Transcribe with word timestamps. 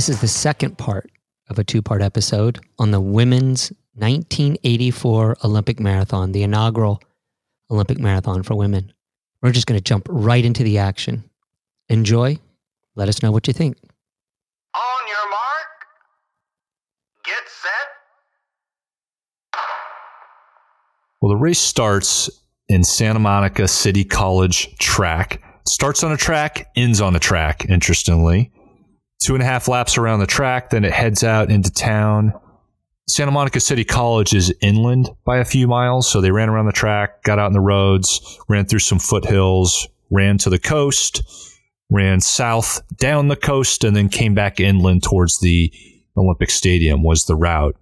This 0.00 0.08
is 0.08 0.22
the 0.22 0.28
second 0.28 0.78
part 0.78 1.10
of 1.50 1.58
a 1.58 1.62
two 1.62 1.82
part 1.82 2.00
episode 2.00 2.58
on 2.78 2.90
the 2.90 3.02
women's 3.02 3.70
1984 3.96 5.36
Olympic 5.44 5.78
Marathon, 5.78 6.32
the 6.32 6.42
inaugural 6.42 7.02
Olympic 7.70 7.98
Marathon 7.98 8.42
for 8.42 8.54
women. 8.54 8.94
We're 9.42 9.52
just 9.52 9.66
going 9.66 9.78
to 9.78 9.84
jump 9.84 10.06
right 10.08 10.42
into 10.42 10.64
the 10.64 10.78
action. 10.78 11.24
Enjoy. 11.90 12.38
Let 12.94 13.10
us 13.10 13.22
know 13.22 13.30
what 13.30 13.46
you 13.46 13.52
think. 13.52 13.76
On 14.74 15.06
your 15.06 15.28
mark, 15.28 15.68
get 17.22 17.42
set. 17.46 17.70
Well, 21.20 21.28
the 21.28 21.36
race 21.36 21.60
starts 21.60 22.30
in 22.70 22.84
Santa 22.84 23.18
Monica 23.18 23.68
City 23.68 24.04
College 24.04 24.78
track. 24.78 25.42
Starts 25.68 26.02
on 26.02 26.10
a 26.10 26.16
track, 26.16 26.68
ends 26.74 27.02
on 27.02 27.14
a 27.14 27.18
track, 27.18 27.66
interestingly. 27.68 28.50
Two 29.22 29.34
and 29.34 29.42
a 29.42 29.46
half 29.46 29.68
laps 29.68 29.98
around 29.98 30.20
the 30.20 30.26
track, 30.26 30.70
then 30.70 30.84
it 30.84 30.92
heads 30.92 31.22
out 31.22 31.50
into 31.50 31.70
town. 31.70 32.32
Santa 33.08 33.32
Monica 33.32 33.60
City 33.60 33.84
College 33.84 34.32
is 34.34 34.54
inland 34.62 35.10
by 35.24 35.38
a 35.38 35.44
few 35.44 35.66
miles, 35.66 36.08
so 36.08 36.20
they 36.20 36.30
ran 36.30 36.48
around 36.48 36.66
the 36.66 36.72
track, 36.72 37.22
got 37.22 37.38
out 37.38 37.48
in 37.48 37.52
the 37.52 37.60
roads, 37.60 38.38
ran 38.48 38.64
through 38.64 38.78
some 38.78 38.98
foothills, 38.98 39.88
ran 40.10 40.38
to 40.38 40.48
the 40.48 40.58
coast, 40.58 41.22
ran 41.90 42.20
south 42.20 42.80
down 42.96 43.28
the 43.28 43.36
coast, 43.36 43.84
and 43.84 43.96
then 43.96 44.08
came 44.08 44.34
back 44.34 44.60
inland 44.60 45.02
towards 45.02 45.40
the 45.40 45.72
Olympic 46.16 46.50
Stadium 46.50 47.02
was 47.02 47.24
the 47.24 47.36
route. 47.36 47.76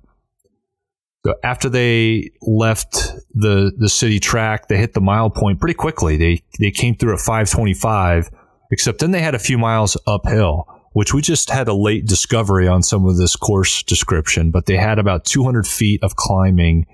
So 1.26 1.34
after 1.44 1.68
they 1.68 2.30
left 2.40 2.94
the 3.34 3.72
the 3.76 3.88
city 3.88 4.20
track, 4.20 4.68
they 4.68 4.78
hit 4.78 4.94
the 4.94 5.00
mile 5.00 5.30
point 5.30 5.60
pretty 5.60 5.74
quickly. 5.74 6.16
They 6.16 6.42
they 6.58 6.70
came 6.70 6.94
through 6.94 7.14
at 7.14 7.20
525, 7.20 8.30
except 8.70 9.00
then 9.00 9.10
they 9.10 9.20
had 9.20 9.34
a 9.34 9.38
few 9.38 9.58
miles 9.58 9.96
uphill, 10.06 10.66
which 10.98 11.14
we 11.14 11.22
just 11.22 11.48
had 11.48 11.68
a 11.68 11.72
late 11.72 12.06
discovery 12.06 12.66
on 12.66 12.82
some 12.82 13.06
of 13.06 13.16
this 13.16 13.36
course 13.36 13.84
description, 13.84 14.50
but 14.50 14.66
they 14.66 14.74
had 14.74 14.98
about 14.98 15.24
200 15.24 15.64
feet 15.64 16.02
of 16.02 16.16
climbing 16.16 16.84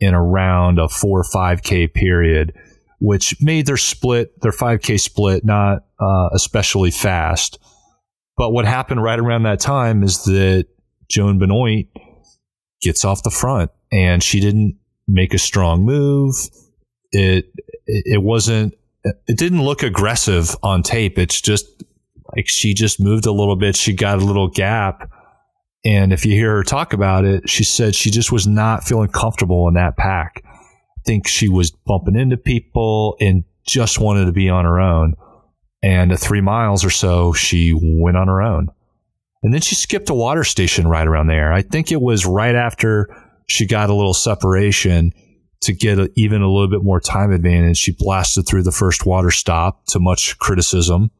in 0.00 0.14
around 0.14 0.80
a 0.80 0.88
4 0.88 1.20
or 1.20 1.22
5k 1.22 1.94
period, 1.94 2.52
which 2.98 3.40
made 3.40 3.66
their 3.66 3.76
split, 3.76 4.40
their 4.40 4.50
5k 4.50 4.98
split 4.98 5.44
not 5.44 5.84
uh, 6.00 6.28
especially 6.32 6.90
fast. 6.90 7.60
But 8.36 8.50
what 8.50 8.64
happened 8.64 9.00
right 9.00 9.20
around 9.20 9.44
that 9.44 9.60
time 9.60 10.02
is 10.02 10.24
that 10.24 10.66
Joan 11.08 11.38
Benoit 11.38 11.86
gets 12.80 13.04
off 13.04 13.22
the 13.22 13.30
front 13.30 13.70
and 13.92 14.24
she 14.24 14.40
didn't 14.40 14.76
make 15.06 15.34
a 15.34 15.38
strong 15.38 15.84
move. 15.84 16.34
It 17.12 17.52
it 17.86 18.24
wasn't 18.24 18.74
it 19.04 19.38
didn't 19.38 19.62
look 19.62 19.84
aggressive 19.84 20.56
on 20.64 20.82
tape. 20.82 21.16
It's 21.16 21.40
just 21.40 21.84
like 22.34 22.48
she 22.48 22.74
just 22.74 23.00
moved 23.00 23.26
a 23.26 23.32
little 23.32 23.56
bit. 23.56 23.76
She 23.76 23.92
got 23.92 24.18
a 24.18 24.24
little 24.24 24.48
gap. 24.48 25.10
And 25.84 26.12
if 26.12 26.24
you 26.24 26.32
hear 26.32 26.56
her 26.56 26.62
talk 26.62 26.92
about 26.92 27.24
it, 27.24 27.48
she 27.48 27.64
said 27.64 27.94
she 27.94 28.10
just 28.10 28.30
was 28.30 28.46
not 28.46 28.84
feeling 28.84 29.08
comfortable 29.08 29.66
in 29.68 29.74
that 29.74 29.96
pack. 29.96 30.42
I 30.44 31.02
think 31.04 31.26
she 31.26 31.48
was 31.48 31.70
bumping 31.70 32.16
into 32.16 32.36
people 32.36 33.16
and 33.20 33.44
just 33.66 33.98
wanted 33.98 34.26
to 34.26 34.32
be 34.32 34.48
on 34.48 34.64
her 34.64 34.80
own. 34.80 35.14
And 35.82 36.16
three 36.18 36.40
miles 36.40 36.84
or 36.84 36.90
so, 36.90 37.32
she 37.32 37.74
went 37.74 38.16
on 38.16 38.28
her 38.28 38.40
own. 38.40 38.68
And 39.42 39.52
then 39.52 39.60
she 39.60 39.74
skipped 39.74 40.08
a 40.08 40.14
water 40.14 40.44
station 40.44 40.86
right 40.86 41.06
around 41.06 41.26
there. 41.26 41.52
I 41.52 41.62
think 41.62 41.90
it 41.90 42.00
was 42.00 42.24
right 42.24 42.54
after 42.54 43.08
she 43.48 43.66
got 43.66 43.90
a 43.90 43.94
little 43.94 44.14
separation 44.14 45.12
to 45.62 45.72
get 45.72 45.98
a, 45.98 46.10
even 46.14 46.42
a 46.42 46.50
little 46.50 46.68
bit 46.68 46.84
more 46.84 47.00
time 47.00 47.32
advantage. 47.32 47.78
She 47.78 47.92
blasted 47.92 48.46
through 48.46 48.62
the 48.62 48.72
first 48.72 49.04
water 49.04 49.30
stop 49.30 49.84
to 49.86 49.98
much 49.98 50.38
criticism, 50.38 51.10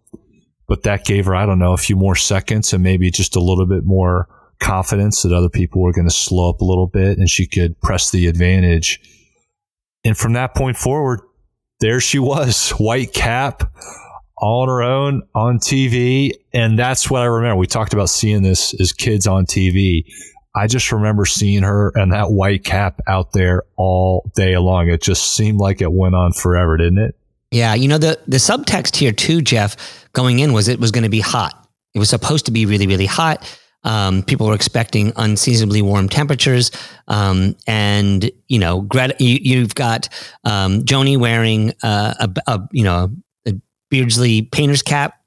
but 0.73 0.85
that 0.85 1.05
gave 1.05 1.27
her, 1.27 1.37
I 1.37 1.45
don't 1.45 1.59
know, 1.59 1.75
a 1.75 1.77
few 1.77 1.97
more 1.97 2.17
seconds 2.17 2.73
and 2.73 2.83
maybe 2.83 3.11
just 3.11 3.37
a 3.37 3.41
little 3.41 3.67
bit 3.67 3.85
more 3.85 4.27
confidence 4.59 5.21
that 5.21 5.31
other 5.31 5.51
people 5.51 5.83
were 5.83 5.93
going 5.93 6.09
to 6.09 6.15
slow 6.15 6.49
up 6.49 6.63
a 6.63 6.65
little 6.65 6.87
bit 6.87 7.19
and 7.19 7.29
she 7.29 7.47
could 7.47 7.79
press 7.83 8.11
the 8.11 8.27
advantage. 8.27 8.99
And 10.03 10.17
from 10.17 10.33
that 10.33 10.55
point 10.55 10.79
forward, 10.79 11.21
there 11.81 12.01
she 12.01 12.19
was, 12.19 12.71
white 12.79 13.13
cap, 13.13 13.71
all 14.39 14.63
on 14.63 14.69
her 14.69 14.83
own 14.83 15.25
on 15.35 15.59
TV. 15.59 16.31
And 16.55 16.79
that's 16.79 17.11
what 17.11 17.21
I 17.21 17.27
remember. 17.27 17.57
We 17.57 17.67
talked 17.67 17.93
about 17.93 18.09
seeing 18.09 18.43
this 18.43 18.73
as 18.81 18.95
kids 18.95 19.27
on 19.27 19.45
TV. 19.45 20.07
I 20.57 20.69
just 20.69 20.91
remember 20.91 21.27
seeing 21.27 21.65
her 21.65 21.93
and 21.97 22.15
that 22.15 22.31
white 22.31 22.65
cap 22.65 23.03
out 23.07 23.33
there 23.35 23.65
all 23.77 24.33
day 24.35 24.57
long. 24.57 24.89
It 24.89 25.03
just 25.03 25.35
seemed 25.35 25.59
like 25.59 25.83
it 25.83 25.93
went 25.93 26.15
on 26.15 26.33
forever, 26.33 26.79
didn't 26.79 27.01
it? 27.01 27.15
Yeah, 27.53 27.75
you 27.75 27.87
know 27.87 27.99
the 27.99 28.19
the 28.27 28.39
subtext 28.39 28.97
here 28.97 29.13
too, 29.13 29.43
Jeff, 29.43 29.77
going 30.15 30.41
in 30.41 30.55
was 30.55 30.69
it 30.69 30.81
was 30.81 30.91
going 30.91 31.05
to 31.05 31.11
be 31.11 31.21
hot. 31.21 31.69
It 31.95 31.99
was 31.99 32.09
supposed 32.09 32.47
to 32.47 32.51
be 32.51 32.65
really 32.67 32.87
really 32.87 33.07
hot. 33.07 33.47
Um, 33.85 34.23
people 34.23 34.47
were 34.47 34.55
expecting 34.55 35.13
unseasonably 35.17 35.83
warm 35.83 36.09
temperatures, 36.09 36.71
um, 37.09 37.55
and 37.67 38.31
you 38.49 38.59
know, 38.59 38.89
you, 39.19 39.61
have 39.61 39.75
got 39.75 40.09
um, 40.45 40.83
Joni 40.83 41.19
wearing 41.19 41.73
uh, 41.83 42.15
a, 42.21 42.31
a, 42.47 42.69
you 42.73 42.85
know 42.85 43.11
a 43.47 43.53
Beardsley 43.91 44.43
painter's 44.43 44.83
cap, 44.83 45.21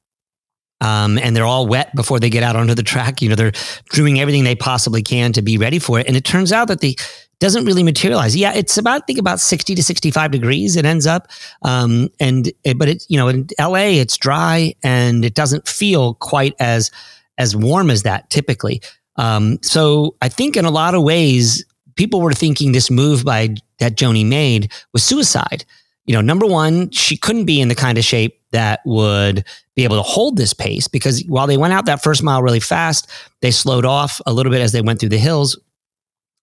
um, 0.81 1.19
and 1.19 1.35
they're 1.35 1.45
all 1.45 1.67
wet 1.67 1.95
before 1.95 2.19
they 2.19 2.31
get 2.31 2.41
out 2.41 2.55
onto 2.55 2.73
the 2.73 2.81
track. 2.81 3.21
You 3.21 3.29
know, 3.29 3.35
they're 3.35 3.51
doing 3.91 4.19
everything 4.19 4.45
they 4.45 4.55
possibly 4.55 5.03
can 5.03 5.31
to 5.33 5.43
be 5.43 5.59
ready 5.59 5.77
for 5.77 5.99
it, 5.99 6.07
and 6.07 6.17
it 6.17 6.25
turns 6.25 6.51
out 6.51 6.69
that 6.69 6.79
the 6.79 6.97
doesn't 7.39 7.65
really 7.65 7.83
materialize. 7.83 8.35
Yeah, 8.35 8.53
it's 8.53 8.77
about 8.77 9.07
think 9.07 9.19
about 9.19 9.39
sixty 9.39 9.75
to 9.75 9.83
sixty 9.83 10.11
five 10.11 10.31
degrees. 10.31 10.75
It 10.75 10.85
ends 10.85 11.07
up, 11.07 11.27
um, 11.61 12.09
and 12.19 12.51
but 12.77 12.87
it 12.87 13.05
you 13.09 13.17
know 13.17 13.27
in 13.27 13.47
L.A. 13.57 13.99
it's 13.99 14.17
dry 14.17 14.73
and 14.83 15.25
it 15.25 15.33
doesn't 15.33 15.67
feel 15.67 16.15
quite 16.15 16.53
as 16.59 16.91
as 17.37 17.55
warm 17.55 17.89
as 17.89 18.03
that 18.03 18.29
typically. 18.29 18.81
Um, 19.17 19.59
so 19.61 20.15
I 20.21 20.29
think 20.29 20.57
in 20.57 20.65
a 20.65 20.71
lot 20.71 20.95
of 20.95 21.03
ways, 21.03 21.65
people 21.95 22.21
were 22.21 22.33
thinking 22.33 22.71
this 22.71 22.91
move 22.91 23.23
by 23.23 23.55
that 23.79 23.95
Joni 23.95 24.25
made 24.25 24.71
was 24.93 25.03
suicide. 25.03 25.65
You 26.05 26.13
know, 26.13 26.21
number 26.21 26.45
one, 26.45 26.91
she 26.91 27.17
couldn't 27.17 27.45
be 27.45 27.59
in 27.59 27.67
the 27.67 27.75
kind 27.75 27.97
of 27.97 28.03
shape 28.03 28.39
that 28.51 28.81
would 28.85 29.43
be 29.75 29.83
able 29.83 29.97
to 29.97 30.03
hold 30.03 30.37
this 30.37 30.53
pace 30.53 30.87
because 30.87 31.23
while 31.27 31.47
they 31.47 31.57
went 31.57 31.73
out 31.73 31.85
that 31.87 32.01
first 32.01 32.23
mile 32.23 32.41
really 32.41 32.59
fast, 32.59 33.09
they 33.41 33.51
slowed 33.51 33.85
off 33.85 34.21
a 34.25 34.33
little 34.33 34.51
bit 34.51 34.61
as 34.61 34.71
they 34.71 34.81
went 34.81 34.99
through 34.99 35.09
the 35.09 35.17
hills. 35.17 35.59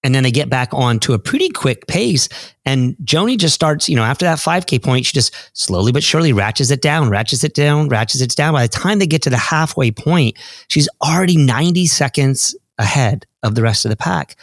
And 0.04 0.14
then 0.14 0.24
they 0.24 0.32
get 0.32 0.50
back 0.50 0.70
on 0.72 0.98
to 1.00 1.14
a 1.14 1.18
pretty 1.18 1.48
quick 1.48 1.86
pace. 1.86 2.28
And 2.64 2.96
Joni 3.04 3.38
just 3.38 3.54
starts, 3.54 3.88
you 3.88 3.94
know, 3.94 4.02
after 4.02 4.24
that 4.24 4.38
5K 4.38 4.82
point, 4.82 5.06
she 5.06 5.12
just 5.12 5.34
slowly 5.52 5.92
but 5.92 6.02
surely 6.02 6.32
ratchets 6.32 6.70
it 6.70 6.82
down, 6.82 7.08
ratchets 7.08 7.44
it 7.44 7.54
down, 7.54 7.88
ratchets 7.88 8.20
it 8.20 8.34
down. 8.34 8.52
By 8.52 8.62
the 8.62 8.68
time 8.68 8.98
they 8.98 9.06
get 9.06 9.22
to 9.22 9.30
the 9.30 9.36
halfway 9.36 9.92
point, 9.92 10.36
she's 10.68 10.88
already 11.00 11.36
90 11.36 11.86
seconds 11.86 12.56
ahead 12.78 13.26
of 13.42 13.54
the 13.54 13.62
rest 13.62 13.84
of 13.84 13.90
the 13.90 13.96
pack. 13.96 14.36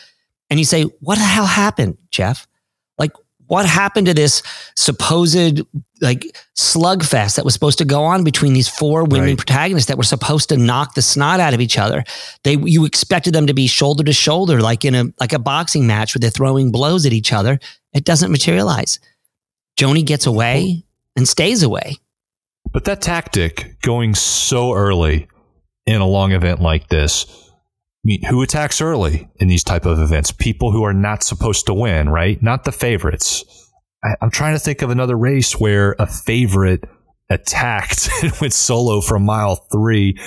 And 0.50 0.59
you 0.59 0.66
say, 0.66 0.84
what 1.02 1.16
the 1.18 1.24
hell 1.24 1.46
happened, 1.46 1.97
Jeff? 2.09 2.47
Like, 2.97 3.12
what 3.49 3.65
happened 3.65 4.05
to 4.05 4.13
this 4.13 4.43
supposed 4.75 5.61
like 6.01 6.23
slugfest 6.55 7.35
that 7.35 7.43
was 7.43 7.53
supposed 7.55 7.79
to 7.79 7.85
go 7.85 8.03
on 8.03 8.23
between 8.23 8.53
these 8.53 8.67
four 8.67 9.03
women 9.03 9.29
right. 9.29 9.37
protagonists 9.37 9.87
that 9.87 9.97
were 9.97 10.03
supposed 10.03 10.49
to 10.49 10.57
knock 10.57 10.93
the 10.93 11.01
snot 11.01 11.39
out 11.39 11.55
of 11.55 11.59
each 11.59 11.77
other? 11.77 12.03
They 12.43 12.57
you 12.57 12.85
expected 12.85 13.33
them 13.33 13.47
to 13.47 13.55
be 13.55 13.65
shoulder 13.65 14.03
to 14.03 14.13
shoulder, 14.13 14.61
like 14.61 14.85
in 14.85 14.93
a 14.93 15.05
like 15.19 15.33
a 15.33 15.39
boxing 15.39 15.87
match 15.87 16.13
where 16.13 16.19
they're 16.19 16.29
throwing 16.29 16.71
blows 16.71 17.07
at 17.07 17.11
each 17.11 17.33
other. 17.33 17.59
It 17.91 18.05
doesn't 18.05 18.31
materialize. 18.31 18.99
Joni 19.79 20.05
gets 20.05 20.28
away 20.28 20.84
and 21.16 21.28
stays 21.28 21.63
away. 21.63 21.97
But 22.72 22.84
that 22.84 23.02
tactic 23.02 23.81
going 23.81 24.13
so 24.13 24.73
early 24.73 25.28
in 25.87 26.02
a 26.02 26.07
long 26.07 26.34
event 26.34 26.61
like 26.61 26.87
this 26.90 27.48
I 28.03 28.07
mean, 28.07 28.23
who 28.23 28.41
attacks 28.41 28.79
early 28.79 29.29
in 29.37 29.49
these 29.49 29.63
type 29.63 29.85
of 29.85 29.99
events? 29.99 30.31
People 30.31 30.72
who 30.72 30.84
are 30.84 30.93
not 30.93 31.22
supposed 31.22 31.66
to 31.66 31.73
win, 31.73 32.07
right? 32.07 32.41
Not 32.41 32.63
the 32.63 32.72
favorites. 32.72 33.43
I, 34.03 34.16
am 34.22 34.31
trying 34.31 34.55
to 34.55 34.59
think 34.59 34.81
of 34.81 34.90
another 34.90 35.17
race 35.17 35.59
where 35.59 35.96
a 35.99 36.07
favorite 36.07 36.85
attacked 37.29 38.09
and 38.23 38.31
went 38.40 38.53
solo 38.53 39.01
from 39.01 39.23
mile 39.23 39.55
three 39.72 40.17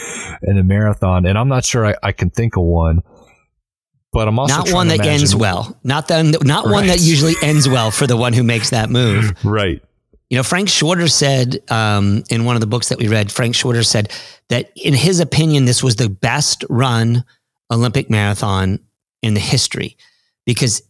in 0.43 0.59
a 0.59 0.63
marathon, 0.63 1.25
and 1.25 1.39
I'm 1.39 1.49
not 1.49 1.65
sure 1.65 1.87
I, 1.87 1.95
I 2.03 2.13
can 2.13 2.29
think 2.29 2.57
of 2.57 2.63
one. 2.65 3.01
But 4.13 4.29
I'm 4.29 4.39
also 4.39 4.59
not 4.59 4.73
one 4.73 4.89
that 4.89 5.07
ends 5.07 5.35
well. 5.35 5.75
Not 5.83 6.09
the, 6.09 6.23
not 6.23 6.67
right. 6.67 6.73
one 6.73 6.87
that 6.89 7.01
usually 7.01 7.33
ends 7.43 7.67
well 7.67 7.91
for 7.91 8.07
the 8.07 8.17
one 8.17 8.35
who 8.35 8.43
makes 8.43 8.71
that 8.71 8.91
move. 8.91 9.33
Right. 9.45 9.83
You 10.29 10.39
know, 10.39 10.43
Frank 10.43 10.71
Shorter 10.71 11.09
said 11.09 11.61
um, 11.71 12.25
in 12.31 12.47
one 12.47 12.57
of 12.57 12.61
the 12.61 12.67
books 12.67 12.89
that 12.89 12.99
we 12.99 13.07
read, 13.07 13.31
Frank 13.31 13.55
Shorter 13.55 13.83
said 13.83 14.11
that 14.49 14.71
in 14.77 14.95
his 14.95 15.21
opinion, 15.21 15.67
this 15.67 15.83
was 15.83 15.97
the 15.97 16.09
best 16.09 16.65
run 16.71 17.25
Olympic 17.73 18.11
marathon 18.11 18.79
in 19.23 19.35
the 19.35 19.41
history 19.41 19.97
because 20.45 20.83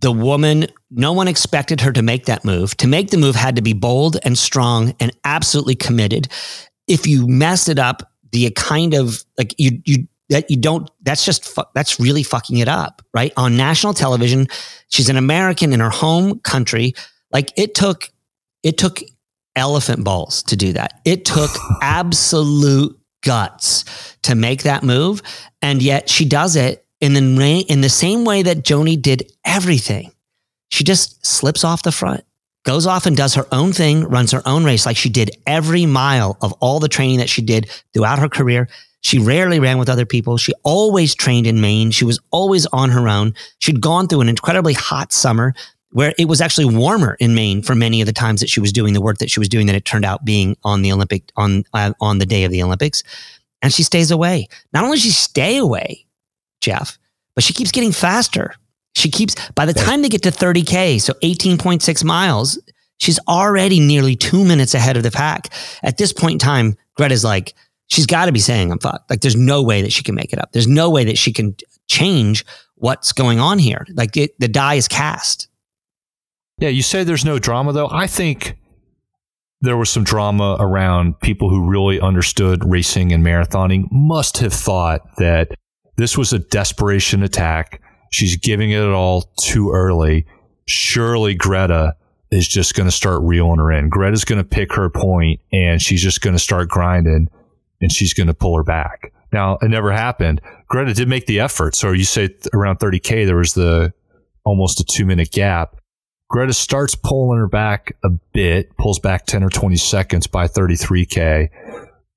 the 0.00 0.12
woman, 0.12 0.66
no 0.90 1.12
one 1.12 1.28
expected 1.28 1.80
her 1.82 1.92
to 1.92 2.02
make 2.02 2.26
that 2.26 2.44
move. 2.44 2.76
To 2.78 2.88
make 2.88 3.10
the 3.10 3.18
move 3.18 3.36
had 3.36 3.56
to 3.56 3.62
be 3.62 3.74
bold 3.74 4.16
and 4.22 4.36
strong 4.36 4.94
and 4.98 5.12
absolutely 5.24 5.74
committed. 5.74 6.28
If 6.86 7.06
you 7.06 7.28
mess 7.28 7.68
it 7.68 7.78
up, 7.78 8.10
the 8.32 8.50
kind 8.52 8.94
of 8.94 9.22
like 9.36 9.54
you, 9.58 9.82
you, 9.84 10.08
that 10.30 10.50
you 10.50 10.56
don't, 10.56 10.90
that's 11.02 11.24
just, 11.24 11.58
that's 11.74 12.00
really 12.00 12.22
fucking 12.22 12.58
it 12.58 12.68
up, 12.68 13.02
right? 13.12 13.32
On 13.36 13.56
national 13.56 13.92
television, 13.94 14.46
she's 14.88 15.08
an 15.08 15.16
American 15.16 15.72
in 15.72 15.80
her 15.80 15.90
home 15.90 16.38
country. 16.40 16.94
Like 17.32 17.52
it 17.56 17.74
took, 17.74 18.10
it 18.62 18.78
took 18.78 19.00
elephant 19.56 20.04
balls 20.04 20.42
to 20.44 20.56
do 20.56 20.72
that. 20.72 21.00
It 21.04 21.24
took 21.24 21.50
absolute 21.82 22.99
guts 23.22 24.16
to 24.22 24.34
make 24.34 24.62
that 24.62 24.82
move. 24.82 25.22
And 25.62 25.82
yet 25.82 26.08
she 26.08 26.24
does 26.24 26.56
it 26.56 26.84
in 27.00 27.14
the, 27.14 27.60
in 27.68 27.80
the 27.80 27.88
same 27.88 28.24
way 28.24 28.42
that 28.42 28.64
Joni 28.64 29.00
did 29.00 29.30
everything. 29.44 30.12
She 30.70 30.84
just 30.84 31.24
slips 31.24 31.64
off 31.64 31.82
the 31.82 31.92
front, 31.92 32.24
goes 32.64 32.86
off 32.86 33.06
and 33.06 33.16
does 33.16 33.34
her 33.34 33.46
own 33.52 33.72
thing, 33.72 34.04
runs 34.04 34.30
her 34.30 34.42
own 34.46 34.64
race 34.64 34.86
like 34.86 34.96
she 34.96 35.08
did 35.08 35.30
every 35.46 35.86
mile 35.86 36.38
of 36.40 36.52
all 36.54 36.78
the 36.78 36.88
training 36.88 37.18
that 37.18 37.28
she 37.28 37.42
did 37.42 37.70
throughout 37.92 38.18
her 38.18 38.28
career. 38.28 38.68
She 39.02 39.18
rarely 39.18 39.60
ran 39.60 39.78
with 39.78 39.88
other 39.88 40.04
people. 40.04 40.36
She 40.36 40.52
always 40.62 41.14
trained 41.14 41.46
in 41.46 41.60
Maine. 41.60 41.90
She 41.90 42.04
was 42.04 42.20
always 42.30 42.66
on 42.66 42.90
her 42.90 43.08
own. 43.08 43.34
She'd 43.58 43.80
gone 43.80 44.06
through 44.06 44.20
an 44.20 44.28
incredibly 44.28 44.74
hot 44.74 45.12
summer 45.12 45.54
where 45.92 46.14
it 46.18 46.26
was 46.26 46.40
actually 46.40 46.64
warmer 46.64 47.16
in 47.20 47.34
Maine 47.34 47.62
for 47.62 47.74
many 47.74 48.00
of 48.00 48.06
the 48.06 48.12
times 48.12 48.40
that 48.40 48.48
she 48.48 48.60
was 48.60 48.72
doing 48.72 48.94
the 48.94 49.00
work 49.00 49.18
that 49.18 49.30
she 49.30 49.40
was 49.40 49.48
doing 49.48 49.66
that 49.66 49.76
it 49.76 49.84
turned 49.84 50.04
out 50.04 50.24
being 50.24 50.56
on 50.64 50.82
the 50.82 50.92
Olympic 50.92 51.30
on 51.36 51.64
uh, 51.72 51.92
on 52.00 52.18
the 52.18 52.26
day 52.26 52.44
of 52.44 52.52
the 52.52 52.62
Olympics. 52.62 53.02
And 53.62 53.72
she 53.72 53.82
stays 53.82 54.10
away. 54.10 54.48
Not 54.72 54.84
only 54.84 54.96
does 54.96 55.04
she 55.04 55.10
stay 55.10 55.58
away, 55.58 56.06
Jeff, 56.60 56.98
but 57.34 57.44
she 57.44 57.52
keeps 57.52 57.72
getting 57.72 57.92
faster. 57.92 58.54
She 58.94 59.10
keeps 59.10 59.34
by 59.50 59.66
the 59.66 59.74
time 59.74 60.02
they 60.02 60.08
get 60.08 60.22
to 60.22 60.30
30k, 60.30 61.00
so 61.00 61.12
18.6 61.22 62.04
miles, 62.04 62.58
she's 62.98 63.18
already 63.28 63.80
nearly 63.80 64.16
two 64.16 64.44
minutes 64.44 64.74
ahead 64.74 64.96
of 64.96 65.02
the 65.02 65.10
pack. 65.10 65.52
At 65.82 65.96
this 65.96 66.12
point 66.12 66.34
in 66.34 66.38
time, 66.38 66.76
Greta's 66.96 67.24
like, 67.24 67.54
she's 67.86 68.06
got 68.06 68.26
to 68.26 68.32
be 68.32 68.40
saying 68.40 68.72
I'm 68.72 68.78
fucked. 68.78 69.10
Like, 69.10 69.20
there's 69.20 69.36
no 69.36 69.62
way 69.62 69.82
that 69.82 69.92
she 69.92 70.02
can 70.02 70.14
make 70.14 70.32
it 70.32 70.38
up. 70.38 70.52
There's 70.52 70.68
no 70.68 70.90
way 70.90 71.04
that 71.04 71.18
she 71.18 71.32
can 71.32 71.54
change 71.88 72.44
what's 72.76 73.12
going 73.12 73.40
on 73.40 73.58
here. 73.58 73.86
Like, 73.94 74.16
it, 74.16 74.38
the 74.38 74.48
die 74.48 74.74
is 74.74 74.88
cast. 74.88 75.48
Yeah, 76.60 76.68
you 76.68 76.82
say 76.82 77.04
there's 77.04 77.24
no 77.24 77.38
drama 77.38 77.72
though. 77.72 77.88
I 77.90 78.06
think 78.06 78.56
there 79.62 79.76
was 79.76 79.90
some 79.90 80.04
drama 80.04 80.56
around 80.58 81.20
people 81.20 81.50
who 81.50 81.68
really 81.68 82.00
understood 82.00 82.62
racing 82.64 83.12
and 83.12 83.24
marathoning 83.24 83.84
must 83.90 84.38
have 84.38 84.52
thought 84.52 85.00
that 85.16 85.52
this 85.96 86.16
was 86.16 86.32
a 86.32 86.38
desperation 86.38 87.22
attack. 87.22 87.82
She's 88.12 88.36
giving 88.36 88.70
it 88.70 88.82
all 88.82 89.32
too 89.40 89.70
early. 89.70 90.26
Surely 90.66 91.34
Greta 91.34 91.94
is 92.30 92.46
just 92.46 92.74
going 92.74 92.88
to 92.88 92.94
start 92.94 93.22
reeling 93.22 93.58
her 93.58 93.72
in. 93.72 93.88
Greta's 93.88 94.24
going 94.24 94.40
to 94.40 94.48
pick 94.48 94.72
her 94.74 94.88
point 94.88 95.40
and 95.52 95.82
she's 95.82 96.02
just 96.02 96.20
going 96.20 96.34
to 96.34 96.42
start 96.42 96.68
grinding 96.68 97.28
and 97.80 97.92
she's 97.92 98.14
going 98.14 98.28
to 98.28 98.34
pull 98.34 98.56
her 98.56 98.62
back. 98.62 99.12
Now, 99.32 99.58
it 99.62 99.68
never 99.68 99.92
happened. 99.92 100.40
Greta 100.68 100.94
did 100.94 101.08
make 101.08 101.26
the 101.26 101.40
effort. 101.40 101.74
So 101.74 101.92
you 101.92 102.04
say 102.04 102.30
around 102.52 102.78
30K, 102.78 103.26
there 103.26 103.36
was 103.36 103.54
the 103.54 103.92
almost 104.44 104.80
a 104.80 104.84
two 104.84 105.04
minute 105.06 105.32
gap. 105.32 105.79
Greta 106.30 106.52
starts 106.52 106.94
pulling 106.94 107.40
her 107.40 107.48
back 107.48 107.96
a 108.04 108.08
bit, 108.08 108.76
pulls 108.76 109.00
back 109.00 109.26
10 109.26 109.42
or 109.42 109.50
20 109.50 109.76
seconds 109.76 110.28
by 110.28 110.46
33K. 110.46 111.50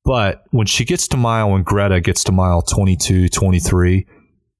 But 0.05 0.43
when 0.51 0.67
she 0.67 0.85
gets 0.85 1.07
to 1.09 1.17
mile, 1.17 1.49
when 1.49 1.63
Greta 1.63 1.99
gets 1.99 2.23
to 2.25 2.31
mile 2.31 2.61
22, 2.61 3.29
23, 3.29 4.05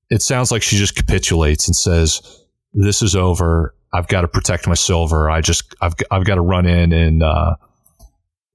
it 0.10 0.22
sounds 0.24 0.52
like 0.52 0.64
she 0.64 0.76
just 0.76 0.96
capitulates 0.96 1.68
and 1.68 1.76
says, 1.76 2.42
This 2.74 3.04
is 3.04 3.16
over. 3.16 3.76
I've 3.94 4.08
got 4.08 4.22
to 4.22 4.28
protect 4.28 4.68
my 4.68 4.74
silver. 4.74 5.30
I 5.30 5.42
just, 5.42 5.76
I've, 5.82 5.94
I've 6.10 6.26
got 6.26 6.36
to 6.36 6.42
run 6.42 6.66
in 6.66 6.92
and, 6.92 7.22
uh, 7.22 7.56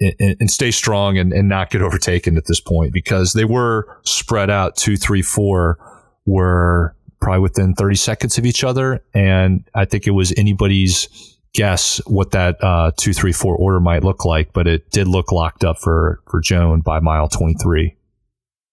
and, 0.00 0.37
and 0.41 0.50
stay 0.50 0.73
strong 0.73 1.17
and, 1.17 1.33
and 1.33 1.49
not 1.49 1.71
get 1.71 1.81
overtaken 1.81 2.37
at 2.37 2.47
this 2.47 2.61
point 2.61 2.93
because 2.93 3.35
they 3.35 3.45
were 3.45 3.87
spread 4.03 4.50
out 4.50 4.77
two, 4.77 4.97
three, 4.97 5.23
four, 5.23 5.79
were 6.27 6.97
probably 7.20 7.41
within 7.41 7.75
30 7.75 7.97
seconds 7.97 8.38
of 8.38 8.47
each 8.47 8.65
other. 8.65 9.03
And 9.15 9.69
I 9.75 9.85
think 9.85 10.06
it 10.06 10.12
was 10.12 10.32
anybody's 10.37 11.09
guess 11.55 12.00
what 12.06 12.31
that 12.32 12.62
uh, 12.62 12.93
two, 12.97 13.12
three, 13.12 13.32
four 13.32 13.56
order 13.56 13.81
might 13.81 14.05
look 14.05 14.25
like, 14.25 14.53
but 14.53 14.67
it 14.67 14.91
did 14.91 15.09
look 15.09 15.32
locked 15.32 15.65
up 15.65 15.79
for 15.79 16.20
for 16.31 16.41
Joan 16.41 16.81
by 16.81 17.00
mile 17.00 17.29
23. 17.29 17.94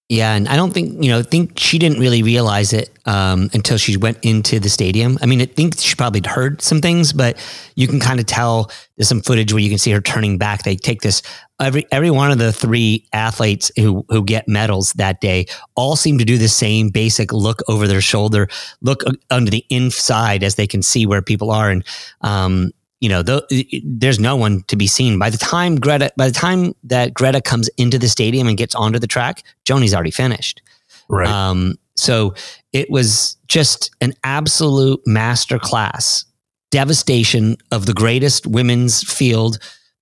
Yeah, 0.07 0.35
and 0.35 0.47
I 0.47 0.55
don't 0.55 0.71
think 0.71 1.03
you 1.03 1.09
know. 1.09 1.23
Think 1.23 1.57
she 1.57 1.79
didn't 1.79 1.99
really 1.99 2.21
realize 2.21 2.73
it 2.73 2.91
um, 3.07 3.49
until 3.53 3.75
she 3.79 3.97
went 3.97 4.19
into 4.21 4.59
the 4.59 4.69
stadium. 4.69 5.17
I 5.19 5.25
mean, 5.25 5.41
I 5.41 5.45
think 5.45 5.79
she 5.79 5.95
probably 5.95 6.21
heard 6.23 6.61
some 6.61 6.79
things, 6.79 7.11
but 7.11 7.37
you 7.75 7.87
can 7.87 7.99
kind 7.99 8.19
of 8.19 8.27
tell. 8.27 8.69
There's 8.97 9.07
some 9.07 9.21
footage 9.21 9.51
where 9.51 9.63
you 9.63 9.69
can 9.69 9.79
see 9.79 9.89
her 9.91 10.01
turning 10.01 10.37
back. 10.37 10.61
They 10.61 10.75
take 10.75 11.01
this 11.01 11.23
every 11.59 11.87
every 11.91 12.11
one 12.11 12.31
of 12.31 12.37
the 12.37 12.53
three 12.53 13.07
athletes 13.13 13.71
who 13.77 14.05
who 14.09 14.23
get 14.23 14.47
medals 14.47 14.93
that 14.93 15.21
day 15.21 15.47
all 15.75 15.95
seem 15.95 16.19
to 16.19 16.25
do 16.25 16.37
the 16.37 16.49
same 16.49 16.89
basic 16.89 17.33
look 17.33 17.63
over 17.67 17.87
their 17.87 17.99
shoulder, 17.99 18.47
look 18.81 19.01
under 19.31 19.49
the 19.49 19.65
inside 19.71 20.43
as 20.43 20.53
they 20.53 20.67
can 20.67 20.83
see 20.83 21.07
where 21.07 21.23
people 21.23 21.49
are, 21.49 21.71
and 21.71 21.83
um, 22.21 22.71
you 23.05 23.09
know, 23.09 23.21
the, 23.21 23.45
there's 23.83 24.19
no 24.19 24.35
one 24.35 24.63
to 24.63 24.75
be 24.75 24.87
seen. 24.87 25.19
By 25.19 25.29
the 25.29 25.37
time 25.37 25.75
Greta, 25.75 26.11
by 26.17 26.25
the 26.25 26.33
time 26.33 26.73
that 26.85 27.13
Greta 27.13 27.39
comes 27.39 27.69
into 27.77 27.99
the 27.99 28.09
stadium 28.09 28.47
and 28.47 28.57
gets 28.57 28.73
onto 28.73 28.97
the 28.97 29.05
track, 29.05 29.43
Joni's 29.63 29.93
already 29.93 30.09
finished. 30.09 30.63
Right. 31.07 31.27
Um, 31.27 31.77
so 31.95 32.33
it 32.73 32.89
was 32.89 33.37
just 33.47 33.91
an 34.01 34.15
absolute 34.23 34.99
masterclass, 35.07 36.25
devastation 36.71 37.57
of 37.71 37.85
the 37.85 37.93
greatest 37.93 38.47
women's 38.47 39.03
field 39.03 39.59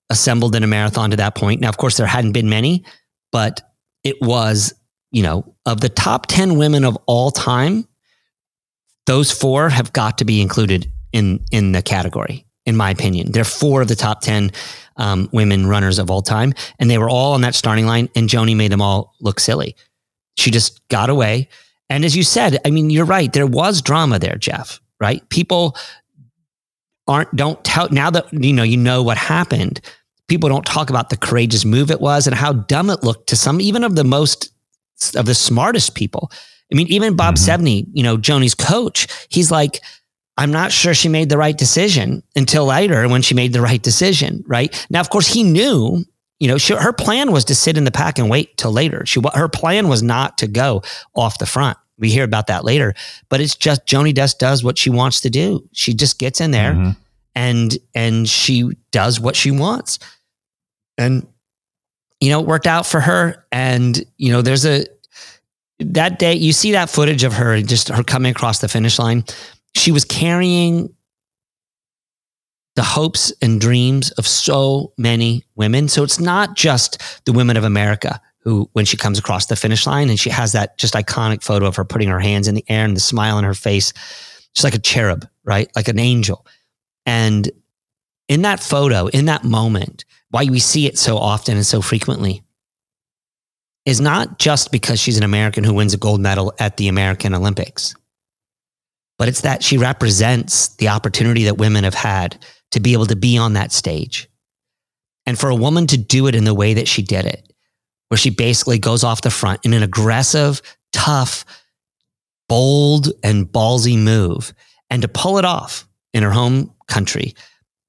assembled 0.09 0.55
in 0.55 0.63
a 0.63 0.67
marathon 0.67 1.09
to 1.09 1.17
that 1.17 1.35
point. 1.35 1.59
Now, 1.59 1.67
of 1.67 1.75
course, 1.75 1.97
there 1.97 2.07
hadn't 2.07 2.31
been 2.31 2.47
many, 2.47 2.85
but 3.33 3.69
it 4.05 4.15
was, 4.21 4.73
you 5.11 5.23
know, 5.23 5.53
of 5.65 5.81
the 5.81 5.89
top 5.89 6.27
10 6.27 6.57
women 6.57 6.85
of 6.85 6.97
all 7.05 7.31
time, 7.31 7.85
those 9.07 9.29
four 9.29 9.67
have 9.67 9.91
got 9.91 10.19
to 10.19 10.23
be 10.23 10.41
included 10.41 10.89
in, 11.11 11.44
in 11.51 11.73
the 11.73 11.81
category 11.81 12.45
in 12.65 12.75
my 12.75 12.89
opinion. 12.89 13.31
They're 13.31 13.44
four 13.44 13.81
of 13.81 13.88
the 13.88 13.95
top 13.95 14.21
10 14.21 14.51
um, 14.98 15.30
women 15.31 15.68
runners 15.68 16.00
of 16.00 16.10
all 16.10 16.21
time. 16.21 16.54
And 16.80 16.89
they 16.89 16.98
were 16.98 17.10
all 17.10 17.33
on 17.33 17.42
that 17.42 17.56
starting 17.56 17.86
line, 17.86 18.10
and 18.15 18.30
Joni 18.30 18.56
made 18.56 18.71
them 18.71 18.81
all 18.81 19.15
look 19.21 19.39
silly. 19.39 19.75
She 20.38 20.51
just 20.51 20.88
got 20.88 21.10
away. 21.10 21.50
And 21.89 22.06
as 22.06 22.15
you 22.15 22.24
said, 22.24 22.60
I 22.65 22.69
mean, 22.69 22.89
you're 22.89 23.06
right. 23.06 23.31
There 23.31 23.48
was 23.48 23.81
drama 23.81 24.19
there, 24.19 24.38
Jeff, 24.38 24.80
right? 25.00 25.27
People 25.30 25.75
aren't, 27.07 27.36
don't 27.36 27.63
tell, 27.63 27.89
now 27.89 28.10
that, 28.10 28.31
you 28.31 28.54
know, 28.54 28.63
you 28.63 28.77
know 28.77 29.04
what 29.04 29.17
happened, 29.17 29.82
people 30.27 30.50
don't 30.50 30.65
talk 30.65 30.89
about 30.89 31.10
the 31.10 31.17
courageous 31.17 31.65
move 31.65 31.91
it 31.91 32.01
was 32.01 32.25
and 32.25 32.36
how 32.36 32.53
dumb 32.53 32.89
it 32.89 33.03
looked 33.03 33.27
to 33.27 33.36
some, 33.36 33.60
even 33.60 33.84
of 33.84 33.96
the 33.96 34.03
most, 34.03 34.51
of 35.15 35.25
the 35.25 35.36
smartest 35.36 35.96
people. 35.96 36.32
I 36.72 36.75
mean, 36.75 36.88
even 36.88 37.15
Bob 37.15 37.36
mm-hmm. 37.36 37.63
Sevney, 37.63 37.88
you 37.93 38.03
know, 38.03 38.17
Joni's 38.17 38.55
coach, 38.55 39.08
he's 39.29 39.51
like, 39.51 39.82
I'm 40.38 40.52
not 40.52 40.72
sure 40.72 40.94
she 40.94 41.10
made 41.10 41.30
the 41.30 41.38
right 41.38 41.58
decision 41.58 42.24
until 42.36 42.66
later 42.66 43.08
when 43.08 43.22
she 43.22 43.36
made 43.36 43.54
the 43.54 43.62
right 43.62 43.82
decision, 43.82 44.44
right? 44.48 44.88
Now, 44.90 45.00
of 45.00 45.10
course, 45.10 45.28
he 45.28 45.44
knew, 45.44 46.04
you 46.40 46.48
know, 46.48 46.58
she, 46.58 46.74
her 46.74 46.94
plan 46.94 47.32
was 47.32 47.46
to 47.46 47.56
sit 47.56 47.78
in 47.78 47.84
the 47.84 47.92
pack 47.92 48.18
and 48.18 48.30
wait 48.30 48.58
till 48.58 48.72
later. 48.72 49.06
She, 49.06 49.22
her 49.36 49.48
plan 49.48 49.88
was 49.88 50.02
not 50.02 50.40
to 50.40 50.48
go 50.48 50.82
off 51.16 51.38
the 51.38 51.46
front. 51.46 51.78
We 52.00 52.10
hear 52.10 52.24
about 52.24 52.48
that 52.48 52.66
later, 52.66 52.96
but 53.30 53.42
it's 53.42 53.56
just 53.56 53.86
Joni 53.86 54.13
Dust 54.13 54.40
does 54.40 54.63
what 54.63 54.80
she 54.80 54.90
wants 54.90 55.22
to 55.22 55.30
do. 55.30 55.70
She 55.72 55.94
just 55.94 56.18
gets 56.18 56.42
in 56.42 56.50
there 56.50 56.74
mm-hmm. 56.74 56.92
and, 57.36 57.78
and 57.94 58.28
she 58.28 58.72
does 58.92 59.20
what 59.20 59.36
she 59.36 59.52
wants. 59.52 60.00
And, 60.98 61.28
you 62.20 62.32
know, 62.32 62.42
it 62.42 62.48
worked 62.48 62.68
out 62.68 62.88
for 62.88 63.00
her. 63.00 63.46
And, 63.52 64.04
you 64.18 64.32
know, 64.32 64.42
there's 64.42 64.66
a, 64.66 64.88
that 65.80 66.18
day, 66.18 66.34
you 66.34 66.54
see 66.54 66.72
that 66.72 66.90
footage 66.90 67.24
of 67.24 67.34
her, 67.34 67.62
just 67.62 67.90
her 67.90 68.04
coming 68.04 68.32
across 68.32 68.60
the 68.60 68.68
finish 68.68 68.98
line 68.98 69.24
she 69.75 69.92
was 69.92 70.06
carrying 70.06 70.94
the 72.75 72.84
hopes 72.84 73.32
and 73.42 73.62
dreams 73.62 74.12
of 74.12 74.27
so 74.27 74.94
many 74.98 75.44
women. 75.56 75.88
So 75.88 76.03
it's 76.03 76.20
not 76.20 76.56
just 76.56 77.01
the 77.25 77.34
women 77.34 77.58
of 77.58 77.63
America 77.63 78.20
who, 78.39 78.70
when 78.74 78.86
she 78.86 78.98
comes 78.98 79.20
across 79.20 79.46
the 79.46 79.56
finish 79.56 79.86
line 79.86 80.10
and 80.10 80.20
she 80.20 80.30
has 80.30 80.51
that 80.53 80.77
just 80.77 80.96
iconic 80.96 81.44
photo 81.44 81.68
of 81.68 81.75
her 81.75 81.86
putting 81.86 82.10
her 82.10 82.20
hands 82.20 82.48
in 82.48 82.56
the 82.56 82.65
air 82.68 82.84
and 82.84 82.96
the 82.96 83.01
smile 83.01 83.38
on 83.38 83.44
her 83.44 83.53
face, 83.53 83.94
she's 84.53 84.63
like 84.63 84.75
a 84.75 84.80
cherub, 84.80 85.27
right? 85.44 85.70
Like 85.75 85.88
an 85.88 86.00
angel. 86.00 86.46
And 87.06 87.50
in 88.27 88.42
that 88.42 88.60
photo, 88.60 89.08
in 89.08 89.25
that 89.25 89.44
moment, 89.44 90.06
why 90.30 90.46
we 90.46 90.60
see 90.60 90.88
it 90.88 90.98
so 90.98 91.18
often 91.18 91.56
and 91.56 91.65
so 91.65 91.82
frequently 91.82 92.44
is 93.86 94.01
not 94.01 94.39
just 94.39 94.72
because 94.72 95.00
she's 95.00 95.18
an 95.18 95.24
American 95.24 95.63
who 95.63 95.74
wins 95.74 95.94
a 95.94 95.98
gold 95.98 96.22
medal 96.22 96.53
at 96.58 96.77
the 96.77 96.88
American 96.88 97.36
Olympics 97.36 97.94
but 99.17 99.27
it's 99.27 99.41
that 99.41 99.63
she 99.63 99.77
represents 99.77 100.70
the 100.75 100.89
opportunity 100.89 101.43
that 101.46 101.58
women 101.58 101.84
have 101.84 101.93
had 101.93 102.43
to 102.72 102.79
be 102.79 102.93
able 102.93 103.05
to 103.05 103.15
be 103.15 103.38
on 103.38 103.53
that 103.53 103.72
stage. 103.72 104.27
And 105.25 105.39
for 105.39 105.50
a 105.50 105.55
woman 105.55 105.88
to 105.88 105.98
do 105.98 106.27
it 106.27 106.36
in 106.36 106.43
the 106.43 106.53
way 106.53 106.74
that 106.74 106.88
she 106.88 107.01
did 107.01 107.25
it, 107.25 107.53
where 108.10 108.17
she 108.17 108.29
basically 108.29 108.79
goes 108.79 109.03
off 109.03 109.22
the 109.22 109.29
front 109.29 109.62
in 109.63 109.74
an 109.74 109.84
aggressive, 109.84 110.62
tough, 110.91 111.46
bold, 112.50 113.12
and 113.24 113.48
ballsy 113.48 113.98
move, 113.98 114.53
and 114.89 115.01
to 115.01 115.08
pull 115.08 115.38
it 115.38 115.46
off 115.46 115.88
in 116.13 116.24
her 116.24 116.32
home 116.32 116.74
country 116.88 117.34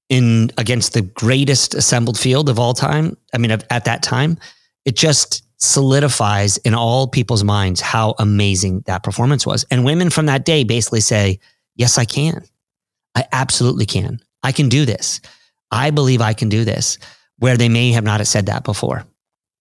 in 0.08 0.50
against 0.58 0.92
the 0.92 1.02
greatest 1.02 1.74
assembled 1.74 2.18
field 2.18 2.48
of 2.48 2.58
all 2.58 2.74
time. 2.74 3.16
I 3.32 3.38
mean, 3.38 3.50
at 3.50 3.84
that 3.84 4.02
time, 4.02 4.38
it 4.84 4.96
just 4.96 5.43
solidifies 5.64 6.56
in 6.58 6.74
all 6.74 7.08
people's 7.08 7.44
minds 7.44 7.80
how 7.80 8.14
amazing 8.18 8.80
that 8.86 9.02
performance 9.02 9.46
was. 9.46 9.64
And 9.70 9.84
women 9.84 10.10
from 10.10 10.26
that 10.26 10.44
day 10.44 10.64
basically 10.64 11.00
say, 11.00 11.40
Yes, 11.76 11.98
I 11.98 12.04
can. 12.04 12.44
I 13.14 13.26
absolutely 13.32 13.86
can. 13.86 14.20
I 14.42 14.52
can 14.52 14.68
do 14.68 14.84
this. 14.84 15.20
I 15.70 15.90
believe 15.90 16.20
I 16.20 16.34
can 16.34 16.48
do 16.48 16.64
this, 16.64 16.98
where 17.38 17.56
they 17.56 17.68
may 17.68 17.90
have 17.92 18.04
not 18.04 18.24
said 18.26 18.46
that 18.46 18.62
before. 18.64 19.04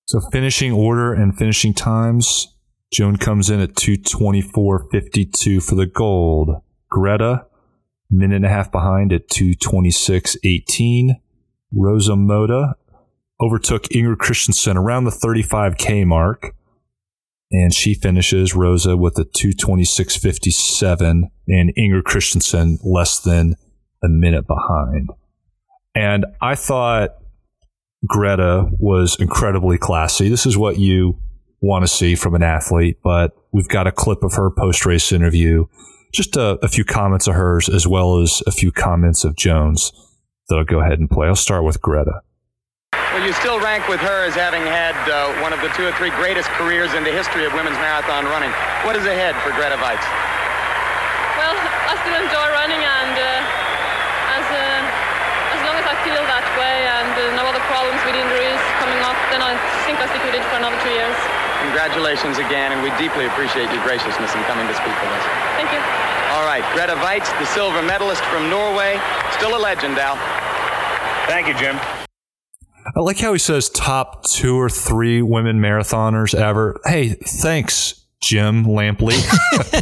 So 0.05 0.19
finishing 0.31 0.71
order 0.71 1.13
and 1.13 1.35
finishing 1.35 1.73
times. 1.73 2.49
Joan 2.91 3.17
comes 3.17 3.49
in 3.49 3.59
at 3.59 3.73
224.52 3.73 5.63
for 5.63 5.73
the 5.73 5.87
gold. 5.87 6.61
Greta, 6.89 7.47
minute 8.11 8.35
and 8.35 8.45
a 8.45 8.49
half 8.49 8.71
behind 8.71 9.11
at 9.11 9.27
226.18. 9.29 11.15
Rosa 11.75 12.15
Mota 12.15 12.75
overtook 13.43 13.83
Ingrid 13.85 14.17
Kristiansen 14.17 14.75
around 14.75 15.03
the 15.03 15.11
35K 15.11 16.05
mark. 16.05 16.55
And 17.51 17.73
she 17.73 17.93
finishes 17.93 18.55
Rosa 18.55 18.97
with 18.97 19.17
a 19.19 19.25
226.57 19.25 21.29
and 21.47 21.73
Ingrid 21.77 22.03
Kristiansen 22.03 22.79
less 22.83 23.19
than 23.19 23.55
a 24.03 24.07
minute 24.07 24.47
behind. 24.47 25.09
And 25.93 26.25
I 26.41 26.55
thought 26.55 27.11
Greta 28.07 28.69
was 28.79 29.15
incredibly 29.19 29.77
classy. 29.77 30.29
This 30.29 30.47
is 30.47 30.57
what 30.57 30.79
you 30.79 31.19
want 31.61 31.83
to 31.83 31.87
see 31.87 32.15
from 32.15 32.33
an 32.33 32.43
athlete, 32.43 32.97
but 33.03 33.33
we've 33.51 33.67
got 33.67 33.87
a 33.87 33.91
clip 33.91 34.23
of 34.23 34.33
her 34.33 34.49
post 34.49 34.85
race 34.85 35.11
interview, 35.11 35.65
just 36.11 36.35
a, 36.35 36.57
a, 36.63 36.67
few 36.67 36.83
comments 36.83 37.27
of 37.27 37.35
hers, 37.35 37.69
as 37.69 37.87
well 37.87 38.19
as 38.19 38.41
a 38.45 38.51
few 38.51 38.71
comments 38.71 39.23
of 39.23 39.35
Jones 39.35 39.93
that 40.49 40.55
I'll 40.55 40.65
go 40.65 40.81
ahead 40.81 40.99
and 40.99 41.09
play. 41.09 41.27
I'll 41.27 41.35
start 41.35 41.63
with 41.63 41.81
Greta. 41.81 42.21
Well, 43.23 43.31
you 43.31 43.39
still 43.39 43.63
rank 43.63 43.87
with 43.87 44.03
her 44.03 44.27
as 44.27 44.35
having 44.35 44.67
had 44.67 44.99
uh, 45.07 45.31
one 45.39 45.55
of 45.55 45.63
the 45.63 45.71
two 45.79 45.87
or 45.87 45.95
three 45.95 46.11
greatest 46.19 46.51
careers 46.59 46.91
in 46.91 47.07
the 47.07 47.13
history 47.15 47.47
of 47.47 47.55
women's 47.55 47.79
marathon 47.79 48.27
running. 48.27 48.51
What 48.83 48.99
is 48.99 49.07
ahead 49.07 49.31
for 49.39 49.55
Greta 49.55 49.79
Waitz? 49.79 50.03
Well, 51.39 51.55
I 51.55 51.95
still 52.03 52.19
enjoy 52.19 52.47
running, 52.51 52.83
and 52.83 53.15
uh, 53.15 54.35
as 54.35 54.43
uh, 54.51 55.55
as 55.55 55.61
long 55.63 55.79
as 55.79 55.87
I 55.87 55.95
feel 56.03 56.19
that 56.19 56.43
way 56.59 56.83
and 56.83 57.15
uh, 57.15 57.39
no 57.39 57.47
other 57.47 57.63
problems 57.71 58.03
with 58.03 58.19
injuries 58.19 58.59
coming 58.83 58.99
up, 59.07 59.15
then 59.31 59.39
I 59.39 59.55
think 59.87 60.03
I 60.03 60.05
stick 60.11 60.19
with 60.27 60.35
it 60.35 60.43
for 60.51 60.59
another 60.59 60.75
two 60.83 60.91
years. 60.91 61.15
Congratulations 61.63 62.43
again, 62.43 62.75
and 62.75 62.83
we 62.83 62.91
deeply 62.99 63.31
appreciate 63.31 63.71
your 63.71 63.79
graciousness 63.87 64.35
in 64.35 64.43
coming 64.51 64.67
to 64.67 64.75
speak 64.75 64.99
with 64.99 65.11
us. 65.15 65.23
Thank 65.55 65.71
you. 65.71 65.79
All 66.35 66.43
right, 66.43 66.67
Greta 66.75 66.99
Waitz, 66.99 67.31
the 67.39 67.47
silver 67.55 67.79
medalist 67.79 68.27
from 68.27 68.51
Norway, 68.51 68.99
still 69.39 69.55
a 69.55 69.61
legend, 69.63 69.95
Al. 69.95 70.19
Thank 71.31 71.47
you, 71.47 71.55
Jim. 71.55 71.79
I 72.95 72.99
like 72.99 73.19
how 73.19 73.33
he 73.33 73.39
says 73.39 73.69
top 73.69 74.23
two 74.23 74.59
or 74.59 74.69
three 74.69 75.21
women 75.21 75.59
marathoners 75.59 76.35
ever. 76.35 76.79
Hey, 76.85 77.09
thanks, 77.09 78.05
Jim 78.21 78.65
Lampley. 78.65 79.17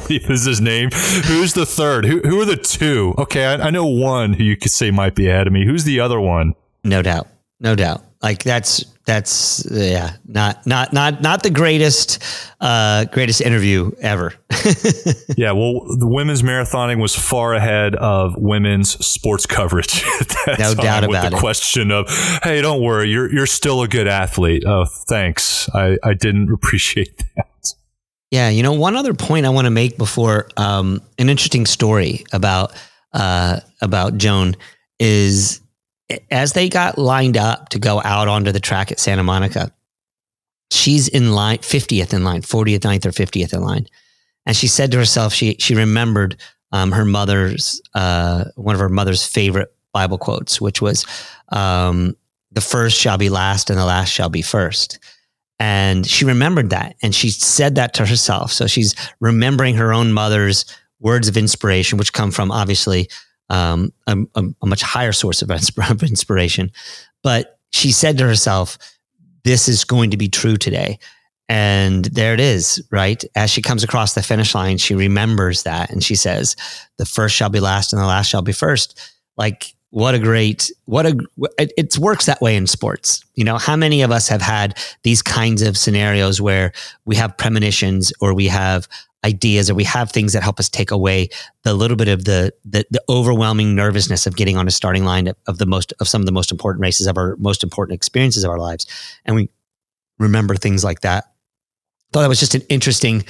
Is 0.29 0.45
his 0.45 0.61
name. 0.61 0.89
Who's 0.91 1.53
the 1.53 1.65
third? 1.65 2.05
Who, 2.05 2.19
who 2.19 2.39
are 2.41 2.45
the 2.45 2.57
two? 2.57 3.13
Okay, 3.17 3.45
I, 3.45 3.67
I 3.67 3.69
know 3.69 3.85
one 3.85 4.33
who 4.33 4.43
you 4.43 4.55
could 4.57 4.71
say 4.71 4.91
might 4.91 5.15
be 5.15 5.27
ahead 5.29 5.47
of 5.47 5.53
me. 5.53 5.65
Who's 5.65 5.83
the 5.83 5.99
other 5.99 6.19
one? 6.19 6.53
No 6.83 7.01
doubt. 7.01 7.27
No 7.59 7.75
doubt. 7.75 8.03
Like 8.21 8.43
that's 8.43 8.85
that's 9.05 9.65
yeah, 9.69 10.15
not 10.27 10.65
not 10.67 10.93
not 10.93 11.21
not 11.21 11.43
the 11.43 11.49
greatest 11.49 12.21
uh 12.59 13.05
greatest 13.05 13.41
interview 13.41 13.91
ever. 13.99 14.33
yeah, 15.37 15.51
well, 15.51 15.85
the 15.97 16.07
women's 16.07 16.43
marathoning 16.43 17.01
was 17.01 17.15
far 17.15 17.53
ahead 17.53 17.95
of 17.95 18.35
women's 18.37 19.03
sports 19.03 19.45
coverage. 19.45 20.03
no 20.59 20.75
doubt 20.75 21.07
with 21.07 21.17
about 21.17 21.31
the 21.31 21.37
it. 21.37 21.39
question 21.39 21.91
of, 21.91 22.09
"Hey, 22.43 22.61
don't 22.61 22.81
worry, 22.81 23.09
you're 23.09 23.31
you're 23.33 23.47
still 23.47 23.81
a 23.81 23.87
good 23.87 24.07
athlete." 24.07 24.63
Oh, 24.65 24.85
thanks. 24.85 25.69
I 25.73 25.97
I 26.03 26.13
didn't 26.13 26.51
appreciate 26.53 27.17
that. 27.35 27.47
Yeah, 28.29 28.49
you 28.49 28.63
know, 28.63 28.73
one 28.73 28.95
other 28.95 29.13
point 29.13 29.45
I 29.45 29.49
want 29.49 29.65
to 29.65 29.71
make 29.71 29.97
before 29.97 30.47
um, 30.55 31.01
an 31.17 31.27
interesting 31.29 31.65
story 31.65 32.23
about 32.31 32.71
uh, 33.13 33.59
about 33.81 34.17
Joan 34.17 34.55
is 34.99 35.60
as 36.29 36.53
they 36.53 36.69
got 36.69 36.97
lined 36.97 37.37
up 37.37 37.69
to 37.69 37.79
go 37.79 38.01
out 38.03 38.27
onto 38.27 38.51
the 38.51 38.59
track 38.59 38.91
at 38.91 38.99
Santa 38.99 39.23
Monica, 39.23 39.71
she's 40.69 41.07
in 41.07 41.33
line 41.33 41.59
50th 41.59 42.13
in 42.13 42.23
line, 42.23 42.41
40th, 42.41 42.79
9th, 42.79 43.05
or 43.05 43.11
50th 43.11 43.53
in 43.53 43.61
line, 43.61 43.87
and 44.45 44.55
she 44.55 44.67
said 44.67 44.91
to 44.91 44.97
herself, 44.97 45.33
she 45.33 45.55
she 45.59 45.75
remembered 45.75 46.37
um, 46.71 46.91
her 46.91 47.05
mother's 47.05 47.81
uh, 47.93 48.45
one 48.55 48.75
of 48.75 48.81
her 48.81 48.89
mother's 48.89 49.25
favorite 49.25 49.73
Bible 49.93 50.17
quotes, 50.17 50.61
which 50.61 50.81
was, 50.81 51.05
um, 51.49 52.15
"The 52.51 52.61
first 52.61 52.97
shall 52.97 53.17
be 53.17 53.29
last, 53.29 53.69
and 53.69 53.77
the 53.77 53.85
last 53.85 54.09
shall 54.09 54.29
be 54.29 54.41
first. 54.41 54.99
And 55.61 56.07
she 56.07 56.25
remembered 56.25 56.71
that 56.71 56.95
and 57.03 57.13
she 57.13 57.29
said 57.29 57.75
that 57.75 57.93
to 57.93 58.05
herself. 58.07 58.51
So 58.51 58.65
she's 58.65 58.95
remembering 59.19 59.75
her 59.75 59.93
own 59.93 60.11
mother's 60.11 60.65
words 60.99 61.27
of 61.27 61.37
inspiration, 61.37 61.99
which 61.99 62.13
come 62.13 62.31
from 62.31 62.51
obviously 62.51 63.07
um, 63.51 63.91
a, 64.07 64.17
a, 64.35 64.65
much 64.65 64.81
higher 64.81 65.11
source 65.11 65.41
of 65.43 65.51
inspiration. 66.03 66.71
But 67.21 67.59
she 67.71 67.91
said 67.91 68.17
to 68.17 68.23
herself, 68.23 68.77
This 69.43 69.67
is 69.67 69.83
going 69.83 70.11
to 70.11 70.17
be 70.17 70.29
true 70.29 70.57
today. 70.57 70.97
And 71.49 72.05
there 72.05 72.33
it 72.33 72.39
is, 72.39 72.81
right? 72.91 73.21
As 73.35 73.49
she 73.49 73.61
comes 73.61 73.83
across 73.83 74.13
the 74.13 74.23
finish 74.23 74.55
line, 74.55 74.77
she 74.77 74.95
remembers 74.95 75.63
that 75.63 75.91
and 75.91 76.01
she 76.01 76.15
says, 76.15 76.55
The 76.97 77.05
first 77.05 77.35
shall 77.35 77.49
be 77.49 77.59
last 77.59 77.91
and 77.91 78.01
the 78.01 78.05
last 78.05 78.27
shall 78.27 78.41
be 78.41 78.53
first. 78.53 78.99
Like, 79.35 79.75
what 79.89 80.15
a 80.15 80.19
great 80.19 80.71
what 80.85 81.05
a 81.05 81.19
it, 81.59 81.73
it, 81.77 81.97
works 81.97 82.25
that 82.25 82.39
way 82.39 82.55
in 82.55 82.65
sports 82.65 83.25
you 83.35 83.43
know 83.43 83.57
how 83.57 83.75
many 83.75 84.01
of 84.03 84.09
us 84.09 84.29
have 84.29 84.41
had 84.41 84.77
these 85.03 85.21
kinds 85.21 85.61
of 85.61 85.77
scenarios 85.77 86.39
where 86.39 86.71
we 87.03 87.13
have 87.13 87.37
premonitions 87.37 88.13
or 88.21 88.33
we 88.33 88.47
have 88.47 88.87
ideas 89.25 89.69
or 89.69 89.75
we 89.75 89.83
have 89.83 90.11
things 90.11 90.33
that 90.33 90.41
help 90.41 90.59
us 90.59 90.67
take 90.67 90.91
away 90.91 91.29
the 91.63 91.73
little 91.73 91.97
bit 91.97 92.07
of 92.07 92.25
the 92.25 92.51
the, 92.65 92.85
the 92.89 93.01
overwhelming 93.07 93.75
nervousness 93.75 94.25
of 94.25 94.35
getting 94.35 94.57
on 94.57 94.67
a 94.67 94.71
starting 94.71 95.05
line 95.05 95.27
of, 95.27 95.35
of 95.47 95.57
the 95.57 95.65
most 95.65 95.93
of 95.99 96.07
some 96.07 96.21
of 96.21 96.25
the 96.25 96.31
most 96.31 96.51
important 96.51 96.81
races 96.81 97.07
of 97.07 97.17
our 97.17 97.35
most 97.37 97.63
important 97.63 97.95
experiences 97.95 98.43
of 98.43 98.49
our 98.49 98.59
lives 98.59 98.85
and 99.25 99.35
we 99.35 99.49
remember 100.17 100.55
things 100.55 100.83
like 100.83 101.01
that 101.01 101.25
thought 102.11 102.21
that 102.21 102.29
was 102.29 102.39
just 102.39 102.55
an 102.55 102.61
interesting 102.69 103.23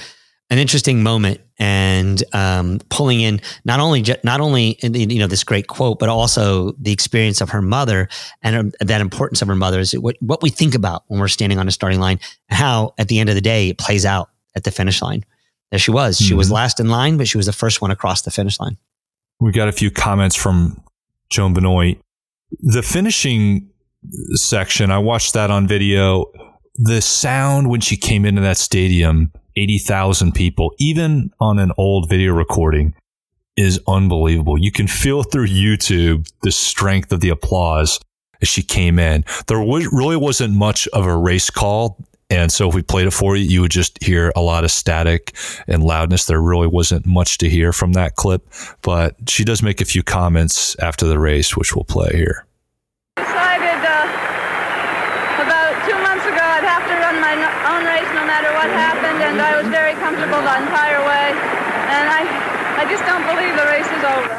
an 0.52 0.58
interesting 0.58 1.02
moment 1.02 1.40
and 1.58 2.22
um, 2.34 2.78
pulling 2.90 3.22
in 3.22 3.40
not 3.64 3.80
only 3.80 4.04
not 4.22 4.40
only 4.40 4.78
you 4.82 5.18
know 5.18 5.26
this 5.26 5.44
great 5.44 5.66
quote, 5.66 5.98
but 5.98 6.10
also 6.10 6.72
the 6.72 6.92
experience 6.92 7.40
of 7.40 7.48
her 7.48 7.62
mother 7.62 8.06
and 8.42 8.74
that 8.80 9.00
importance 9.00 9.40
of 9.40 9.48
her 9.48 9.54
mother 9.54 9.80
is 9.80 9.92
what 9.92 10.16
what 10.20 10.42
we 10.42 10.50
think 10.50 10.74
about 10.74 11.04
when 11.06 11.20
we're 11.20 11.28
standing 11.28 11.58
on 11.58 11.68
a 11.68 11.70
starting 11.70 12.00
line, 12.00 12.20
how 12.50 12.92
at 12.98 13.08
the 13.08 13.18
end 13.18 13.30
of 13.30 13.34
the 13.34 13.40
day 13.40 13.70
it 13.70 13.78
plays 13.78 14.04
out 14.04 14.28
at 14.54 14.64
the 14.64 14.70
finish 14.70 15.00
line. 15.00 15.24
There 15.72 15.78
she 15.78 15.90
was. 15.90 16.18
Mm-hmm. 16.18 16.28
She 16.28 16.34
was 16.34 16.48
mm-hmm. 16.48 16.54
last 16.54 16.78
in 16.78 16.88
line, 16.88 17.16
but 17.16 17.26
she 17.26 17.38
was 17.38 17.46
the 17.46 17.52
first 17.52 17.80
one 17.80 17.90
across 17.90 18.22
the 18.22 18.30
finish 18.30 18.60
line. 18.60 18.76
We 19.40 19.50
got 19.50 19.68
a 19.68 19.72
few 19.72 19.90
comments 19.90 20.36
from 20.36 20.80
Joan 21.30 21.54
Benoit. 21.54 21.98
The 22.60 22.82
finishing 22.82 23.70
section, 24.34 24.90
I 24.90 24.98
watched 24.98 25.32
that 25.32 25.50
on 25.50 25.66
video. 25.66 26.26
The 26.76 27.00
sound 27.00 27.70
when 27.70 27.80
she 27.80 27.96
came 27.96 28.24
into 28.24 28.42
that 28.42 28.58
stadium 28.58 29.32
80,000 29.56 30.32
people, 30.32 30.72
even 30.78 31.30
on 31.40 31.58
an 31.58 31.72
old 31.76 32.08
video 32.08 32.32
recording, 32.32 32.94
is 33.56 33.80
unbelievable. 33.86 34.58
You 34.58 34.72
can 34.72 34.86
feel 34.86 35.22
through 35.22 35.48
YouTube 35.48 36.30
the 36.42 36.52
strength 36.52 37.12
of 37.12 37.20
the 37.20 37.28
applause 37.30 37.98
as 38.40 38.48
she 38.48 38.62
came 38.62 38.98
in. 38.98 39.24
There 39.46 39.60
was, 39.60 39.88
really 39.92 40.16
wasn't 40.16 40.54
much 40.54 40.88
of 40.88 41.06
a 41.06 41.16
race 41.16 41.50
call. 41.50 41.98
And 42.32 42.50
so 42.50 42.66
if 42.66 42.74
we 42.74 42.80
played 42.80 43.06
it 43.06 43.10
for 43.12 43.36
you, 43.36 43.44
you 43.44 43.60
would 43.60 43.70
just 43.70 44.02
hear 44.02 44.32
a 44.34 44.40
lot 44.40 44.64
of 44.64 44.70
static 44.70 45.36
and 45.68 45.84
loudness. 45.84 46.24
There 46.24 46.40
really 46.40 46.66
wasn't 46.66 47.04
much 47.04 47.36
to 47.38 47.48
hear 47.48 47.74
from 47.74 47.92
that 47.92 48.16
clip, 48.16 48.48
but 48.80 49.16
she 49.28 49.44
does 49.44 49.62
make 49.62 49.82
a 49.82 49.84
few 49.84 50.02
comments 50.02 50.74
after 50.78 51.06
the 51.06 51.18
race, 51.18 51.58
which 51.58 51.76
we'll 51.76 51.84
play 51.84 52.08
here. 52.14 52.46
Decided 53.20 53.84
uh, 53.84 55.44
about 55.44 55.76
two 55.84 55.98
months 56.00 56.24
ago 56.24 56.40
I'd 56.40 56.64
have 56.64 56.88
to 56.88 56.96
run 57.04 57.20
my 57.20 57.36
own 57.68 57.84
race 57.84 58.08
no 58.16 58.24
matter 58.24 58.48
what 58.56 58.72
happened 58.72 59.20
and 59.20 59.36
I 59.36 59.60
was 59.60 59.68
very 59.68 59.92
comfortable 60.00 60.40
the 60.40 60.56
entire 60.56 61.04
way. 61.04 61.36
And 61.36 62.08
I, 62.08 62.24
I 62.80 62.88
just 62.88 63.04
don't 63.04 63.28
believe 63.28 63.52
the 63.60 63.68
race 63.68 63.92
is 63.92 64.04
over. 64.08 64.32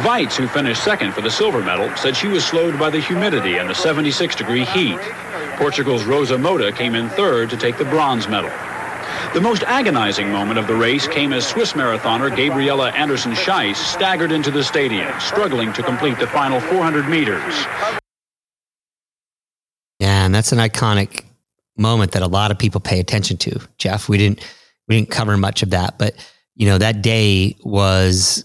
Waitz, 0.00 0.36
who 0.36 0.46
finished 0.48 0.82
second 0.82 1.12
for 1.12 1.20
the 1.20 1.30
silver 1.30 1.62
medal, 1.62 1.94
said 1.96 2.16
she 2.16 2.28
was 2.28 2.44
slowed 2.44 2.78
by 2.78 2.90
the 2.90 3.00
humidity 3.00 3.58
and 3.58 3.68
the 3.68 3.74
76 3.74 4.34
degree 4.36 4.64
heat. 4.64 4.98
Portugal's 5.56 6.04
Rosa 6.04 6.38
Mota 6.38 6.72
came 6.72 6.94
in 6.94 7.08
third 7.10 7.50
to 7.50 7.56
take 7.56 7.76
the 7.78 7.84
bronze 7.84 8.28
medal. 8.28 8.50
The 9.34 9.40
most 9.40 9.62
agonizing 9.62 10.30
moment 10.30 10.58
of 10.58 10.66
the 10.66 10.74
race 10.74 11.06
came 11.06 11.32
as 11.32 11.46
Swiss 11.46 11.74
marathoner 11.74 12.34
Gabriela 12.34 12.90
Andersen 12.90 13.32
Schiess 13.32 13.76
staggered 13.76 14.32
into 14.32 14.50
the 14.50 14.64
stadium, 14.64 15.08
struggling 15.20 15.72
to 15.74 15.82
complete 15.82 16.18
the 16.18 16.26
final 16.26 16.60
400 16.60 17.08
meters. 17.08 17.54
Yeah, 20.00 20.24
and 20.24 20.34
that's 20.34 20.52
an 20.52 20.58
iconic 20.58 21.24
moment 21.76 22.12
that 22.12 22.22
a 22.22 22.26
lot 22.26 22.50
of 22.50 22.58
people 22.58 22.80
pay 22.80 22.98
attention 22.98 23.36
to. 23.38 23.60
Jeff, 23.78 24.08
we 24.08 24.18
didn't 24.18 24.40
we 24.88 24.96
didn't 24.96 25.10
cover 25.10 25.36
much 25.36 25.62
of 25.62 25.70
that, 25.70 25.98
but 25.98 26.14
you 26.56 26.66
know 26.66 26.78
that 26.78 27.02
day 27.02 27.56
was 27.62 28.44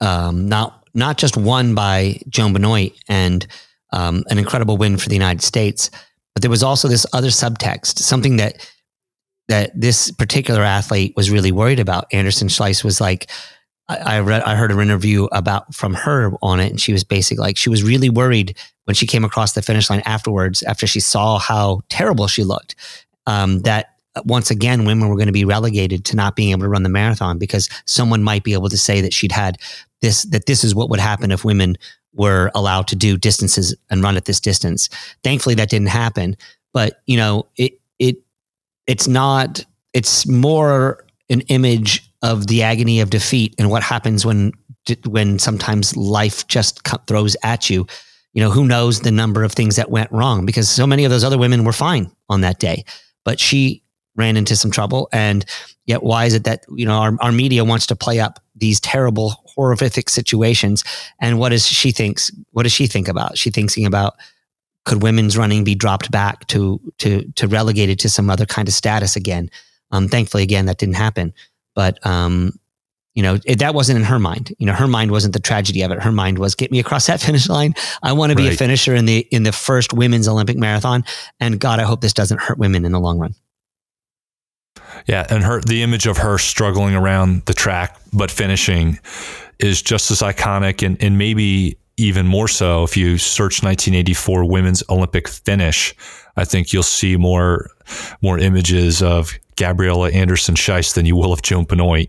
um, 0.00 0.48
not 0.48 0.81
not 0.94 1.18
just 1.18 1.36
won 1.36 1.74
by 1.74 2.20
Joan 2.28 2.52
Benoit 2.52 2.92
and 3.08 3.46
um, 3.92 4.24
an 4.28 4.38
incredible 4.38 4.76
win 4.76 4.96
for 4.96 5.08
the 5.08 5.14
United 5.14 5.42
States, 5.42 5.90
but 6.34 6.42
there 6.42 6.50
was 6.50 6.62
also 6.62 6.88
this 6.88 7.06
other 7.12 7.28
subtext, 7.28 7.98
something 7.98 8.38
that 8.38 8.68
that 9.48 9.70
this 9.74 10.10
particular 10.12 10.62
athlete 10.62 11.12
was 11.16 11.30
really 11.30 11.52
worried 11.52 11.80
about. 11.80 12.06
Andersen 12.12 12.48
Schiess 12.48 12.84
was 12.84 13.00
like, 13.00 13.30
I, 13.88 14.16
I 14.16 14.20
read, 14.20 14.42
I 14.42 14.54
heard 14.54 14.70
an 14.70 14.80
interview 14.80 15.24
about 15.32 15.74
from 15.74 15.94
her 15.94 16.32
on 16.40 16.60
it, 16.60 16.70
and 16.70 16.80
she 16.80 16.92
was 16.92 17.04
basically 17.04 17.42
like, 17.42 17.56
she 17.58 17.68
was 17.68 17.82
really 17.82 18.08
worried 18.08 18.56
when 18.84 18.94
she 18.94 19.06
came 19.06 19.24
across 19.24 19.52
the 19.52 19.60
finish 19.60 19.90
line 19.90 20.02
afterwards, 20.06 20.62
after 20.62 20.86
she 20.86 21.00
saw 21.00 21.38
how 21.38 21.80
terrible 21.88 22.28
she 22.28 22.44
looked. 22.44 22.76
um, 23.26 23.60
that 23.60 23.91
once 24.24 24.50
again 24.50 24.84
women 24.84 25.08
were 25.08 25.16
going 25.16 25.26
to 25.26 25.32
be 25.32 25.44
relegated 25.44 26.04
to 26.04 26.16
not 26.16 26.36
being 26.36 26.50
able 26.50 26.62
to 26.62 26.68
run 26.68 26.82
the 26.82 26.88
marathon 26.88 27.38
because 27.38 27.68
someone 27.86 28.22
might 28.22 28.44
be 28.44 28.52
able 28.52 28.68
to 28.68 28.76
say 28.76 29.00
that 29.00 29.12
she'd 29.12 29.32
had 29.32 29.58
this 30.00 30.22
that 30.24 30.46
this 30.46 30.64
is 30.64 30.74
what 30.74 30.90
would 30.90 31.00
happen 31.00 31.30
if 31.30 31.44
women 31.44 31.76
were 32.14 32.50
allowed 32.54 32.88
to 32.88 32.96
do 32.96 33.16
distances 33.16 33.74
and 33.90 34.02
run 34.02 34.16
at 34.16 34.26
this 34.26 34.40
distance. 34.40 34.88
Thankfully, 35.24 35.54
that 35.54 35.70
didn't 35.70 35.88
happen. 35.88 36.36
But 36.72 37.00
you 37.06 37.16
know, 37.16 37.46
it 37.56 37.80
it 37.98 38.16
it's 38.86 39.08
not. 39.08 39.64
It's 39.92 40.26
more 40.26 41.04
an 41.28 41.42
image 41.42 42.10
of 42.22 42.46
the 42.46 42.62
agony 42.62 43.00
of 43.00 43.10
defeat 43.10 43.54
and 43.58 43.70
what 43.70 43.82
happens 43.82 44.24
when 44.26 44.52
when 45.06 45.38
sometimes 45.38 45.96
life 45.96 46.46
just 46.48 46.86
throws 47.06 47.36
at 47.42 47.70
you. 47.70 47.86
You 48.34 48.42
know, 48.42 48.50
who 48.50 48.66
knows 48.66 49.00
the 49.00 49.10
number 49.10 49.44
of 49.44 49.52
things 49.52 49.76
that 49.76 49.90
went 49.90 50.10
wrong 50.10 50.46
because 50.46 50.68
so 50.68 50.86
many 50.86 51.04
of 51.04 51.10
those 51.10 51.24
other 51.24 51.38
women 51.38 51.64
were 51.64 51.72
fine 51.72 52.10
on 52.30 52.40
that 52.40 52.58
day, 52.58 52.84
but 53.24 53.38
she 53.38 53.81
ran 54.16 54.36
into 54.36 54.56
some 54.56 54.70
trouble. 54.70 55.08
And 55.12 55.44
yet, 55.86 56.02
why 56.02 56.24
is 56.26 56.34
it 56.34 56.44
that 56.44 56.64
you 56.74 56.86
know 56.86 56.94
our, 56.94 57.16
our 57.20 57.32
media 57.32 57.64
wants 57.64 57.86
to 57.88 57.96
play 57.96 58.20
up 58.20 58.40
these 58.54 58.80
terrible, 58.80 59.34
horrific 59.46 60.10
situations? 60.10 60.84
And 61.20 61.38
what 61.38 61.50
does 61.50 61.66
she 61.66 61.92
thinks? 61.92 62.30
What 62.52 62.64
does 62.64 62.72
she 62.72 62.86
think 62.86 63.08
about? 63.08 63.38
She 63.38 63.50
thinking 63.50 63.86
about 63.86 64.14
could 64.84 65.02
women's 65.02 65.36
running 65.36 65.64
be 65.64 65.74
dropped 65.74 66.10
back 66.10 66.46
to 66.48 66.80
to 66.98 67.24
to 67.32 67.48
relegated 67.48 67.98
to 68.00 68.08
some 68.08 68.30
other 68.30 68.46
kind 68.46 68.68
of 68.68 68.74
status 68.74 69.16
again? 69.16 69.50
Um, 69.90 70.08
thankfully, 70.08 70.42
again, 70.42 70.66
that 70.66 70.78
didn't 70.78 70.96
happen. 70.96 71.34
But 71.74 72.04
um, 72.06 72.58
you 73.14 73.22
know, 73.22 73.38
it, 73.44 73.58
that 73.58 73.74
wasn't 73.74 73.98
in 73.98 74.04
her 74.04 74.18
mind. 74.18 74.54
You 74.58 74.66
know, 74.66 74.72
her 74.72 74.88
mind 74.88 75.10
wasn't 75.10 75.34
the 75.34 75.40
tragedy 75.40 75.82
of 75.82 75.90
it. 75.90 76.02
Her 76.02 76.12
mind 76.12 76.38
was 76.38 76.54
get 76.54 76.72
me 76.72 76.78
across 76.78 77.06
that 77.06 77.20
finish 77.26 77.48
line. 77.48 77.74
I 78.02 78.12
want 78.12 78.30
to 78.30 78.36
be 78.36 78.44
right. 78.44 78.54
a 78.54 78.56
finisher 78.56 78.94
in 78.94 79.04
the 79.04 79.20
in 79.30 79.42
the 79.42 79.52
first 79.52 79.92
women's 79.92 80.28
Olympic 80.28 80.56
marathon. 80.56 81.04
And 81.38 81.60
God, 81.60 81.78
I 81.78 81.84
hope 81.84 82.00
this 82.00 82.14
doesn't 82.14 82.40
hurt 82.40 82.58
women 82.58 82.84
in 82.84 82.92
the 82.92 83.00
long 83.00 83.18
run. 83.18 83.34
Yeah, 85.06 85.26
and 85.30 85.42
her 85.42 85.60
the 85.60 85.82
image 85.82 86.06
of 86.06 86.18
her 86.18 86.38
struggling 86.38 86.94
around 86.94 87.44
the 87.46 87.54
track 87.54 87.98
but 88.12 88.30
finishing 88.30 88.98
is 89.58 89.82
just 89.82 90.10
as 90.10 90.20
iconic 90.20 90.84
and, 90.84 91.02
and 91.02 91.18
maybe 91.18 91.76
even 91.96 92.26
more 92.26 92.48
so 92.48 92.84
if 92.84 92.96
you 92.96 93.18
search 93.18 93.62
1984 93.62 94.44
women's 94.44 94.82
Olympic 94.88 95.28
finish. 95.28 95.94
I 96.36 96.44
think 96.44 96.72
you'll 96.72 96.82
see 96.82 97.16
more 97.16 97.70
more 98.22 98.38
images 98.38 99.02
of 99.02 99.32
Gabriela 99.56 100.10
Andersen 100.10 100.54
Schiess 100.54 100.94
than 100.94 101.06
you 101.06 101.16
will 101.16 101.32
of 101.32 101.42
Joan 101.42 101.64
Benoit. 101.64 102.08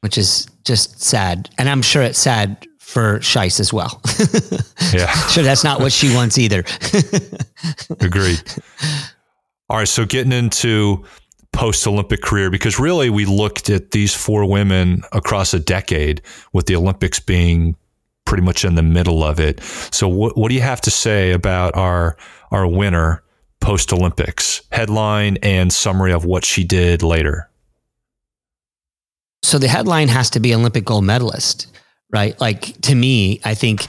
Which 0.00 0.18
is 0.18 0.48
just 0.64 1.00
sad. 1.00 1.48
And 1.58 1.68
I'm 1.68 1.82
sure 1.82 2.02
it's 2.02 2.18
sad 2.18 2.66
for 2.78 3.20
Schiess 3.20 3.60
as 3.60 3.72
well. 3.72 4.00
yeah. 4.92 5.12
Sure, 5.28 5.44
that's 5.44 5.62
not 5.64 5.80
what 5.80 5.92
she 5.92 6.12
wants 6.14 6.38
either. 6.38 6.64
Agreed. 8.00 8.42
All 9.68 9.78
right. 9.78 9.88
So 9.88 10.04
getting 10.04 10.32
into 10.32 11.04
post 11.52 11.86
Olympic 11.86 12.22
career, 12.22 12.50
because 12.50 12.78
really 12.78 13.10
we 13.10 13.24
looked 13.24 13.70
at 13.70 13.90
these 13.90 14.14
four 14.14 14.44
women 14.44 15.02
across 15.12 15.54
a 15.54 15.60
decade, 15.60 16.22
with 16.52 16.66
the 16.66 16.76
Olympics 16.76 17.20
being 17.20 17.76
pretty 18.24 18.42
much 18.42 18.64
in 18.64 18.74
the 18.74 18.82
middle 18.82 19.22
of 19.22 19.38
it. 19.38 19.60
So, 19.90 20.08
what, 20.08 20.36
what 20.36 20.48
do 20.48 20.54
you 20.54 20.62
have 20.62 20.80
to 20.82 20.90
say 20.90 21.32
about 21.32 21.76
our 21.76 22.16
our 22.50 22.66
winner 22.66 23.22
post 23.60 23.92
Olympics 23.92 24.62
headline 24.72 25.38
and 25.42 25.72
summary 25.72 26.12
of 26.12 26.24
what 26.24 26.44
she 26.44 26.64
did 26.64 27.02
later? 27.02 27.48
So 29.42 29.58
the 29.58 29.68
headline 29.68 30.08
has 30.08 30.30
to 30.30 30.40
be 30.40 30.54
Olympic 30.54 30.84
gold 30.84 31.04
medalist, 31.04 31.66
right? 32.10 32.40
Like 32.40 32.80
to 32.82 32.94
me, 32.94 33.40
I 33.44 33.54
think 33.54 33.86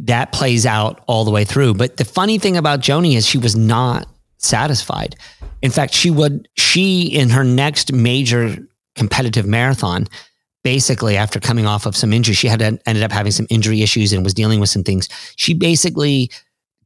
that 0.00 0.32
plays 0.32 0.66
out 0.66 1.02
all 1.06 1.24
the 1.24 1.30
way 1.30 1.44
through. 1.44 1.74
But 1.74 1.96
the 1.96 2.04
funny 2.04 2.38
thing 2.38 2.56
about 2.56 2.80
Joni 2.80 3.16
is 3.16 3.26
she 3.26 3.38
was 3.38 3.56
not 3.56 4.06
satisfied. 4.44 5.16
In 5.62 5.70
fact, 5.70 5.94
she 5.94 6.10
would 6.10 6.48
she 6.56 7.02
in 7.02 7.30
her 7.30 7.44
next 7.44 7.92
major 7.92 8.56
competitive 8.94 9.46
marathon, 9.46 10.06
basically 10.62 11.16
after 11.16 11.40
coming 11.40 11.66
off 11.66 11.86
of 11.86 11.96
some 11.96 12.12
injury, 12.12 12.34
she 12.34 12.48
had 12.48 12.62
ended 12.62 13.02
up 13.02 13.12
having 13.12 13.32
some 13.32 13.46
injury 13.50 13.82
issues 13.82 14.12
and 14.12 14.22
was 14.24 14.34
dealing 14.34 14.60
with 14.60 14.68
some 14.68 14.82
things. 14.82 15.08
She 15.36 15.54
basically 15.54 16.30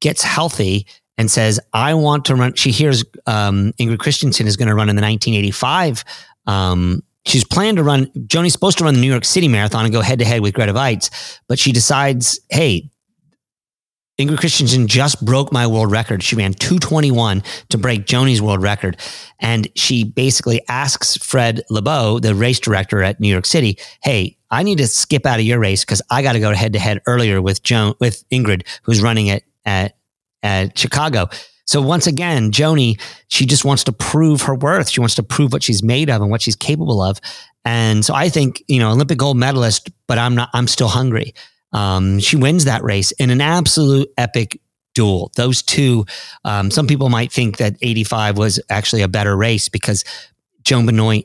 gets 0.00 0.22
healthy 0.22 0.86
and 1.16 1.30
says, 1.30 1.58
"I 1.72 1.94
want 1.94 2.24
to 2.26 2.36
run." 2.36 2.54
She 2.54 2.70
hears 2.70 3.04
um, 3.26 3.72
Ingrid 3.80 3.98
Kristiansen 3.98 4.46
is 4.46 4.56
going 4.56 4.68
to 4.68 4.74
run 4.74 4.88
in 4.88 4.96
the 4.96 5.02
1985. 5.02 6.04
Um, 6.46 7.02
she's 7.26 7.44
planned 7.44 7.78
to 7.78 7.82
run. 7.82 8.10
Joni's 8.26 8.52
supposed 8.52 8.78
to 8.78 8.84
run 8.84 8.94
the 8.94 9.00
New 9.00 9.10
York 9.10 9.24
City 9.24 9.48
Marathon 9.48 9.84
and 9.84 9.92
go 9.92 10.00
head 10.00 10.20
to 10.20 10.24
head 10.24 10.40
with 10.40 10.54
Greta 10.54 10.72
Waitz, 10.72 11.10
but 11.48 11.58
she 11.58 11.72
decides, 11.72 12.38
"Hey, 12.50 12.90
Ingrid 14.18 14.38
Kristiansen 14.38 14.86
just 14.86 15.24
broke 15.24 15.52
my 15.52 15.66
world 15.66 15.92
record. 15.92 16.24
She 16.24 16.34
ran 16.34 16.52
221 16.52 17.42
to 17.68 17.78
break 17.78 18.04
Joni's 18.04 18.42
world 18.42 18.60
record. 18.60 18.96
And 19.38 19.68
she 19.76 20.02
basically 20.02 20.60
asks 20.68 21.16
Fred 21.16 21.62
Lebow, 21.70 22.20
the 22.20 22.34
race 22.34 22.58
director 22.58 23.00
at 23.00 23.20
New 23.20 23.28
York 23.28 23.46
City, 23.46 23.78
Hey, 24.02 24.36
I 24.50 24.64
need 24.64 24.78
to 24.78 24.88
skip 24.88 25.24
out 25.24 25.38
of 25.38 25.44
your 25.44 25.60
race 25.60 25.84
because 25.84 26.02
I 26.10 26.22
got 26.22 26.32
to 26.32 26.40
go 26.40 26.52
head 26.52 26.72
to 26.72 26.78
head 26.78 27.00
earlier 27.06 27.40
with 27.40 27.62
Joan, 27.62 27.94
with 28.00 28.28
Ingrid, 28.30 28.66
who's 28.82 29.00
running 29.00 29.28
it 29.28 29.44
at, 29.64 29.96
at 30.42 30.76
Chicago. 30.76 31.28
So 31.66 31.82
once 31.82 32.06
again, 32.06 32.50
Joni, 32.50 32.98
she 33.28 33.44
just 33.44 33.64
wants 33.64 33.84
to 33.84 33.92
prove 33.92 34.42
her 34.42 34.54
worth. 34.54 34.88
She 34.88 35.00
wants 35.00 35.14
to 35.16 35.22
prove 35.22 35.52
what 35.52 35.62
she's 35.62 35.82
made 35.82 36.08
of 36.08 36.22
and 36.22 36.30
what 36.30 36.40
she's 36.40 36.56
capable 36.56 37.02
of. 37.02 37.20
And 37.64 38.04
so 38.04 38.14
I 38.14 38.30
think, 38.30 38.64
you 38.68 38.78
know, 38.80 38.90
Olympic 38.90 39.18
gold 39.18 39.36
medalist, 39.36 39.90
but 40.06 40.16
I'm 40.18 40.34
not, 40.34 40.48
I'm 40.54 40.66
still 40.66 40.88
hungry. 40.88 41.34
Um, 41.72 42.18
she 42.18 42.36
wins 42.36 42.64
that 42.64 42.82
race 42.82 43.12
in 43.12 43.30
an 43.30 43.40
absolute 43.40 44.08
epic 44.16 44.60
duel. 44.94 45.30
Those 45.36 45.62
two, 45.62 46.06
um, 46.44 46.70
some 46.70 46.86
people 46.86 47.08
might 47.08 47.30
think 47.30 47.58
that 47.58 47.76
85 47.80 48.38
was 48.38 48.60
actually 48.70 49.02
a 49.02 49.08
better 49.08 49.36
race 49.36 49.68
because 49.68 50.04
Joan 50.62 50.86
Benoit, 50.86 51.24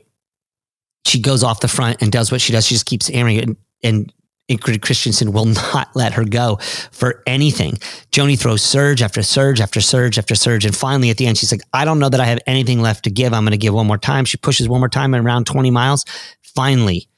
she 1.06 1.20
goes 1.20 1.42
off 1.42 1.60
the 1.60 1.68
front 1.68 2.00
and 2.00 2.12
does 2.12 2.30
what 2.30 2.40
she 2.40 2.52
does. 2.52 2.66
She 2.66 2.74
just 2.74 2.86
keeps 2.86 3.10
airing 3.10 3.36
it. 3.36 3.44
And, 3.44 3.56
and 3.82 4.12
Ingrid 4.48 4.78
Kristiansen 4.78 5.32
will 5.32 5.44
not 5.72 5.88
let 5.94 6.14
her 6.14 6.24
go 6.24 6.56
for 6.92 7.22
anything. 7.26 7.72
Joni 8.12 8.38
throws 8.38 8.62
surge 8.62 9.02
after 9.02 9.22
surge 9.22 9.60
after 9.60 9.80
surge 9.80 10.18
after 10.18 10.34
surge. 10.34 10.64
And 10.64 10.76
finally, 10.76 11.10
at 11.10 11.16
the 11.16 11.26
end, 11.26 11.38
she's 11.38 11.52
like, 11.52 11.62
I 11.72 11.84
don't 11.84 11.98
know 11.98 12.08
that 12.08 12.20
I 12.20 12.26
have 12.26 12.40
anything 12.46 12.80
left 12.80 13.04
to 13.04 13.10
give. 13.10 13.32
I'm 13.32 13.44
going 13.44 13.52
to 13.52 13.58
give 13.58 13.74
one 13.74 13.86
more 13.86 13.98
time. 13.98 14.24
She 14.24 14.36
pushes 14.36 14.68
one 14.68 14.80
more 14.80 14.88
time 14.88 15.14
in 15.14 15.24
around 15.24 15.46
20 15.46 15.70
miles. 15.70 16.04
Finally, 16.42 17.08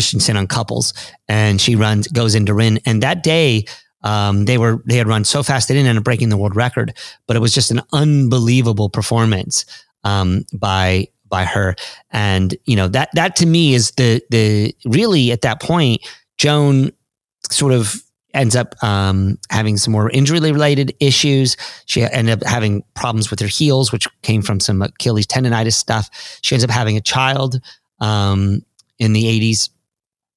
Kristiansen 0.00 0.46
uncouples 0.46 0.92
and 1.28 1.60
she 1.60 1.76
runs, 1.76 2.08
goes 2.08 2.34
into 2.34 2.54
Rin. 2.54 2.80
And 2.86 3.02
that 3.02 3.22
day, 3.22 3.66
um, 4.02 4.46
they 4.46 4.56
were, 4.56 4.82
they 4.86 4.96
had 4.96 5.06
run 5.06 5.24
so 5.24 5.42
fast, 5.42 5.68
they 5.68 5.74
didn't 5.74 5.88
end 5.88 5.98
up 5.98 6.04
breaking 6.04 6.30
the 6.30 6.36
world 6.36 6.56
record, 6.56 6.96
but 7.26 7.36
it 7.36 7.40
was 7.40 7.54
just 7.54 7.70
an 7.70 7.82
unbelievable 7.92 8.88
performance, 8.88 9.66
um, 10.04 10.44
by, 10.54 11.08
by 11.28 11.44
her. 11.44 11.76
And, 12.10 12.56
you 12.64 12.76
know, 12.76 12.88
that, 12.88 13.10
that 13.12 13.36
to 13.36 13.46
me 13.46 13.74
is 13.74 13.90
the, 13.92 14.22
the 14.30 14.74
really 14.86 15.32
at 15.32 15.42
that 15.42 15.60
point, 15.60 16.00
Joan 16.38 16.92
sort 17.50 17.72
of 17.72 18.02
ends 18.32 18.56
up 18.56 18.74
um, 18.82 19.38
having 19.50 19.76
some 19.76 19.92
more 19.92 20.08
injury 20.10 20.38
related 20.40 20.94
issues. 21.00 21.56
She 21.86 22.02
ended 22.02 22.42
up 22.42 22.48
having 22.48 22.82
problems 22.94 23.30
with 23.30 23.40
her 23.40 23.46
heels, 23.46 23.92
which 23.92 24.08
came 24.22 24.40
from 24.40 24.60
some 24.60 24.80
Achilles 24.82 25.26
tendonitis 25.26 25.74
stuff. 25.74 26.38
She 26.42 26.54
ends 26.54 26.64
up 26.64 26.70
having 26.70 26.96
a 26.96 27.00
child 27.00 27.60
um, 28.00 28.64
in 28.98 29.12
the 29.12 29.24
80s 29.24 29.68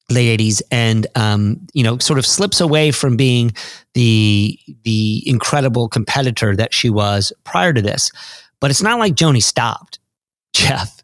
late 0.09 0.39
80s 0.39 0.61
and 0.71 1.07
um, 1.15 1.59
you 1.73 1.83
know 1.83 1.97
sort 1.97 2.19
of 2.19 2.25
slips 2.25 2.59
away 2.59 2.91
from 2.91 3.15
being 3.15 3.51
the 3.93 4.59
the 4.83 5.23
incredible 5.25 5.87
competitor 5.87 6.55
that 6.55 6.73
she 6.73 6.89
was 6.89 7.31
prior 7.43 7.73
to 7.73 7.81
this. 7.81 8.11
But 8.59 8.71
it's 8.71 8.81
not 8.81 8.99
like 8.99 9.15
joni 9.15 9.41
stopped 9.41 9.99
jeff. 10.53 11.03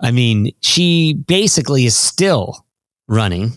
I 0.00 0.10
mean 0.10 0.52
she 0.60 1.14
basically 1.14 1.86
is 1.86 1.96
still 1.96 2.66
running. 3.08 3.52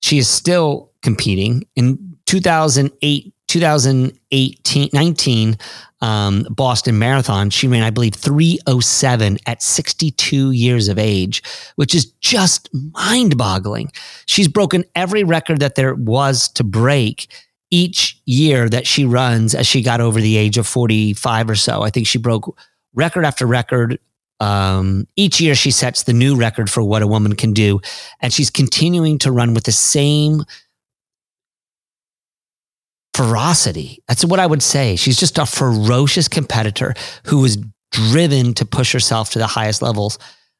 She 0.00 0.18
is 0.18 0.28
still 0.28 0.92
competing. 1.02 1.66
In 1.76 2.16
2008 2.26 3.33
2018 3.48 4.90
19 4.92 5.56
um, 6.00 6.46
Boston 6.50 6.98
Marathon. 6.98 7.48
She 7.48 7.66
ran, 7.66 7.82
I 7.82 7.90
believe, 7.90 8.14
307 8.14 9.38
at 9.46 9.62
62 9.62 10.50
years 10.50 10.88
of 10.88 10.98
age, 10.98 11.42
which 11.76 11.94
is 11.94 12.06
just 12.20 12.68
mind 12.92 13.38
boggling. 13.38 13.90
She's 14.26 14.48
broken 14.48 14.84
every 14.94 15.24
record 15.24 15.60
that 15.60 15.76
there 15.76 15.94
was 15.94 16.48
to 16.50 16.64
break 16.64 17.28
each 17.70 18.20
year 18.26 18.68
that 18.68 18.86
she 18.86 19.06
runs 19.06 19.54
as 19.54 19.66
she 19.66 19.82
got 19.82 20.00
over 20.00 20.20
the 20.20 20.36
age 20.36 20.58
of 20.58 20.66
45 20.66 21.50
or 21.50 21.54
so. 21.54 21.82
I 21.82 21.90
think 21.90 22.06
she 22.06 22.18
broke 22.18 22.54
record 22.92 23.24
after 23.24 23.46
record. 23.46 23.98
Um, 24.40 25.08
each 25.16 25.40
year 25.40 25.54
she 25.54 25.70
sets 25.70 26.02
the 26.02 26.12
new 26.12 26.36
record 26.36 26.68
for 26.68 26.82
what 26.82 27.02
a 27.02 27.06
woman 27.06 27.34
can 27.34 27.54
do. 27.54 27.80
And 28.20 28.32
she's 28.32 28.50
continuing 28.50 29.18
to 29.20 29.32
run 29.32 29.54
with 29.54 29.64
the 29.64 29.72
same 29.72 30.44
ferocity. 33.14 34.02
That's 34.08 34.24
what 34.24 34.40
I 34.40 34.46
would 34.46 34.62
say. 34.62 34.96
She's 34.96 35.18
just 35.18 35.38
a 35.38 35.46
ferocious 35.46 36.28
competitor 36.28 36.94
who 37.26 37.38
was 37.38 37.58
driven 37.92 38.54
to 38.54 38.64
push 38.64 38.92
herself 38.92 39.30
to 39.30 39.38
the 39.38 39.46
highest 39.46 39.80
levels. 39.80 40.18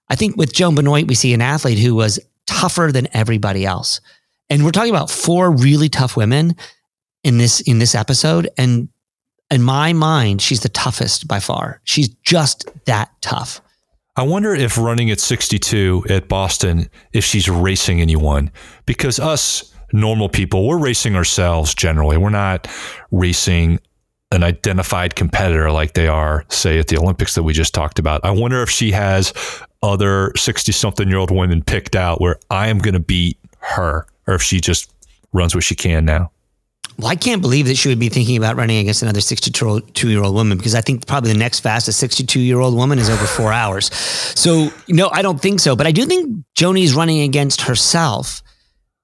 I 0.09 0.15
think 0.15 0.37
with 0.37 0.53
Joan 0.53 0.77
Benoit, 0.77 1.09
we 1.09 1.15
see 1.15 1.35
an 1.35 1.43
athlete 1.43 1.79
who 1.79 1.95
was 1.95 2.21
tougher 2.47 2.91
than 2.93 3.09
everybody 3.13 3.67
else. 3.67 4.01
And 4.49 4.65
we're 4.65 4.71
talking 4.71 4.95
about 4.95 5.11
four 5.11 5.51
really 5.51 5.89
tough 5.89 6.17
women 6.17 6.55
in 7.25 7.39
this 7.39 7.61
in 7.63 7.79
this 7.79 7.95
episode. 7.95 8.49
And 8.57 8.89
in 9.51 9.63
my 9.63 9.93
mind, 9.93 10.43
she's 10.43 10.61
the 10.61 10.69
toughest 10.69 11.27
by 11.27 11.41
far. 11.41 11.81
She's 11.85 12.09
just 12.09 12.69
that 12.87 13.11
tough. 13.21 13.61
I 14.17 14.23
wonder 14.23 14.55
if 14.55 14.79
running 14.79 15.11
at 15.11 15.19
62 15.19 16.05
at 16.09 16.29
Boston, 16.29 16.89
if 17.13 17.25
she's 17.25 17.49
racing 17.49 18.01
anyone, 18.01 18.53
because 18.87 19.19
us 19.19 19.74
normal 19.95 20.29
people, 20.29 20.67
we're 20.67 20.79
racing 20.79 21.17
ourselves 21.17 21.75
generally. 21.75 22.19
We're 22.19 22.31
not 22.31 22.69
racing 23.11 23.79
an 24.33 24.43
identified 24.43 25.15
competitor 25.15 25.71
like 25.71 25.95
they 25.95 26.09
are, 26.09 26.45
say, 26.49 26.79
at 26.79 26.89
the 26.89 26.99
Olympics 26.99 27.37
that 27.37 27.45
we 27.45 27.53
just 27.53 27.73
talked 27.73 28.01
about. 28.01 28.21
I 28.25 28.33
wonder 28.33 28.61
if 28.63 28.69
she 28.69 28.91
has 28.91 29.33
other 29.83 30.33
60 30.35 30.73
something 30.73 31.09
year 31.09 31.19
old 31.19 31.31
women 31.31 31.63
picked 31.63 31.95
out 31.95 32.21
where 32.21 32.37
I 32.51 32.69
am 32.69 32.79
going 32.79 32.95
to 32.95 33.01
beat 33.01 33.39
her, 33.61 34.07
or 34.27 34.35
if 34.35 34.43
she 34.43 34.61
just 34.61 34.93
runs 35.33 35.55
what 35.55 35.63
she 35.63 35.77
can 35.77 36.05
now. 36.05 36.33
Well, 36.99 37.09
I 37.09 37.17
can't 37.17 37.43
believe 37.43 37.67
that 37.67 37.77
she 37.77 37.89
would 37.89 37.99
be 37.99 38.09
thinking 38.09 38.37
about 38.37 38.57
running 38.57 38.79
against 38.79 39.03
another 39.03 39.21
62 39.21 40.09
year 40.09 40.23
old 40.23 40.35
woman 40.35 40.57
because 40.59 40.75
I 40.75 40.81
think 40.81 41.07
probably 41.07 41.33
the 41.33 41.39
next 41.39 41.61
fastest 41.61 41.99
62 41.99 42.41
year 42.41 42.61
old 42.61 42.75
woman 42.75 42.99
is 42.99 43.11
over 43.11 43.27
four 43.27 43.53
hours. 43.53 43.93
So, 43.95 44.71
no, 44.89 45.09
I 45.13 45.23
don't 45.23 45.41
think 45.41 45.61
so. 45.61 45.75
But 45.77 45.87
I 45.87 45.93
do 45.93 46.07
think 46.07 46.45
Joni's 46.55 46.95
running 46.95 47.21
against 47.21 47.63
herself. 47.63 48.43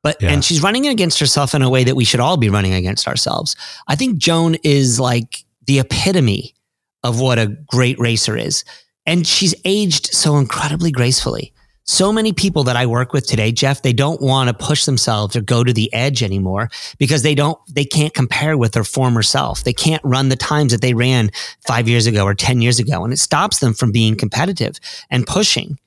But 0.03 0.21
Yeah. 0.23 0.31
and 0.31 0.45
she's 0.45 0.63
running 0.63 0.87
against 0.87 1.19
herself 1.19 1.55
in 1.55 1.63
a 1.63 1.69
way 1.71 1.85
that 1.85 1.95
we 1.97 2.05
should 2.05 2.21
all 2.21 2.37
be 2.37 2.49
running 2.49 2.73
against 2.75 3.07
ourselves. 3.07 3.55
I 3.87 3.97
think 3.97 4.19
Joan 4.19 4.57
is 4.65 4.99
like 4.99 5.45
the 5.67 5.79
epitome 5.79 6.55
of 7.03 7.21
what 7.21 7.39
a 7.39 7.47
great 7.67 7.99
racer 7.99 8.37
is. 8.37 8.65
And 9.07 9.27
she's 9.27 9.55
aged 9.65 10.07
so 10.07 10.37
incredibly 10.39 10.91
gracefully. 10.91 11.53
So 11.85 12.13
many 12.13 12.33
people 12.33 12.63
that 12.65 12.77
I 12.77 12.87
work 12.87 13.13
with 13.13 13.27
today, 13.27 13.51
Jeff, 13.51 13.83
they 13.83 13.93
don't 13.93 14.21
want 14.23 14.49
to 14.49 14.55
push 14.55 14.85
themselves 14.85 15.35
or 15.35 15.41
go 15.41 15.65
to 15.65 15.73
the 15.73 15.93
edge 15.93 16.23
anymore 16.23 16.71
because 16.99 17.23
they 17.23 17.35
don't, 17.35 17.59
they 17.69 17.85
can't 17.85 18.15
compare 18.15 18.57
with 18.57 18.73
their 18.73 18.85
former 18.85 19.23
self. 19.23 19.65
They 19.65 19.73
can't 19.73 20.03
run 20.05 20.29
the 20.29 20.37
times 20.37 20.71
that 20.73 20.83
they 20.83 20.95
ran 20.95 21.31
five 21.67 21.89
years 21.89 22.07
ago 22.07 22.25
or 22.25 22.35
10 22.35 22.61
years 22.63 22.79
ago. 22.79 23.03
And 23.03 23.13
it 23.13 23.19
stops 23.19 23.59
them 23.59 23.75
from 23.75 23.91
being 23.91 24.15
competitive 24.17 24.79
and 25.11 25.27
pushing. 25.27 25.79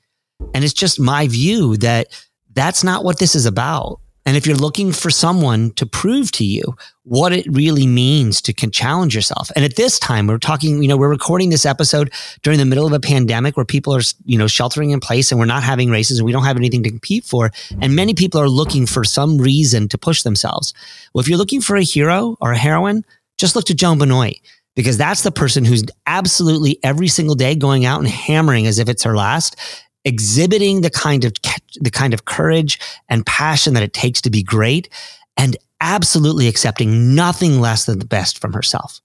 And 0.53 0.65
it's 0.65 0.73
just 0.73 0.99
my 0.99 1.27
view 1.29 1.77
that 1.77 2.07
that's 2.53 2.83
not 2.83 3.05
what 3.05 3.19
this 3.19 3.33
is 3.33 3.45
about. 3.45 4.01
And 4.25 4.37
if 4.37 4.47
you're 4.47 4.55
looking 4.55 4.91
for 4.91 5.09
someone 5.09 5.71
to 5.71 5.85
prove 5.85 6.31
to 6.33 6.45
you 6.45 6.75
what 7.03 7.33
it 7.33 7.45
really 7.49 7.85
means 7.85 8.41
to 8.41 8.53
can 8.53 8.71
challenge 8.71 9.13
yourself. 9.13 9.51
And 9.55 9.65
at 9.65 9.75
this 9.75 9.99
time, 9.99 10.27
we're 10.27 10.37
talking, 10.37 10.81
you 10.81 10.87
know, 10.87 10.95
we're 10.95 11.09
recording 11.09 11.49
this 11.49 11.65
episode 11.65 12.13
during 12.41 12.57
the 12.57 12.65
middle 12.65 12.87
of 12.87 12.93
a 12.93 12.99
pandemic 12.99 13.57
where 13.57 13.65
people 13.65 13.93
are, 13.93 14.01
you 14.23 14.37
know, 14.37 14.47
sheltering 14.47 14.91
in 14.91 15.01
place 15.01 15.31
and 15.31 15.39
we're 15.39 15.45
not 15.45 15.63
having 15.63 15.89
races 15.89 16.19
and 16.19 16.25
we 16.25 16.31
don't 16.31 16.45
have 16.45 16.55
anything 16.55 16.83
to 16.83 16.89
compete 16.89 17.25
for. 17.25 17.51
And 17.81 17.95
many 17.95 18.13
people 18.13 18.39
are 18.39 18.49
looking 18.49 18.85
for 18.85 19.03
some 19.03 19.37
reason 19.37 19.89
to 19.89 19.97
push 19.97 20.23
themselves. 20.23 20.73
Well, 21.13 21.21
if 21.21 21.27
you're 21.27 21.37
looking 21.37 21.61
for 21.61 21.75
a 21.75 21.83
hero 21.83 22.37
or 22.39 22.53
a 22.53 22.57
heroine, 22.57 23.03
just 23.37 23.55
look 23.55 23.65
to 23.65 23.75
Joan 23.75 23.97
Benoit 23.97 24.35
because 24.75 24.97
that's 24.97 25.23
the 25.23 25.31
person 25.31 25.65
who's 25.65 25.83
absolutely 26.07 26.79
every 26.83 27.09
single 27.09 27.35
day 27.35 27.55
going 27.55 27.83
out 27.83 27.99
and 27.99 28.07
hammering 28.07 28.67
as 28.67 28.79
if 28.79 28.87
it's 28.87 29.03
her 29.03 29.15
last 29.15 29.57
exhibiting 30.05 30.81
the 30.81 30.89
kind 30.89 31.23
of 31.23 31.33
the 31.81 31.91
kind 31.91 32.13
of 32.13 32.25
courage 32.25 32.79
and 33.09 33.25
passion 33.25 33.73
that 33.73 33.83
it 33.83 33.93
takes 33.93 34.21
to 34.21 34.29
be 34.29 34.43
great 34.43 34.89
and 35.37 35.57
absolutely 35.81 36.47
accepting 36.47 37.15
nothing 37.15 37.59
less 37.59 37.85
than 37.85 37.99
the 37.99 38.05
best 38.05 38.39
from 38.39 38.53
herself. 38.53 39.01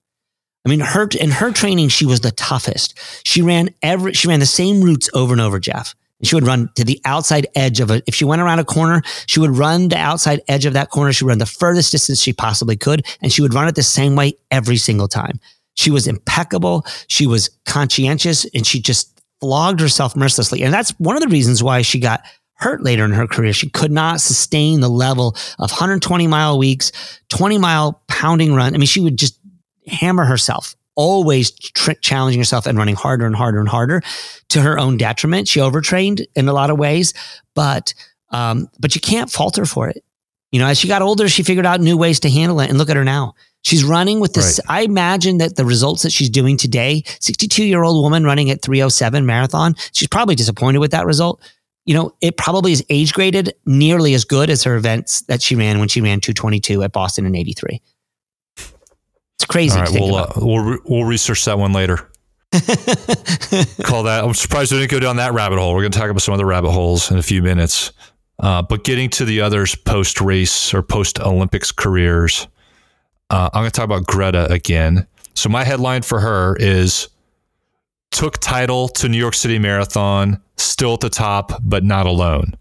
I 0.65 0.69
mean, 0.69 0.81
her 0.81 1.07
in 1.19 1.31
her 1.31 1.51
training, 1.51 1.89
she 1.89 2.05
was 2.05 2.21
the 2.21 2.31
toughest. 2.31 2.99
She 3.23 3.41
ran 3.41 3.69
every 3.81 4.13
she 4.13 4.27
ran 4.27 4.39
the 4.39 4.45
same 4.45 4.81
routes 4.81 5.09
over 5.13 5.33
and 5.33 5.41
over, 5.41 5.59
Jeff. 5.59 5.95
And 6.19 6.27
she 6.27 6.35
would 6.35 6.45
run 6.45 6.69
to 6.75 6.83
the 6.83 6.99
outside 7.05 7.47
edge 7.55 7.79
of 7.79 7.91
it. 7.91 8.03
If 8.05 8.13
she 8.13 8.25
went 8.25 8.41
around 8.41 8.59
a 8.59 8.65
corner, 8.65 9.01
she 9.25 9.39
would 9.39 9.57
run 9.57 9.87
the 9.87 9.97
outside 9.97 10.41
edge 10.49 10.65
of 10.65 10.73
that 10.73 10.89
corner. 10.89 11.13
She 11.13 11.23
would 11.23 11.29
run 11.29 11.37
the 11.37 11.45
furthest 11.45 11.91
distance 11.91 12.21
she 12.21 12.33
possibly 12.33 12.75
could. 12.75 13.05
And 13.21 13.31
she 13.31 13.41
would 13.41 13.53
run 13.53 13.69
it 13.69 13.75
the 13.75 13.83
same 13.83 14.15
way 14.15 14.33
every 14.51 14.75
single 14.75 15.07
time. 15.07 15.39
She 15.75 15.91
was 15.91 16.07
impeccable. 16.07 16.85
She 17.07 17.25
was 17.25 17.49
conscientious 17.65 18.45
and 18.53 18.67
she 18.67 18.81
just 18.81 19.21
flogged 19.39 19.79
herself 19.79 20.13
mercilessly. 20.15 20.61
And 20.61 20.73
that's 20.73 20.91
one 20.99 21.15
of 21.15 21.21
the 21.21 21.29
reasons 21.29 21.63
why 21.63 21.81
she 21.83 21.99
got 21.99 22.21
hurt 22.59 22.83
later 22.83 23.05
in 23.05 23.11
her 23.11 23.27
career. 23.27 23.53
She 23.53 23.69
could 23.69 23.91
not 23.91 24.21
sustain 24.21 24.81
the 24.81 24.89
level 24.89 25.29
of 25.57 25.71
120 25.71 26.27
mile 26.27 26.57
weeks, 26.57 26.91
20 27.29 27.57
mile 27.57 28.01
pounding 28.07 28.53
run. 28.53 28.75
I 28.75 28.77
mean, 28.77 28.87
she 28.87 28.99
would 28.99 29.17
just 29.17 29.39
hammer 29.87 30.25
herself, 30.25 30.75
always 30.95 31.51
tr- 31.51 31.93
challenging 31.93 32.39
herself 32.39 32.65
and 32.65 32.77
running 32.77 32.95
harder 32.95 33.25
and 33.25 33.35
harder 33.35 33.59
and 33.59 33.69
harder 33.69 34.01
to 34.49 34.61
her 34.61 34.77
own 34.77 34.97
detriment. 34.97 35.47
She 35.47 35.61
overtrained 35.61 36.27
in 36.35 36.47
a 36.47 36.53
lot 36.53 36.69
of 36.69 36.77
ways, 36.77 37.13
but, 37.55 37.93
um, 38.29 38.69
but 38.79 38.93
you 38.93 39.01
can't 39.01 39.31
fault 39.31 39.55
her 39.55 39.65
for 39.65 39.87
it. 39.87 40.03
You 40.51 40.59
know, 40.59 40.67
as 40.67 40.79
she 40.79 40.87
got 40.87 41.01
older, 41.01 41.29
she 41.29 41.43
figured 41.43 41.65
out 41.65 41.79
new 41.79 41.95
ways 41.95 42.19
to 42.21 42.29
handle 42.29 42.59
it. 42.59 42.69
And 42.69 42.77
look 42.77 42.89
at 42.89 42.95
her 42.95 43.05
now. 43.05 43.35
She's 43.61 43.83
running 43.83 44.19
with 44.19 44.33
this. 44.33 44.59
I 44.69 44.81
imagine 44.81 45.37
that 45.39 45.55
the 45.55 45.65
results 45.65 46.03
that 46.03 46.11
she's 46.11 46.29
doing 46.29 46.57
today, 46.57 47.03
62 47.19 47.63
year 47.63 47.83
old 47.83 48.01
woman 48.01 48.23
running 48.23 48.49
at 48.49 48.61
307 48.61 49.25
marathon, 49.25 49.75
she's 49.91 50.07
probably 50.07 50.35
disappointed 50.35 50.79
with 50.79 50.91
that 50.91 51.05
result. 51.05 51.41
You 51.89 51.95
know, 51.95 52.13
it 52.21 52.37
probably 52.37 52.71
is 52.71 52.85
age 52.89 53.13
graded 53.13 53.55
nearly 53.65 54.13
as 54.13 54.23
good 54.23 54.51
as 54.51 54.61
her 54.61 54.75
events 54.75 55.21
that 55.21 55.41
she 55.41 55.55
ran 55.55 55.79
when 55.79 55.87
she 55.87 56.01
ran 56.01 56.19
222 56.19 56.83
at 56.83 56.91
Boston 56.91 57.25
in 57.25 57.33
83. 57.33 57.81
It's 58.57 59.45
crazy. 59.47 59.73
All 59.73 59.79
right, 59.79 59.87
to 59.87 59.93
think 59.93 60.05
we'll, 60.05 60.19
about. 60.19 60.37
uh, 60.37 60.45
we'll, 60.45 60.59
re- 60.59 60.79
we'll 60.85 61.05
research 61.05 61.43
that 61.45 61.57
one 61.57 61.73
later. 61.73 61.95
Call 63.81 64.03
that. 64.03 64.21
I'm 64.23 64.35
surprised 64.35 64.71
we 64.71 64.77
didn't 64.77 64.91
go 64.91 64.99
down 64.99 65.15
that 65.15 65.33
rabbit 65.33 65.57
hole. 65.57 65.73
We're 65.73 65.81
going 65.81 65.91
to 65.91 65.97
talk 65.97 66.11
about 66.11 66.21
some 66.21 66.35
other 66.35 66.45
rabbit 66.45 66.69
holes 66.69 67.09
in 67.09 67.17
a 67.17 67.23
few 67.23 67.41
minutes. 67.41 67.91
Uh, 68.37 68.61
but 68.61 68.83
getting 68.83 69.09
to 69.09 69.25
the 69.25 69.41
others 69.41 69.73
post 69.73 70.21
race 70.21 70.75
or 70.75 70.83
post 70.83 71.19
Olympics 71.19 71.71
careers, 71.71 72.47
uh, 73.31 73.49
I'm 73.51 73.61
going 73.61 73.71
to 73.71 73.75
talk 73.75 73.85
about 73.85 74.05
Greta 74.05 74.45
again. 74.51 75.07
So 75.33 75.49
my 75.49 75.63
headline 75.63 76.03
for 76.03 76.19
her 76.19 76.55
is 76.59 77.09
took 78.11 78.39
title 78.39 78.87
to 78.89 79.07
New 79.09 79.17
York 79.17 79.33
City 79.33 79.59
Marathon, 79.59 80.41
still 80.57 80.93
at 80.93 80.99
the 80.99 81.09
top, 81.09 81.53
but 81.63 81.83
not 81.83 82.05
alone. 82.05 82.55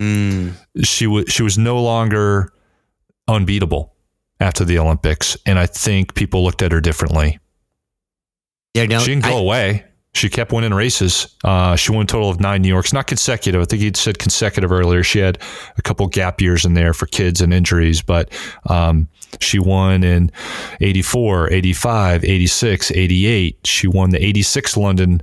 Mm. 0.00 0.52
She 0.82 1.06
was 1.06 1.26
she 1.28 1.42
was 1.42 1.58
no 1.58 1.80
longer 1.82 2.52
unbeatable 3.28 3.94
after 4.40 4.64
the 4.64 4.78
Olympics, 4.78 5.36
and 5.46 5.58
I 5.58 5.66
think 5.66 6.14
people 6.14 6.42
looked 6.42 6.62
at 6.62 6.72
her 6.72 6.80
differently. 6.80 7.38
Yeah, 8.74 8.86
no, 8.86 8.98
she 9.00 9.12
didn't 9.12 9.24
go 9.24 9.36
I- 9.36 9.40
away. 9.40 9.84
She 10.14 10.28
kept 10.28 10.52
winning 10.52 10.74
races. 10.74 11.34
Uh, 11.42 11.74
she 11.74 11.90
won 11.90 12.02
a 12.02 12.06
total 12.06 12.28
of 12.28 12.38
nine 12.38 12.60
New 12.60 12.68
Yorks, 12.68 12.92
not 12.92 13.06
consecutive. 13.06 13.62
I 13.62 13.64
think 13.64 13.80
he'd 13.80 13.96
said 13.96 14.18
consecutive 14.18 14.70
earlier. 14.70 15.02
She 15.02 15.20
had 15.20 15.38
a 15.78 15.82
couple 15.82 16.06
gap 16.06 16.40
years 16.40 16.66
in 16.66 16.74
there 16.74 16.92
for 16.92 17.06
kids 17.06 17.40
and 17.40 17.52
injuries, 17.52 18.02
but 18.02 18.30
um, 18.66 19.08
she 19.40 19.58
won 19.58 20.04
in 20.04 20.30
84, 20.80 21.50
85, 21.50 22.24
86, 22.24 22.92
88. 22.92 23.58
She 23.64 23.86
won 23.86 24.10
the 24.10 24.22
86 24.22 24.76
London 24.76 25.22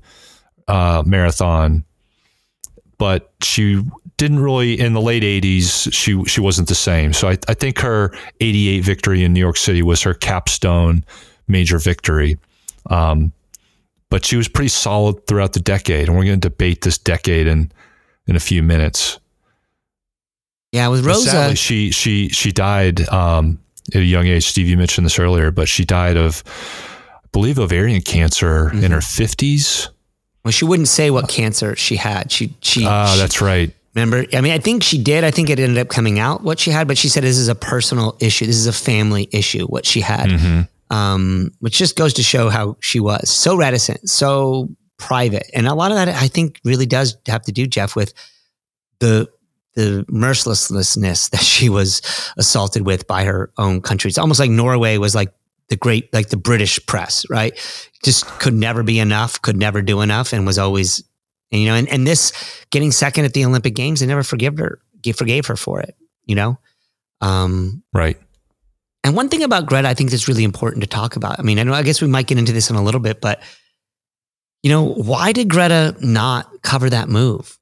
uh, 0.68 1.04
marathon, 1.06 1.84
but 2.98 3.32
she 3.44 3.84
didn't 4.18 4.40
really 4.40 4.78
in 4.78 4.94
the 4.94 5.02
late 5.02 5.24
80s 5.24 5.94
she 5.94 6.22
she 6.26 6.42
wasn't 6.42 6.68
the 6.68 6.76
same 6.76 7.14
so 7.14 7.30
I, 7.30 7.38
I 7.48 7.54
think 7.54 7.80
her 7.80 8.14
88 8.42 8.82
victory 8.82 9.24
in 9.24 9.32
new 9.32 9.40
york 9.40 9.56
city 9.56 9.82
was 9.82 10.02
her 10.02 10.14
capstone 10.14 11.06
major 11.48 11.80
victory 11.80 12.38
um, 12.90 13.32
but 14.10 14.26
she 14.26 14.36
was 14.38 14.48
pretty 14.48 14.70
solid 14.70 15.26
throughout 15.28 15.54
the 15.54 15.60
decade 15.60 16.08
and 16.08 16.18
we're 16.18 16.26
going 16.26 16.40
to 16.40 16.50
debate 16.50 16.82
this 16.82 16.98
decade 16.98 17.48
in 17.48 17.72
in 18.28 18.36
a 18.36 18.40
few 18.40 18.62
minutes 18.64 19.20
yeah, 20.72 20.88
with 20.88 21.04
Rosa. 21.06 21.30
sadly, 21.32 21.56
she 21.56 21.92
she 21.92 22.30
she 22.30 22.52
died 22.52 23.08
um, 23.10 23.60
at 23.94 24.02
a 24.02 24.06
young 24.06 24.28
age 24.28 24.46
steve 24.48 24.68
you 24.68 24.78
mentioned 24.78 25.06
this 25.06 25.18
earlier 25.20 25.52
but 25.52 25.68
she 25.68 25.84
died 25.86 26.18
of 26.18 26.44
i 27.16 27.28
believe 27.32 27.58
ovarian 27.60 28.02
cancer 28.02 28.72
in 28.72 28.92
her 28.92 29.00
50s 29.00 29.90
well, 30.44 30.52
she 30.54 30.64
wouldn't 30.64 30.88
say 30.88 31.12
what 31.12 31.28
cancer 31.28 31.76
she 31.76 31.98
had. 31.98 32.32
She, 32.32 32.56
she, 32.62 32.86
ah 32.88 33.12
she- 33.14 33.20
that's 33.20 33.42
right 33.42 33.74
Remember, 33.96 34.24
I 34.34 34.42
mean, 34.42 34.54
I 34.54 34.60
think 34.60 34.84
she 34.84 35.02
did. 35.02 35.24
I 35.24 35.32
think 35.32 35.50
it 35.50 35.60
ended 35.60 35.80
up 35.80 35.90
coming 35.90 36.20
out 36.20 36.44
what 36.44 36.60
she 36.60 36.70
had, 36.70 36.88
but 36.88 36.98
she 36.98 37.10
said 37.10 37.24
this 37.24 37.38
is 37.40 37.48
a 37.48 37.56
personal 37.56 38.16
issue. 38.20 38.46
This 38.46 38.56
is 38.56 38.68
a 38.68 38.72
family 38.72 39.28
issue. 39.32 39.66
What 39.66 39.86
she 39.86 40.02
had, 40.02 40.30
Mm-hmm. 40.30 40.62
Um, 40.90 41.52
which 41.60 41.78
just 41.78 41.96
goes 41.96 42.14
to 42.16 42.24
show 42.24 42.50
how 42.50 42.78
she 42.82 43.00
was 43.00 43.30
so 43.30 43.56
reticent, 43.56 44.10
so 44.10 44.70
private, 44.98 45.50
and 45.54 45.68
a 45.68 45.74
lot 45.74 45.92
of 45.92 45.98
that 45.98 46.10
I 46.10 46.28
think 46.28 46.60
really 46.64 46.86
does 46.86 47.18
have 47.28 47.44
to 47.44 47.52
do, 47.52 47.68
Jeff, 47.68 47.96
with 47.96 48.14
the 49.00 49.30
the 49.76 50.06
mercilessness 50.10 51.30
that 51.30 51.42
she 51.42 51.70
was 51.70 52.02
assaulted 52.38 52.86
with 52.86 53.08
by 53.08 53.24
her 53.24 53.52
own 53.58 53.82
country. 53.82 54.10
It's 54.10 54.18
almost 54.18 54.40
like 54.40 54.52
Norway 54.52 54.98
was 54.98 55.16
like 55.16 55.32
the 55.70 55.76
great, 55.76 56.12
like 56.14 56.30
the 56.30 56.38
British 56.38 56.84
press, 56.88 57.30
right? 57.30 57.54
Just 58.04 58.26
could 58.40 58.56
never 58.56 58.82
be 58.82 59.00
enough, 59.00 59.42
could 59.42 59.56
never 59.56 59.82
do 59.82 60.02
enough, 60.02 60.34
and 60.34 60.46
was 60.46 60.58
always 60.58 61.04
you 61.52 61.66
know, 61.66 61.76
and, 61.76 61.88
and 61.90 62.06
this 62.06 62.32
getting 62.70 62.92
second 62.92 63.26
at 63.26 63.34
the 63.34 63.46
Olympic 63.46 63.76
Games, 63.76 64.00
they 64.00 64.06
never 64.06 64.24
forgave 64.24 64.58
her, 64.58 64.80
forgave 65.16 65.48
her 65.48 65.56
for 65.56 65.82
it, 65.82 65.96
you 66.26 66.36
know? 66.36 66.60
Um, 67.22 67.84
right 67.94 68.18
and 69.04 69.16
one 69.16 69.30
thing 69.30 69.44
about 69.44 69.66
Greta, 69.66 69.88
I 69.88 69.94
think 69.94 70.12
that's 70.12 70.28
really 70.28 70.44
important 70.44 70.84
to 70.84 70.90
talk 70.90 71.16
about. 71.16 71.40
I 71.40 71.44
mean, 71.44 71.60
I 71.60 71.64
know, 71.64 71.74
I 71.74 71.84
guess 71.84 72.02
we 72.02 72.08
might 72.08 72.28
get 72.28 72.38
into 72.38 72.52
this 72.52 72.70
in 72.70 72.76
a 72.76 72.84
little 72.84 73.00
bit, 73.00 73.22
but 73.22 73.42
you 74.64 74.70
know, 74.70 74.86
why 74.86 75.32
did 75.32 75.50
Greta 75.50 75.96
not 76.02 76.62
cover 76.62 76.90
that 76.90 77.08
move? 77.08 77.58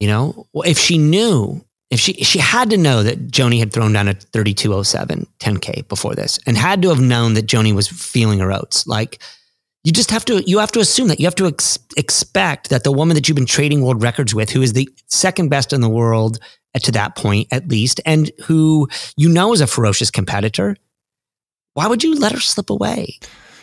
You 0.00 0.08
know, 0.08 0.46
if 0.54 0.78
she 0.78 0.98
knew 0.98 1.64
if 1.90 1.98
she 1.98 2.14
she 2.14 2.38
had 2.38 2.70
to 2.70 2.76
know 2.76 3.02
that 3.02 3.28
Joni 3.28 3.58
had 3.58 3.72
thrown 3.72 3.92
down 3.92 4.08
a 4.08 4.14
3207 4.14 5.26
10k 5.40 5.88
before 5.88 6.14
this 6.14 6.38
and 6.46 6.56
had 6.56 6.82
to 6.82 6.88
have 6.88 7.00
known 7.00 7.34
that 7.34 7.46
Joni 7.46 7.74
was 7.74 7.88
feeling 7.88 8.38
her 8.38 8.52
oats 8.52 8.86
like 8.86 9.20
you 9.84 9.92
just 9.92 10.10
have 10.10 10.24
to 10.26 10.42
you 10.48 10.58
have 10.58 10.72
to 10.72 10.80
assume 10.80 11.08
that 11.08 11.20
you 11.20 11.26
have 11.26 11.34
to 11.36 11.46
ex- 11.46 11.78
expect 11.96 12.70
that 12.70 12.84
the 12.84 12.92
woman 12.92 13.14
that 13.14 13.28
you've 13.28 13.36
been 13.36 13.46
trading 13.46 13.82
world 13.82 14.02
records 14.02 14.34
with 14.34 14.50
who 14.50 14.62
is 14.62 14.72
the 14.72 14.88
second 15.06 15.48
best 15.48 15.72
in 15.72 15.80
the 15.80 15.88
world 15.88 16.38
to 16.82 16.92
that 16.92 17.16
point 17.16 17.48
at 17.50 17.68
least 17.68 18.00
and 18.06 18.30
who 18.44 18.88
you 19.16 19.28
know 19.28 19.52
is 19.52 19.60
a 19.60 19.66
ferocious 19.66 20.10
competitor 20.10 20.76
why 21.74 21.86
would 21.86 22.04
you 22.04 22.14
let 22.14 22.32
her 22.32 22.40
slip 22.40 22.70
away 22.70 23.18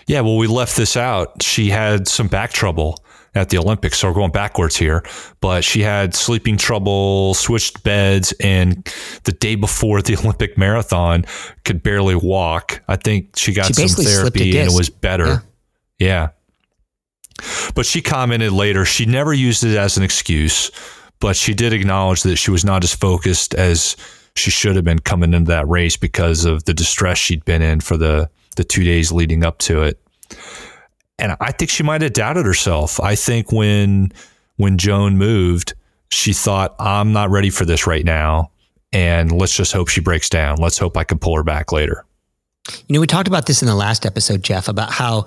Yeah, 0.08 0.22
well, 0.22 0.38
we 0.38 0.48
left 0.48 0.78
this 0.78 0.96
out. 0.96 1.44
She 1.44 1.70
had 1.70 2.08
some 2.08 2.28
back 2.30 2.54
trouble 2.54 3.04
at 3.36 3.50
the 3.50 3.58
Olympics. 3.58 3.98
So 4.00 4.08
we're 4.08 4.14
going 4.14 4.32
backwards 4.32 4.78
here. 4.78 5.04
But 5.42 5.64
she 5.66 5.82
had 5.82 6.16
sleeping 6.16 6.58
trouble, 6.58 7.34
switched 7.34 7.84
beds, 7.84 8.34
and 8.40 8.86
the 9.24 9.34
day 9.34 9.56
before 9.56 10.02
the 10.02 10.16
Olympic 10.20 10.58
marathon 10.58 11.26
could 11.66 11.84
barely 11.84 12.16
walk. 12.16 12.82
I 12.88 12.96
think 12.96 13.36
she 13.36 13.54
got 13.54 13.68
She 13.68 13.74
some 13.74 13.84
basically 13.84 14.06
slipped 14.06 14.38
a 14.38 14.40
therapy 14.40 14.60
and 14.60 14.72
it 14.72 14.76
was 14.78 14.90
better. 14.90 15.28
Yeah. 15.28 15.40
But 17.76 17.86
she 17.86 18.02
commented 18.02 18.52
later, 18.52 18.86
she 18.86 19.06
never 19.06 19.34
used 19.34 19.64
it 19.64 19.78
as 19.78 19.98
an 19.98 20.04
excuse, 20.04 20.72
but 21.20 21.36
she 21.36 21.54
did 21.54 21.74
acknowledge 21.74 22.24
that 22.24 22.38
she 22.38 22.52
was 22.52 22.66
not 22.66 22.84
as 22.84 22.96
focused 22.96 23.54
as 23.54 23.96
she 24.36 24.52
should 24.52 24.76
have 24.76 24.86
been 24.86 25.00
coming 25.00 25.34
into 25.34 25.50
that 25.50 25.68
race 25.68 25.98
because 25.98 26.46
of 26.46 26.64
the 26.66 26.74
distress 26.74 27.18
she'd 27.18 27.46
been 27.46 27.62
in 27.62 27.80
for 27.80 27.98
the, 27.98 28.30
the 28.56 28.64
two 28.64 28.84
days 28.84 29.12
leading 29.12 29.44
up 29.44 29.58
to 29.60 29.84
it. 29.84 30.00
And 31.20 31.36
I 31.40 31.52
think 31.52 31.72
she 31.72 31.84
might 31.84 32.02
have 32.02 32.14
doubted 32.14 32.46
herself. 32.46 33.00
I 33.00 33.16
think 33.16 33.52
when 33.52 34.12
when 34.58 34.78
Joan 34.78 35.18
moved, 35.18 35.74
she 36.10 36.34
thought, 36.34 36.76
I'm 36.80 37.14
not 37.14 37.30
ready 37.30 37.50
for 37.50 37.66
this 37.66 37.88
right 37.88 38.06
now. 38.06 38.52
And 38.92 39.32
let's 39.32 39.56
just 39.56 39.74
hope 39.74 39.88
she 39.88 40.02
breaks 40.02 40.30
down. 40.30 40.58
Let's 40.58 40.78
hope 40.78 40.98
I 40.98 41.04
can 41.04 41.20
pull 41.20 41.36
her 41.36 41.44
back 41.44 41.72
later. 41.72 42.06
You 42.88 42.94
know, 42.94 43.02
we 43.02 43.08
talked 43.08 43.28
about 43.28 43.46
this 43.46 43.62
in 43.62 43.68
the 43.68 43.76
last 43.76 44.06
episode, 44.06 44.44
Jeff, 44.44 44.68
about 44.68 44.92
how 44.92 45.26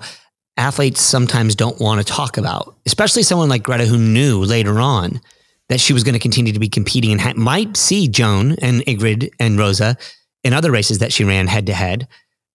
athletes 0.57 1.01
sometimes 1.01 1.55
don't 1.55 1.79
want 1.79 2.05
to 2.05 2.13
talk 2.13 2.37
about, 2.37 2.77
especially 2.85 3.23
someone 3.23 3.49
like 3.49 3.63
Greta 3.63 3.85
who 3.85 3.97
knew 3.97 4.43
later 4.43 4.79
on 4.79 5.21
that 5.69 5.79
she 5.79 5.93
was 5.93 6.03
going 6.03 6.13
to 6.13 6.19
continue 6.19 6.53
to 6.53 6.59
be 6.59 6.69
competing 6.69 7.11
and 7.11 7.21
ha- 7.21 7.33
might 7.35 7.77
see 7.77 8.07
Joan 8.07 8.55
and 8.61 8.81
Ingrid 8.81 9.29
and 9.39 9.57
Rosa 9.57 9.95
in 10.43 10.53
other 10.53 10.71
races 10.71 10.99
that 10.99 11.13
she 11.13 11.23
ran 11.23 11.47
head 11.47 11.67
to 11.67 11.73
head. 11.73 12.07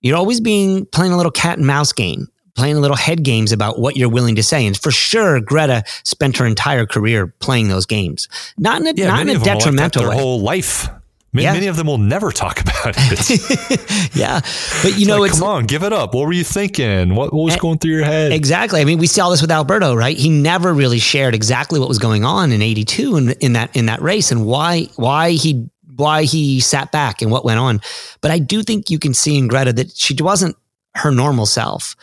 You're 0.02 0.16
always 0.16 0.40
being 0.40 0.87
playing 0.87 1.12
a 1.12 1.16
little 1.16 1.32
cat 1.32 1.59
and 1.59 1.66
mouse 1.66 1.92
game, 1.92 2.28
playing 2.54 2.76
a 2.76 2.80
little 2.80 2.96
head 2.96 3.22
games 3.22 3.52
about 3.52 3.78
what 3.78 3.96
you're 3.96 4.11
willing 4.11 4.37
to 4.37 4.42
say. 4.42 4.66
And 4.66 4.76
for 4.76 4.90
sure, 4.90 5.40
Greta 5.40 5.82
spent 6.04 6.37
her 6.37 6.46
entire 6.46 6.87
career 6.87 7.26
playing 7.26 7.68
those 7.68 7.87
games, 7.87 8.28
not 8.59 8.80
in 8.80 8.87
a, 8.87 8.92
not 8.92 9.22
in 9.22 9.30
a 9.30 9.32
them 9.32 9.42
like 9.42 9.59
detrimental 9.59 10.02
their 10.02 10.11
way. 10.11 10.16
whole 10.16 10.40
life. 10.40 10.88
Many, 11.37 11.44
Yeah. 11.44 11.53
many 11.53 11.66
of 11.68 11.77
them 11.77 11.87
will 11.87 11.99
never 11.99 12.33
talk 12.33 12.61
about 12.64 12.94
it. 12.96 14.14
yeah, 14.16 14.40
but 14.83 14.99
you 14.99 15.07
know, 15.07 15.18
like, 15.20 15.31
it's 15.31 15.38
come 15.38 15.49
on, 15.49 15.66
give 15.66 15.83
it 15.85 15.92
up. 15.92 16.14
What 16.14 16.27
were 16.27 16.33
you 16.33 16.44
thinking? 16.44 17.14
What, 17.14 17.33
what 17.33 17.44
was 17.44 17.55
Eh, 17.55 17.59
going 17.59 17.79
through 17.79 17.92
your 17.92 18.05
head? 18.05 18.33
Exactly. 18.33 18.81
I 18.81 18.85
mean, 18.85 18.99
we 18.99 19.07
saw 19.07 19.31
this 19.31 19.40
with 19.42 19.51
Alberto, 19.51 19.94
right? 19.94 20.16
He 20.16 20.29
never 20.31 20.72
really 20.75 20.99
shared 20.99 21.35
exactly 21.35 21.79
what 21.79 21.88
was 21.88 21.99
going 21.99 22.25
on 22.25 22.53
in 22.53 22.61
'82 22.62 23.16
in, 23.16 23.31
in 23.40 23.53
that 23.53 23.75
in 23.77 23.87
that 23.87 24.01
race 24.03 24.33
and 24.33 24.44
why 24.46 24.88
why 24.96 25.33
he 25.33 25.68
why 25.96 26.25
he 26.25 26.61
sat 26.61 26.92
back 26.92 27.22
and 27.22 27.31
what 27.31 27.44
went 27.44 27.59
on. 27.59 27.81
But 28.20 28.31
I 28.31 28.38
do 28.38 28.62
think 28.62 28.90
you 28.90 28.99
can 28.99 29.14
see 29.14 29.38
in 29.38 29.49
Greta 29.49 29.72
that 29.75 29.96
she 29.96 30.14
wasn't 30.20 30.57
her 30.96 31.11
normal 31.11 31.46
self, 31.46 31.94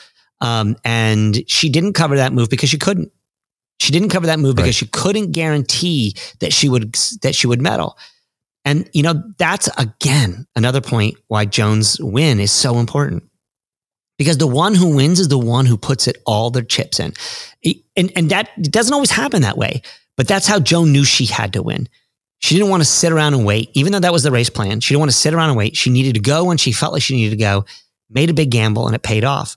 um, 0.42 0.76
and 0.86 1.44
she 1.48 1.70
didn't 1.70 1.94
cover 1.94 2.16
that 2.18 2.34
move 2.34 2.50
because 2.50 2.70
she 2.70 2.78
couldn't. 2.78 3.12
She 3.80 3.92
didn't 3.92 4.10
cover 4.10 4.28
that 4.28 4.40
move 4.40 4.56
Right. 4.56 4.64
because 4.64 4.76
she 4.76 4.88
couldn't 4.88 5.32
guarantee 5.32 6.16
that 6.40 6.54
she 6.54 6.70
would 6.70 6.94
that 7.22 7.36
she 7.36 7.48
would 7.48 7.62
medal. 7.62 7.98
And 8.66 8.90
you 8.94 9.04
know 9.04 9.22
that's 9.38 9.70
again 9.78 10.48
another 10.56 10.82
point 10.82 11.16
why 11.28 11.46
Jones' 11.46 12.00
win 12.00 12.40
is 12.40 12.52
so 12.52 12.80
important 12.80 13.24
because 14.18 14.38
the 14.38 14.48
one 14.48 14.76
who 14.76 14.96
wins 14.96 15.20
is 15.20 15.28
the 15.28 15.38
one 15.38 15.66
who 15.66 15.78
puts 15.78 16.08
it 16.08 16.18
all 16.26 16.50
their 16.50 16.64
chips 16.64 17.00
in. 17.00 17.14
And, 17.96 18.12
and 18.16 18.30
that 18.30 18.50
doesn't 18.62 18.94
always 18.94 19.12
happen 19.12 19.42
that 19.42 19.58
way, 19.58 19.82
but 20.16 20.28
that's 20.28 20.48
how 20.48 20.60
Joan 20.60 20.92
knew 20.92 21.04
she 21.04 21.26
had 21.26 21.54
to 21.54 21.64
win. 21.64 21.90
She 22.40 22.56
didn't 22.56 22.70
want 22.70 22.82
to 22.82 22.90
sit 22.90 23.12
around 23.12 23.34
and 23.34 23.46
wait, 23.46 23.70
even 23.74 23.92
though 23.92 24.00
that 24.00 24.12
was 24.12 24.24
the 24.24 24.32
race 24.32 24.50
plan. 24.50 24.82
She 24.82 24.94
didn't 24.94 25.00
want 25.00 25.12
to 25.12 25.18
sit 25.18 25.34
around 25.34 25.50
and 25.50 25.58
wait. 25.58 25.78
She 25.78 25.90
needed 25.90 26.16
to 26.16 26.22
go 26.22 26.46
when 26.46 26.58
she 26.58 26.74
felt 26.74 26.94
like 26.94 27.02
she 27.02 27.16
needed 27.16 27.32
to 27.32 27.42
go, 27.42 27.66
made 28.10 28.30
a 28.30 28.34
big 28.34 28.52
gamble, 28.52 28.86
and 28.86 28.96
it 28.96 29.02
paid 29.02 29.24
off. 29.24 29.56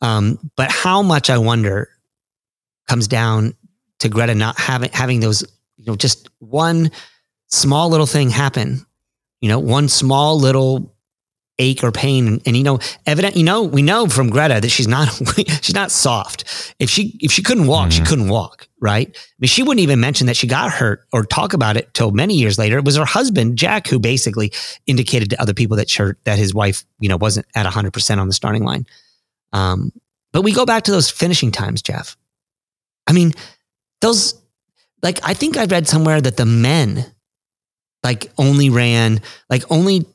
Um, 0.00 0.38
but 0.56 0.70
how 0.70 1.02
much 1.02 1.30
I 1.30 1.38
wonder 1.38 1.90
comes 2.88 3.06
down 3.06 3.54
to 4.00 4.08
Greta 4.08 4.34
not 4.34 4.58
having 4.58 4.90
having 4.92 5.20
those, 5.20 5.42
you 5.76 5.84
know, 5.84 5.94
just 5.94 6.28
one 6.38 6.90
small 7.52 7.88
little 7.90 8.06
thing 8.06 8.30
happen, 8.30 8.84
you 9.40 9.48
know, 9.48 9.58
one 9.58 9.88
small 9.88 10.38
little 10.38 10.94
ache 11.58 11.84
or 11.84 11.92
pain. 11.92 12.26
And, 12.26 12.42
and, 12.46 12.56
you 12.56 12.62
know, 12.64 12.78
evident, 13.06 13.36
you 13.36 13.44
know, 13.44 13.62
we 13.62 13.82
know 13.82 14.08
from 14.08 14.30
Greta 14.30 14.58
that 14.60 14.70
she's 14.70 14.88
not, 14.88 15.08
she's 15.62 15.74
not 15.74 15.90
soft. 15.90 16.74
If 16.78 16.88
she, 16.88 17.16
if 17.20 17.30
she 17.30 17.42
couldn't 17.42 17.66
walk, 17.66 17.92
she 17.92 18.00
Mhm. 18.00 18.06
couldn't 18.06 18.28
walk. 18.28 18.66
Right. 18.80 19.08
I 19.08 19.20
mean, 19.38 19.48
she 19.48 19.62
wouldn't 19.62 19.80
even 19.82 20.00
mention 20.00 20.26
that 20.26 20.36
she 20.36 20.48
got 20.48 20.72
hurt 20.72 21.06
or 21.12 21.24
talk 21.24 21.52
about 21.52 21.76
it 21.76 21.92
till 21.94 22.10
many 22.10 22.34
years 22.34 22.58
later. 22.58 22.78
It 22.78 22.84
was 22.84 22.96
her 22.96 23.04
husband, 23.04 23.56
Jack, 23.56 23.86
who 23.86 24.00
basically 24.00 24.50
indicated 24.86 25.30
to 25.30 25.40
other 25.40 25.54
people 25.54 25.76
that 25.76 25.88
she, 25.88 26.02
that 26.24 26.36
his 26.38 26.52
wife, 26.52 26.84
you 26.98 27.08
know, 27.08 27.16
wasn't 27.16 27.46
at 27.54 27.64
hundred 27.66 27.92
percent 27.92 28.18
on 28.20 28.26
the 28.26 28.32
starting 28.34 28.64
line. 28.64 28.86
Um, 29.52 29.92
but 30.32 30.42
we 30.42 30.52
go 30.52 30.64
back 30.66 30.82
to 30.84 30.90
those 30.90 31.10
finishing 31.10 31.52
times, 31.52 31.80
Jeff. 31.82 32.16
I 33.06 33.12
mean, 33.12 33.34
those, 34.00 34.34
like, 35.02 35.20
I 35.22 35.34
think 35.34 35.56
I 35.56 35.66
read 35.66 35.86
somewhere 35.86 36.20
that 36.20 36.36
the 36.38 36.46
men, 36.46 37.06
like, 38.02 38.30
only 38.38 38.70
ran, 38.70 39.20
like, 39.48 39.70
only 39.70 40.06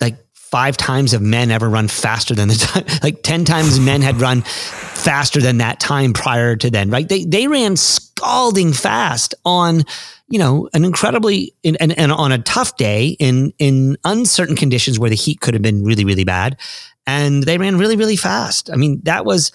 like 0.00 0.16
five 0.34 0.76
times 0.76 1.12
of 1.12 1.20
men 1.20 1.50
ever 1.50 1.68
run 1.68 1.88
faster 1.88 2.34
than 2.34 2.48
the 2.48 2.54
time, 2.54 2.84
like 3.02 3.22
10 3.22 3.44
times 3.44 3.80
men 3.80 4.00
had 4.00 4.20
run 4.20 4.42
faster 4.42 5.40
than 5.40 5.58
that 5.58 5.80
time 5.80 6.12
prior 6.12 6.56
to 6.56 6.70
then, 6.70 6.88
right? 6.90 7.08
They, 7.08 7.24
they 7.24 7.48
ran 7.48 7.76
scalding 7.76 8.72
fast 8.72 9.34
on, 9.44 9.82
you 10.28 10.38
know, 10.38 10.68
an 10.72 10.84
incredibly, 10.84 11.54
in, 11.62 11.76
and, 11.76 11.96
and 11.98 12.12
on 12.12 12.32
a 12.32 12.38
tough 12.38 12.76
day 12.76 13.16
in, 13.18 13.52
in 13.58 13.96
uncertain 14.04 14.56
conditions 14.56 14.98
where 14.98 15.10
the 15.10 15.16
heat 15.16 15.40
could 15.40 15.54
have 15.54 15.62
been 15.62 15.84
really, 15.84 16.04
really 16.04 16.24
bad. 16.24 16.58
And 17.06 17.42
they 17.42 17.58
ran 17.58 17.76
really, 17.76 17.96
really 17.96 18.16
fast. 18.16 18.70
I 18.70 18.76
mean, 18.76 19.00
that 19.04 19.24
was 19.24 19.52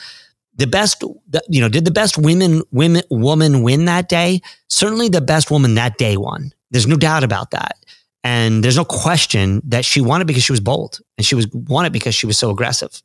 the 0.55 0.67
best, 0.67 1.03
you 1.49 1.61
know, 1.61 1.69
did 1.69 1.85
the 1.85 1.91
best 1.91 2.17
women, 2.17 2.63
women, 2.71 3.03
woman 3.09 3.63
win 3.63 3.85
that 3.85 4.09
day? 4.09 4.41
Certainly 4.67 5.09
the 5.09 5.21
best 5.21 5.51
woman 5.51 5.75
that 5.75 5.97
day 5.97 6.17
won. 6.17 6.51
There's 6.71 6.87
no 6.87 6.95
doubt 6.95 7.23
about 7.23 7.51
that. 7.51 7.77
And 8.23 8.63
there's 8.63 8.77
no 8.77 8.85
question 8.85 9.61
that 9.65 9.83
she 9.85 9.99
won 10.01 10.21
it 10.21 10.25
because 10.25 10.43
she 10.43 10.51
was 10.51 10.59
bold 10.59 10.99
and 11.17 11.25
she 11.25 11.35
was 11.35 11.47
won 11.53 11.85
it 11.85 11.91
because 11.91 12.13
she 12.15 12.25
was 12.27 12.37
so 12.37 12.49
aggressive. 12.51 13.01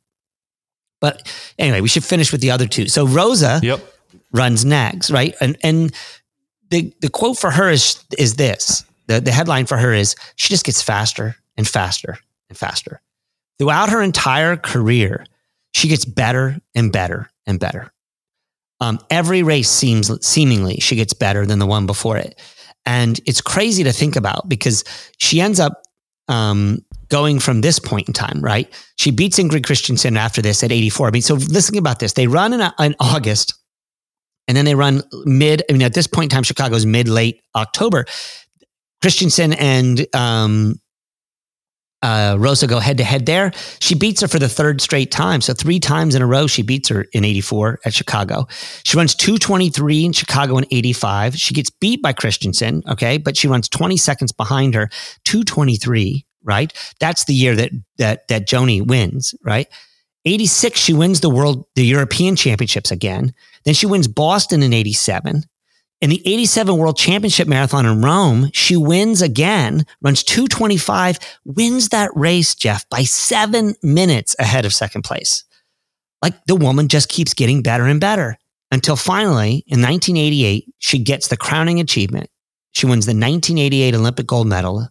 But 1.01 1.31
anyway, 1.59 1.81
we 1.81 1.87
should 1.87 2.03
finish 2.03 2.31
with 2.31 2.41
the 2.41 2.51
other 2.51 2.67
two. 2.67 2.87
So 2.87 3.05
Rosa 3.07 3.59
Yep. 3.63 3.79
runs 4.31 4.63
next, 4.65 5.11
right? 5.11 5.35
And 5.41 5.57
and 5.63 5.93
the 6.69 6.93
the 7.01 7.09
quote 7.09 7.37
for 7.37 7.51
her 7.51 7.69
is 7.69 8.03
is 8.17 8.35
this. 8.35 8.83
The 9.07 9.19
the 9.21 9.31
headline 9.31 9.65
for 9.65 9.77
her 9.77 9.93
is 9.93 10.15
she 10.35 10.49
just 10.49 10.65
gets 10.65 10.81
faster 10.81 11.35
and 11.57 11.67
faster 11.67 12.17
and 12.49 12.57
faster. 12.57 13.01
Throughout 13.59 13.89
her 13.89 14.01
entire 14.01 14.55
career, 14.55 15.25
she 15.73 15.87
gets 15.87 16.05
better 16.05 16.59
and 16.75 16.91
better 16.91 17.29
and 17.47 17.59
better. 17.59 17.91
Um, 18.79 18.99
every 19.09 19.41
race 19.41 19.69
seems 19.69 20.11
seemingly 20.25 20.75
she 20.79 20.95
gets 20.95 21.13
better 21.13 21.45
than 21.47 21.57
the 21.57 21.65
one 21.65 21.87
before 21.87 22.17
it. 22.17 22.39
And 22.87 23.19
it's 23.25 23.41
crazy 23.41 23.83
to 23.83 23.91
think 23.91 24.15
about 24.15 24.47
because 24.47 24.85
she 25.17 25.41
ends 25.41 25.59
up 25.59 25.83
um, 26.29 26.79
going 27.09 27.39
from 27.39 27.59
this 27.59 27.79
point 27.79 28.07
in 28.07 28.13
time, 28.13 28.41
right? 28.41 28.73
She 28.95 29.11
beats 29.11 29.37
Ingrid 29.37 29.63
Kristiansen 29.63 30.17
after 30.17 30.41
this 30.41 30.63
at 30.63 30.71
84. 30.71 31.07
I 31.07 31.11
mean, 31.11 31.21
so 31.21 31.35
listen 31.35 31.77
about 31.77 31.99
this. 31.99 32.13
They 32.13 32.27
run 32.27 32.53
in, 32.53 32.61
in 32.79 32.95
August 32.99 33.53
and 34.47 34.55
then 34.55 34.63
they 34.63 34.73
run 34.73 35.03
mid, 35.25 35.63
I 35.69 35.73
mean, 35.73 35.81
at 35.81 35.93
this 35.93 36.07
point 36.07 36.31
in 36.31 36.35
time, 36.35 36.43
Chicago's 36.43 36.85
mid, 36.85 37.09
late 37.09 37.41
October. 37.55 38.05
Kristiansen 39.03 39.55
and 39.59 40.07
um, 40.15 40.79
uh, 42.01 42.35
Rosa 42.39 42.67
go 42.67 42.79
head 42.79 42.97
to 42.97 43.03
head 43.03 43.25
there. 43.25 43.51
She 43.79 43.95
beats 43.95 44.21
her 44.21 44.27
for 44.27 44.39
the 44.39 44.49
third 44.49 44.81
straight 44.81 45.11
time. 45.11 45.41
So 45.41 45.53
three 45.53 45.79
times 45.79 46.15
in 46.15 46.21
a 46.21 46.27
row, 46.27 46.47
she 46.47 46.61
beats 46.61 46.89
her 46.89 47.05
in 47.13 47.25
84 47.25 47.79
at 47.85 47.93
Chicago. 47.93 48.47
She 48.83 48.97
runs 48.97 49.15
223 49.15 50.05
in 50.05 50.11
Chicago 50.13 50.57
in 50.57 50.65
85. 50.71 51.35
She 51.35 51.53
gets 51.53 51.69
beat 51.69 52.01
by 52.01 52.13
Kristiansen, 52.13 52.85
okay, 52.87 53.17
but 53.17 53.35
she 53.35 53.47
runs 53.47 53.67
20 53.67 53.97
seconds 53.97 54.31
behind 54.31 54.75
her, 54.75 54.89
223, 55.25 56.25
right? 56.43 56.71
That's 56.99 57.25
the 57.25 57.33
year 57.33 57.55
that 57.55 57.71
that 57.97 58.27
that 58.27 58.47
Joni 58.47 58.85
wins, 58.85 59.33
right? 59.43 59.67
86, 60.25 60.77
she 60.77 60.93
wins 60.93 61.21
the 61.21 61.29
world, 61.29 61.65
the 61.75 61.85
European 61.85 62.35
championships 62.35 62.91
again. 62.91 63.33
Then 63.63 63.73
she 63.73 63.85
wins 63.85 64.09
Boston 64.09 64.61
in 64.61 64.73
87. 64.73 65.43
In 65.99 66.11
the 66.11 66.21
87 66.25 66.77
World 66.77 66.95
Championship 66.95 67.47
Marathon 67.47 67.87
in 67.87 68.03
Rome, 68.03 68.51
she 68.53 68.77
wins 68.77 69.23
again, 69.23 69.83
runs 70.01 70.23
225, 70.23 71.17
wins 71.43 71.89
that 71.89 72.11
race, 72.15 72.53
Jeff, 72.53 72.87
by 72.89 73.03
seven 73.03 73.73
minutes 73.81 74.35
ahead 74.37 74.65
of 74.65 74.73
second 74.73 75.01
place. 75.01 75.43
Like 76.21 76.35
the 76.45 76.55
woman 76.55 76.87
just 76.87 77.09
keeps 77.09 77.33
getting 77.33 77.63
better 77.63 77.85
and 77.85 77.99
better 77.99 78.37
until 78.71 78.95
finally 78.95 79.63
in 79.67 79.81
1988, 79.81 80.71
she 80.77 80.99
gets 80.99 81.29
the 81.29 81.37
crowning 81.37 81.79
achievement. 81.79 82.29
She 82.73 82.85
wins 82.85 83.05
the 83.05 83.11
1988 83.11 83.95
Olympic 83.95 84.27
gold 84.27 84.47
medal 84.47 84.87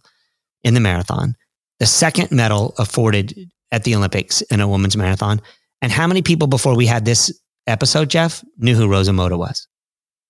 in 0.63 0.73
the 0.73 0.79
marathon, 0.81 1.35
the 1.79 1.85
second 1.85 2.31
medal 2.31 2.73
afforded 2.77 3.49
at 3.71 3.83
the 3.83 3.95
Olympics 3.95 4.41
in 4.41 4.59
a 4.59 4.67
women's 4.67 4.97
marathon. 4.97 5.41
And 5.81 5.91
how 5.91 6.07
many 6.07 6.21
people 6.21 6.47
before 6.47 6.75
we 6.75 6.85
had 6.85 7.05
this 7.05 7.31
episode, 7.67 8.09
Jeff, 8.09 8.43
knew 8.57 8.75
who 8.75 8.89
Rosa 8.89 9.13
Mota 9.13 9.37
was? 9.37 9.67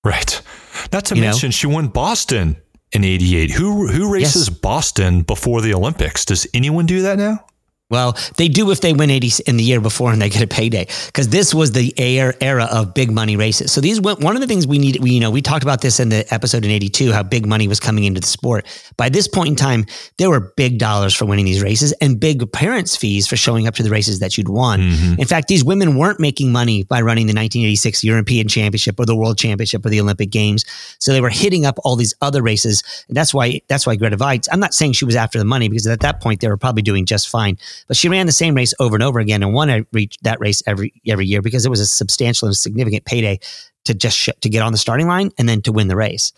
Right. 0.04 0.42
Not 0.92 1.06
to 1.06 1.16
You 1.16 1.22
know? 1.22 1.28
mention, 1.28 1.52
she 1.52 1.68
won 1.68 1.88
Boston 1.88 2.58
in 2.92 3.04
'88. 3.04 3.52
Who 3.52 3.88
who 3.88 4.12
races 4.12 4.50
Boston 4.50 5.22
before 5.24 5.62
the 5.62 5.74
Olympics? 5.74 6.26
Does 6.26 6.48
anyone 6.54 6.86
do 6.86 7.02
that 7.02 7.18
now? 7.18 7.46
Well, 7.90 8.18
they 8.36 8.50
do 8.50 8.70
if 8.72 8.82
they 8.82 8.92
win 8.92 9.10
80 9.10 9.44
in 9.48 9.56
the 9.56 9.64
year 9.64 9.80
before 9.80 10.12
and 10.12 10.22
they 10.22 10.28
get 10.30 10.42
a 10.42 10.48
payday 10.48 10.88
because 11.06 11.30
this 11.30 11.54
was 11.54 11.72
the 11.72 11.94
era, 11.98 12.34
era 12.42 12.66
of 12.70 12.94
big 12.94 13.12
money 13.12 13.38
races. 13.38 13.72
So 13.72 13.80
these 13.80 14.02
went- 14.02 14.20
one 14.20 14.36
of 14.36 14.42
the 14.42 14.48
things 14.48 14.68
we 14.68 14.78
need, 14.78 15.00
we 15.00 15.12
you 15.12 15.22
know, 15.22 15.32
we 15.32 15.42
talked 15.42 15.64
about 15.64 15.80
this 15.80 15.98
in 16.02 16.10
the 16.10 16.32
episode 16.34 16.66
in 16.66 16.72
82 16.72 17.14
how 17.14 17.24
big 17.24 17.46
money 17.46 17.66
was 17.66 17.80
coming 17.80 18.04
into 18.04 18.20
the 18.20 18.28
sport. 18.28 18.66
By 18.98 19.08
this 19.08 19.30
point 19.30 19.50
in 19.50 19.56
time, 19.56 19.86
there 20.18 20.30
were 20.30 20.52
big 20.58 20.80
dollars 20.80 21.14
for 21.16 21.24
winning 21.26 21.46
these 21.46 21.62
races 21.64 21.94
and 22.02 22.20
big 22.20 22.42
appearance 22.42 22.98
fees 22.98 23.26
for 23.26 23.38
showing 23.38 23.68
up 23.68 23.76
to 23.76 23.84
the 23.84 23.90
races 23.90 24.20
that 24.20 24.38
you'd 24.38 24.50
won. 24.50 24.82
Mhm. 24.92 25.20
In 25.20 25.26
fact, 25.26 25.48
these 25.48 25.64
women 25.64 25.96
weren't 25.98 26.20
making 26.20 26.52
money 26.52 26.84
by 26.84 27.00
running 27.00 27.28
the 27.28 27.34
1986 27.34 28.04
European 28.04 28.50
Championship 28.50 29.00
or 29.00 29.06
the 29.06 29.16
World 29.16 29.38
Championship 29.38 29.86
or 29.86 29.90
the 29.90 30.02
Olympic 30.02 30.30
Games. 30.30 30.66
So 31.00 31.14
they 31.14 31.22
were 31.22 31.30
hitting 31.30 31.66
up 31.66 31.80
all 31.86 31.96
these 31.96 32.14
other 32.22 32.42
races. 32.42 32.84
And 33.08 33.16
that's 33.16 33.34
why 33.34 33.62
that's 33.70 33.88
why 33.88 33.96
Greta 33.96 34.18
Waitz. 34.18 34.48
I'm 34.52 34.60
not 34.60 34.74
saying 34.74 34.92
she 34.94 35.06
was 35.06 35.16
after 35.16 35.40
the 35.40 35.46
money 35.46 35.70
because 35.70 35.88
at 35.88 36.02
that 36.02 36.20
point 36.20 36.42
they 36.42 36.50
were 36.50 36.58
probably 36.58 36.82
doing 36.82 37.06
just 37.06 37.30
fine. 37.30 37.58
But 37.88 37.98
she 37.98 38.10
ran 38.10 38.26
the 38.26 38.32
same 38.32 38.56
race 38.56 38.74
over 38.80 38.96
and 38.96 39.04
over 39.04 39.20
again 39.20 39.44
and 39.44 39.54
won 39.54 39.86
that 40.22 40.40
race 40.40 40.64
every 40.66 40.94
every 41.08 41.26
year 41.26 41.42
because 41.42 41.66
it 41.66 41.70
was 41.70 41.80
a 41.80 41.88
substantial 41.88 42.48
and 42.48 42.56
significant 42.56 43.06
payday 43.06 43.40
to 43.86 43.94
just 43.94 44.18
sh- 44.18 44.30
to 44.42 44.50
get 44.50 44.62
on 44.62 44.72
the 44.72 44.78
starting 44.78 45.08
line 45.08 45.32
and 45.38 45.48
then 45.48 45.62
to 45.62 45.72
win 45.72 45.88
the 45.88 45.96
race. 45.96 46.34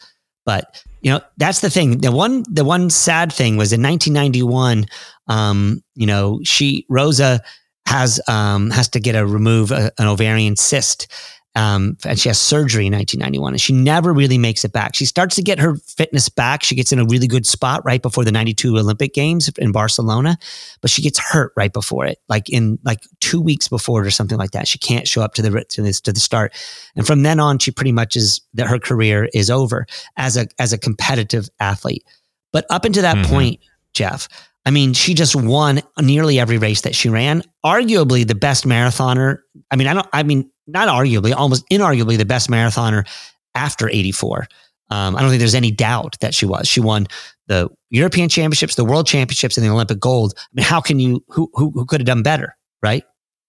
But 0.46 0.84
you 1.02 1.12
know 1.12 1.22
that's 1.38 1.62
the 1.62 1.70
thing. 1.70 2.00
The 2.00 2.12
one 2.12 2.44
the 2.50 2.66
one 2.66 2.90
sad 2.90 3.32
thing 3.32 3.58
was 3.58 3.74
in 3.74 3.82
1991. 3.82 4.86
Um, 5.28 5.84
you 5.96 6.08
know, 6.08 6.40
she 6.44 6.86
Rosa 6.90 7.42
has 7.86 8.22
um, 8.28 8.70
has 8.70 8.90
to 8.90 9.00
get 9.00 9.16
a 9.16 9.26
remove 9.26 9.72
a, 9.72 9.92
an 9.98 10.08
ovarian 10.08 10.56
cyst. 10.56 11.08
Um, 11.56 11.98
and 12.06 12.18
she 12.20 12.30
has 12.30 12.40
surgery 12.40 12.86
in 12.86 12.94
1991 12.94 13.54
and 13.54 13.60
she 13.62 13.74
never 13.74 14.14
really 14.14 14.38
makes 14.38 14.64
it 14.64 14.72
back. 14.72 14.96
She 14.96 15.06
starts 15.06 15.36
to 15.36 15.42
get 15.42 15.60
her 15.60 15.76
fitness 15.78 16.30
back. 16.30 16.64
She 16.64 16.76
gets 16.76 16.92
in 16.92 17.00
a 17.00 17.06
really 17.06 17.28
good 17.28 17.46
spot 17.46 17.84
right 17.84 18.02
before 18.02 18.24
the 18.24 18.32
92 18.32 18.78
Olympic 18.78 19.14
games 19.16 19.50
in 19.58 19.72
Barcelona, 19.72 20.38
but 20.82 20.92
she 20.92 21.02
gets 21.02 21.18
hurt 21.18 21.52
right 21.58 21.74
before 21.74 22.06
it, 22.06 22.20
like 22.30 22.50
in 22.50 22.78
like 22.84 23.00
two 23.20 23.42
weeks 23.42 23.68
before 23.68 24.04
it 24.04 24.08
or 24.08 24.12
something 24.12 24.38
like 24.38 24.52
that. 24.52 24.68
She 24.68 24.78
can't 24.78 25.08
show 25.08 25.22
up 25.24 25.34
to 25.34 25.42
the, 25.42 25.66
to 25.70 25.82
this, 25.82 26.00
to 26.02 26.14
the 26.14 26.20
start. 26.20 26.54
And 26.96 27.06
from 27.06 27.24
then 27.24 27.40
on, 27.40 27.58
she 27.58 27.72
pretty 27.72 27.92
much 27.94 28.16
is 28.16 28.42
that 28.54 28.68
her 28.68 28.80
career 28.80 29.28
is 29.34 29.50
over 29.50 29.88
as 30.18 30.38
a, 30.38 30.48
as 30.60 30.72
a 30.72 30.78
competitive 30.78 31.50
athlete. 31.60 32.06
But 32.54 32.66
up 32.70 32.86
until 32.86 33.02
that 33.04 33.18
Mhm. 33.18 33.26
point, 33.26 33.60
Jeff, 33.94 34.30
I 34.66 34.72
mean, 34.72 34.94
she 34.94 35.14
just 35.16 35.36
won 35.36 35.82
nearly 36.00 36.40
every 36.40 36.58
race 36.60 36.82
that 36.82 36.94
she 36.94 37.10
ran. 37.10 37.44
Arguably 37.66 38.28
the 38.28 38.36
best 38.36 38.66
marathoner. 38.66 39.40
I 39.72 39.76
mean, 39.76 39.88
I 39.88 39.94
don't, 39.94 40.08
I 40.14 40.22
mean, 40.24 40.52
not 40.72 40.88
arguably, 40.88 41.34
almost 41.34 41.68
inarguably 41.70 42.18
the 42.18 42.26
best 42.26 42.50
marathoner 42.50 43.08
after 43.56 43.90
84. 43.90 44.48
Um, 44.92 45.16
I 45.16 45.22
don't 45.22 45.30
think 45.30 45.40
there's 45.40 45.56
any 45.56 45.72
doubt 45.72 46.18
that 46.22 46.34
she 46.34 46.46
was. 46.46 46.68
She 46.68 46.80
won 46.80 47.08
the 47.48 47.70
European 47.90 48.30
championships, 48.30 48.76
the 48.76 48.86
world 48.86 49.06
championships, 49.08 49.58
and 49.58 49.66
the 49.66 49.72
Olympic 49.72 50.00
gold. 50.00 50.34
I 50.38 50.42
mean, 50.54 50.66
how 50.66 50.82
can 50.82 51.00
you, 51.00 51.24
who, 51.28 51.50
who, 51.54 51.72
who 51.72 51.86
could 51.86 52.02
have 52.02 52.08
done 52.08 52.24
better? 52.24 52.56
Right. 52.82 53.04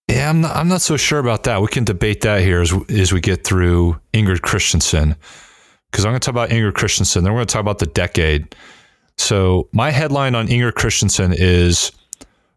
Yeah, 0.08 0.28
I'm 0.28 0.40
not, 0.40 0.56
I'm 0.56 0.68
not 0.68 0.80
so 0.80 0.96
sure 0.96 1.18
about 1.18 1.44
that. 1.44 1.62
We 1.62 1.68
can 1.68 1.84
debate 1.84 2.22
that 2.22 2.42
here 2.42 2.60
as, 2.60 2.74
as 2.90 3.12
we 3.12 3.20
get 3.20 3.44
through 3.44 3.98
Ingrid 4.12 4.40
Kristiansen. 4.40 5.16
Because 5.90 6.04
I'm 6.04 6.10
going 6.10 6.20
to 6.20 6.24
talk 6.24 6.32
about 6.32 6.50
Ingrid 6.50 6.72
Kristiansen. 6.72 7.22
Then 7.22 7.32
we're 7.32 7.38
going 7.38 7.46
to 7.46 7.52
talk 7.52 7.60
about 7.60 7.78
the 7.78 7.86
decade. 7.86 8.54
So, 9.18 9.68
my 9.72 9.90
headline 9.90 10.34
on 10.34 10.48
Ingrid 10.48 10.72
Kristiansen 10.72 11.34
is 11.36 11.92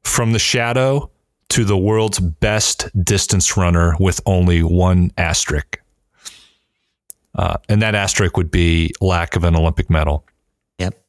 From 0.03 0.31
the 0.31 0.39
Shadow 0.39 1.11
to 1.49 1.65
the 1.65 1.77
World's 1.77 2.19
Best 2.19 2.89
Distance 3.03 3.55
Runner 3.57 3.95
with 3.99 4.21
Only 4.25 4.61
One 4.61 5.11
Asterisk. 5.17 5.79
Uh, 7.35 7.57
and 7.67 7.81
that 7.81 7.95
asterisk 7.95 8.37
would 8.37 8.51
be 8.51 8.91
lack 9.01 9.35
of 9.35 9.43
an 9.43 9.55
Olympic 9.55 9.89
medal. 9.89 10.25
Yep. 10.79 11.03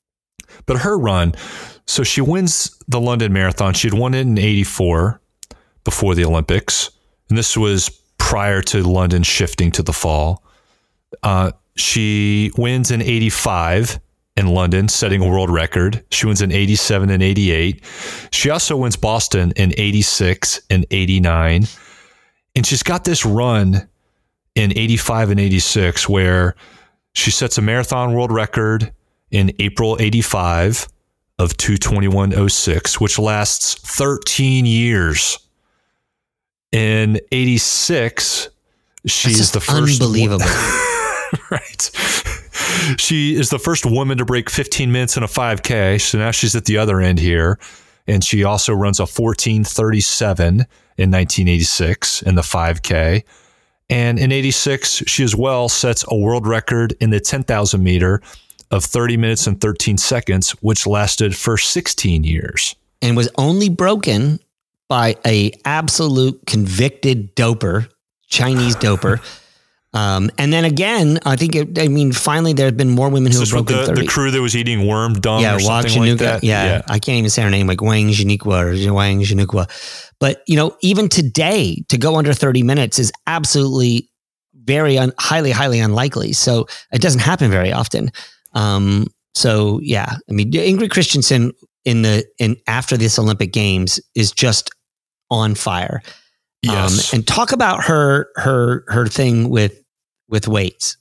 But 0.67 0.79
her 0.79 0.99
run, 0.99 1.35
so 1.87 2.03
she 2.03 2.21
wins 2.21 2.79
the 2.89 3.01
London 3.01 3.33
Marathon. 3.33 3.75
She'd 3.75 3.95
won 3.95 4.15
it 4.15 4.21
in 4.21 4.39
84 4.39 5.21
before 5.85 6.15
the 6.15 6.25
Olympics. 6.25 6.91
And 7.29 7.37
this 7.37 7.57
was 7.57 7.91
prior 8.19 8.63
to 8.63 8.83
London 8.83 9.23
shifting 9.23 9.71
to 9.73 9.83
the 9.83 9.93
fall. 9.93 10.43
Uh, 11.23 11.53
she 11.77 12.51
wins 12.57 12.91
in 12.91 13.03
85 13.03 14.01
in 14.37 14.49
London, 14.49 14.89
setting 14.89 15.23
a 15.23 15.29
world 15.29 15.51
record. 15.51 16.05
She 16.11 16.27
wins 16.27 16.43
in 16.43 16.51
87 16.51 17.11
and 17.11 17.23
88. 17.23 17.83
She 18.33 18.51
also 18.51 18.77
wins 18.77 18.97
Boston 18.97 19.53
in 19.57 19.73
86 19.77 20.61
and 20.71 20.87
89. 20.91 21.67
And 22.57 22.67
she's 22.67 22.83
got 22.83 23.05
this 23.05 23.25
run 23.25 23.89
in 24.55 24.73
85 24.77 25.31
and 25.31 25.41
86 25.41 26.09
where 26.09 26.55
she 27.15 27.31
sets 27.31 27.59
a 27.59 27.63
marathon 27.63 28.13
world 28.13 28.33
record 28.33 28.93
in 29.31 29.53
April 29.59 29.97
85 30.01 30.89
of 31.39 31.57
221.06, 31.57 33.01
which 33.01 33.19
lasts 33.19 33.75
13 33.75 34.67
years. 34.67 35.39
In 36.73 37.21
86, 37.31 38.49
she's 39.07 39.53
the 39.53 39.61
first 39.61 40.01
unbelievable. 40.01 40.45
right. 41.51 41.91
She 42.99 43.35
is 43.35 43.51
the 43.51 43.59
first 43.59 43.87
woman 43.87 44.19
to 44.19 44.25
break 44.25 44.51
15 44.51 44.93
minutes 44.93 45.17
in 45.17 45.23
a 45.23 45.27
5K. 45.27 46.01
So 46.01 46.19
now 46.19 46.31
she's 46.31 46.55
at 46.55 46.67
the 46.67 46.77
other 46.79 47.01
end 47.01 47.19
here. 47.19 47.59
And 48.07 48.23
she 48.23 48.45
also 48.45 48.75
runs 48.75 48.99
a 48.99 49.05
1437 49.05 50.55
in 50.55 51.11
1986 51.11 52.23
in 52.23 52.35
the 52.35 52.43
5K. 52.43 53.25
And 53.91 54.19
in 54.19 54.33
86, 54.33 55.05
she 55.07 55.25
as 55.25 55.35
well 55.35 55.69
sets 55.69 56.05
a 56.09 56.17
world 56.17 56.47
record 56.47 56.95
in 57.01 57.11
the 57.11 57.21
10,000 57.21 57.83
meter 57.83 58.21
of 58.71 58.85
30 58.85 59.17
minutes 59.17 59.47
and 59.47 59.61
13 59.61 59.99
seconds, 59.99 60.51
which 60.63 60.87
lasted 60.87 61.37
for 61.37 61.57
16 61.57 62.25
years. 62.25 62.77
and 63.03 63.17
was 63.17 63.29
only 63.37 63.69
broken 63.69 64.41
by 64.89 65.17
a 65.27 65.53
absolute 65.65 66.41
convicted 66.47 67.37
doper, 67.37 67.89
Chinese 68.29 68.77
doper. 68.77 69.21
Um, 69.95 70.29
and 70.39 70.53
then 70.53 70.65
again, 70.65 71.21
I 71.25 71.37
think 71.37 71.55
it, 71.55 71.79
I 71.79 71.87
mean, 71.87 72.11
finally, 72.11 72.53
there 72.53 72.67
have 72.67 72.77
been 72.77 72.91
more 72.91 73.09
women 73.09 73.31
who 73.31 73.39
have 73.39 73.51
broken 73.51 73.77
the, 73.77 73.87
thirty. 73.87 74.03
the 74.03 74.09
crew 74.09 74.33
that 74.33 74.43
was 74.43 74.57
eating 74.57 74.89
worm 74.89 75.15
dung 75.15 75.41
yeah, 75.41 75.53
or 75.55 75.59
Wang 75.59 75.83
something 75.83 76.01
like 76.01 76.11
Jinuka. 76.11 76.19
that? 76.19 76.45
Yeah, 76.45 76.83
I 76.89 76.99
can't 76.99 77.19
even 77.19 77.31
say 77.31 77.43
her 77.43 77.51
name, 77.51 77.69
like 77.69 77.81
Wang 77.81 78.09
Jinikwa 78.09 78.89
or 78.89 78.93
Wang 78.93 79.21
Jinikwa. 79.21 79.71
But 80.19 80.43
you 80.49 80.57
know, 80.57 80.77
even 80.83 81.09
today, 81.09 81.85
to 81.91 81.97
go 81.97 82.17
under 82.17 82.33
thirty 82.33 82.65
minutes 82.65 82.99
is 82.99 83.13
absolutely 83.29 84.11
very 84.65 84.99
un, 84.99 85.13
highly, 85.21 85.53
highly 85.53 85.79
unlikely. 85.79 86.33
So 86.33 86.67
it 86.93 87.01
doesn't 87.01 87.21
happen 87.21 87.51
very 87.51 87.73
often. 87.73 88.11
Um, 88.53 89.07
so 89.37 89.79
yeah, 89.81 90.17
I 90.29 90.33
mean, 90.33 90.51
Ingrid 90.51 90.89
Kristiansen 90.89 91.53
in 91.85 92.03
the 92.03 92.27
in 92.41 92.57
after 92.67 92.97
this 92.97 93.17
Olympic 93.17 93.53
Games 93.53 94.01
is 94.17 94.33
just 94.33 94.71
on 95.31 95.55
fire. 95.55 96.03
Yes. 96.63 97.13
Um, 97.13 97.19
and 97.19 97.27
talk 97.29 97.53
about 97.53 97.85
her 97.85 98.29
her 98.37 98.85
her 98.89 99.07
thing 99.07 99.51
with 99.51 99.84
with 100.29 100.49
weights. 100.49 100.97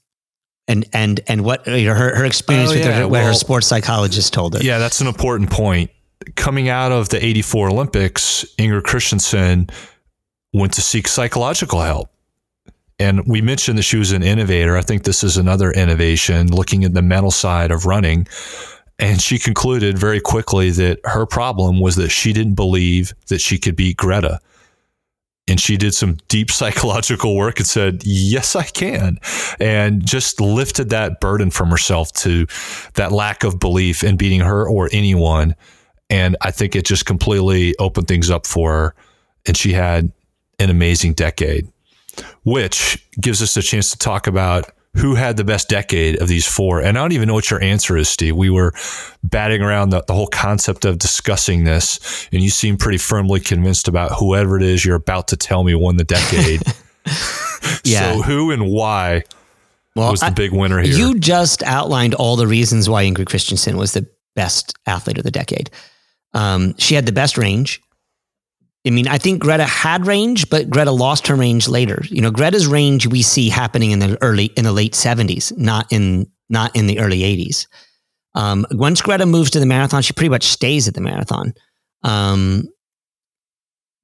And 0.67 0.85
and 0.93 1.19
and 1.27 1.43
what 1.43 1.67
you 1.67 1.85
know, 1.85 1.93
her 1.93 2.15
her 2.15 2.23
experience 2.23 2.71
Oh, 2.71 2.75
with 2.75 2.85
yeah, 2.85 2.99
her, 2.99 3.07
what 3.07 3.21
her 3.23 3.33
sports 3.33 3.67
psychologist 3.67 4.31
told 4.31 4.53
her. 4.53 4.63
Yeah, 4.63 4.77
that's 4.77 5.01
an 5.01 5.07
important 5.07 5.51
point. 5.51 5.91
Coming 6.35 6.69
out 6.69 6.93
of 6.93 7.09
the 7.09 7.23
84 7.23 7.69
Olympics, 7.69 8.45
Inger 8.57 8.81
Kristiansen 8.81 9.69
went 10.53 10.73
to 10.73 10.81
seek 10.81 11.09
psychological 11.09 11.81
help. 11.81 12.09
And 12.97 13.27
we 13.27 13.41
mentioned 13.41 13.77
that 13.77 13.83
she 13.83 13.97
was 13.97 14.13
an 14.13 14.23
innovator. 14.23 14.77
I 14.77 14.81
think 14.81 15.03
this 15.03 15.21
is 15.23 15.35
another 15.35 15.71
innovation, 15.71 16.47
looking 16.47 16.85
at 16.85 16.93
the 16.93 17.01
mental 17.01 17.31
side 17.31 17.71
of 17.71 17.85
running. 17.85 18.27
And 18.99 19.19
she 19.19 19.39
concluded 19.39 19.97
very 19.97 20.21
quickly 20.21 20.69
that 20.71 20.99
her 21.03 21.25
problem 21.25 21.81
was 21.81 21.97
that 21.97 22.09
she 22.09 22.31
didn't 22.31 22.53
believe 22.53 23.13
that 23.27 23.41
she 23.41 23.57
could 23.57 23.75
beat 23.75 23.97
Greta. 23.97 24.39
And 25.47 25.59
she 25.59 25.75
did 25.77 25.93
some 25.93 26.17
deep 26.27 26.51
psychological 26.59 27.35
work 27.35 27.59
and 27.59 27.67
said, 27.67 28.03
Yes, 28.05 28.55
I 28.55 28.63
can. 28.63 29.19
And 29.59 30.05
just 30.05 30.39
lifted 30.39 30.89
that 30.89 31.19
burden 31.19 31.51
from 31.51 31.69
herself 31.69 32.11
to 32.13 32.47
that 32.95 33.11
lack 33.11 33.43
of 33.43 33.59
belief 33.59 34.03
in 34.03 34.17
beating 34.17 34.41
her 34.41 34.67
or 34.67 34.89
anyone. 34.91 35.55
And 36.09 36.37
I 36.41 36.51
think 36.51 36.75
it 36.75 36.85
just 36.85 37.05
completely 37.05 37.75
opened 37.79 38.07
things 38.07 38.29
up 38.29 38.45
for 38.45 38.71
her. 38.71 38.95
And 39.45 39.57
she 39.57 39.73
had 39.73 40.11
an 40.59 40.69
amazing 40.69 41.13
decade, 41.13 41.67
which 42.43 43.05
gives 43.19 43.41
us 43.41 43.57
a 43.57 43.61
chance 43.61 43.89
to 43.91 43.97
talk 43.97 44.27
about 44.27 44.71
who 44.97 45.15
had 45.15 45.37
the 45.37 45.43
best 45.43 45.69
decade 45.69 46.21
of 46.21 46.27
these 46.27 46.45
four. 46.47 46.79
And 46.79 46.97
I 46.97 47.01
don't 47.01 47.13
even 47.13 47.27
know 47.27 47.33
what 47.33 47.49
your 47.49 47.61
answer 47.63 47.97
is, 47.97 48.09
Steve. 48.09 48.35
We 48.35 48.49
were 48.51 48.73
batting 49.23 49.61
around 49.61 49.89
the, 49.89 50.03
the 50.03 50.13
whole 50.13 50.27
concept 50.27 50.85
of 50.85 50.99
discussing 50.99 51.63
this, 51.63 52.27
and 52.31 52.41
you 52.43 52.49
seem 52.49 52.77
pretty 52.77 52.99
firmly 52.99 53.39
convinced 53.39 53.87
about 53.87 54.11
whoever 54.19 54.55
it 54.57 54.63
is 54.63 54.85
you're 54.85 54.95
about 54.95 55.29
to 55.29 55.37
tell 55.37 55.63
me 55.63 55.73
won 55.75 55.97
the 55.97 56.03
decade. 56.03 56.61
Yeah. 57.85 58.13
So, 58.15 58.21
who 58.21 58.51
and 58.51 58.69
why 58.69 59.23
Well, 59.95 60.11
was 60.11 60.19
the 60.19 60.27
I- 60.27 60.31
big 60.31 60.51
winner 60.51 60.79
here. 60.79 60.93
You 60.95 61.17
just 61.19 61.63
outlined 61.63 62.13
all 62.13 62.35
the 62.35 62.47
reasons 62.47 62.89
why 62.89 63.05
Ingrid 63.05 63.25
Kristiansen 63.25 63.75
was 63.75 63.93
the 63.93 64.05
best 64.35 64.73
athlete 64.85 65.17
of 65.17 65.23
the 65.23 65.31
decade. 65.31 65.69
Um, 66.33 66.75
she 66.77 66.95
had 66.95 67.05
the 67.05 67.11
best 67.13 67.37
range. 67.37 67.81
I 68.85 68.89
mean, 68.89 69.07
I 69.07 69.17
think 69.17 69.41
Greta 69.41 69.63
had 69.63 70.05
range, 70.05 70.49
but 70.49 70.69
Greta 70.69 70.91
lost 70.91 71.27
her 71.27 71.35
range 71.35 71.69
later. 71.69 72.03
You 72.09 72.21
know, 72.21 72.31
Greta's 72.31 72.67
range 72.67 73.07
we 73.07 73.21
see 73.21 73.49
happening 73.49 73.91
in 73.91 73.99
the 73.99 74.17
early 74.21 74.45
in 74.57 74.65
the 74.65 74.73
late 74.73 74.93
seventies, 74.93 75.53
not 75.55 75.91
in 75.91 76.29
not 76.49 76.75
in 76.75 76.87
the 76.87 76.99
early 76.99 77.23
eighties. 77.23 77.67
Um, 78.35 78.65
once 78.71 79.01
Greta 79.01 79.25
moves 79.25 79.51
to 79.51 79.59
the 79.59 79.65
marathon, 79.65 80.01
she 80.01 80.13
pretty 80.13 80.29
much 80.29 80.43
stays 80.43 80.87
at 80.87 80.95
the 80.95 81.01
marathon. 81.01 81.53
Um, 82.03 82.67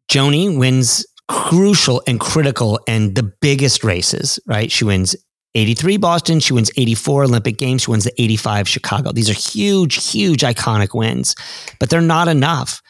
Joni 0.10 0.58
wins 0.58 1.06
crucial 1.28 2.02
and 2.08 2.20
critical 2.20 2.80
and 2.88 3.16
the 3.16 3.24
biggest 3.24 3.84
races, 3.84 4.40
right? 4.48 4.72
She 4.72 4.84
wins 4.84 5.16
83 5.56 5.98
Boston, 5.98 6.40
she 6.40 6.54
wins 6.54 6.72
84 6.78 7.26
Olympic 7.26 7.58
Games, 7.58 7.84
she 7.84 7.92
wins 7.92 8.04
the 8.04 8.22
85 8.22 8.68
Chicago. 8.68 9.12
These 9.12 9.30
are 9.30 9.34
huge, 9.34 10.12
huge 10.12 10.42
iconic 10.42 10.94
wins, 10.94 11.36
but 11.80 11.90
they're 11.90 12.02
not 12.02 12.28
enough. 12.28 12.82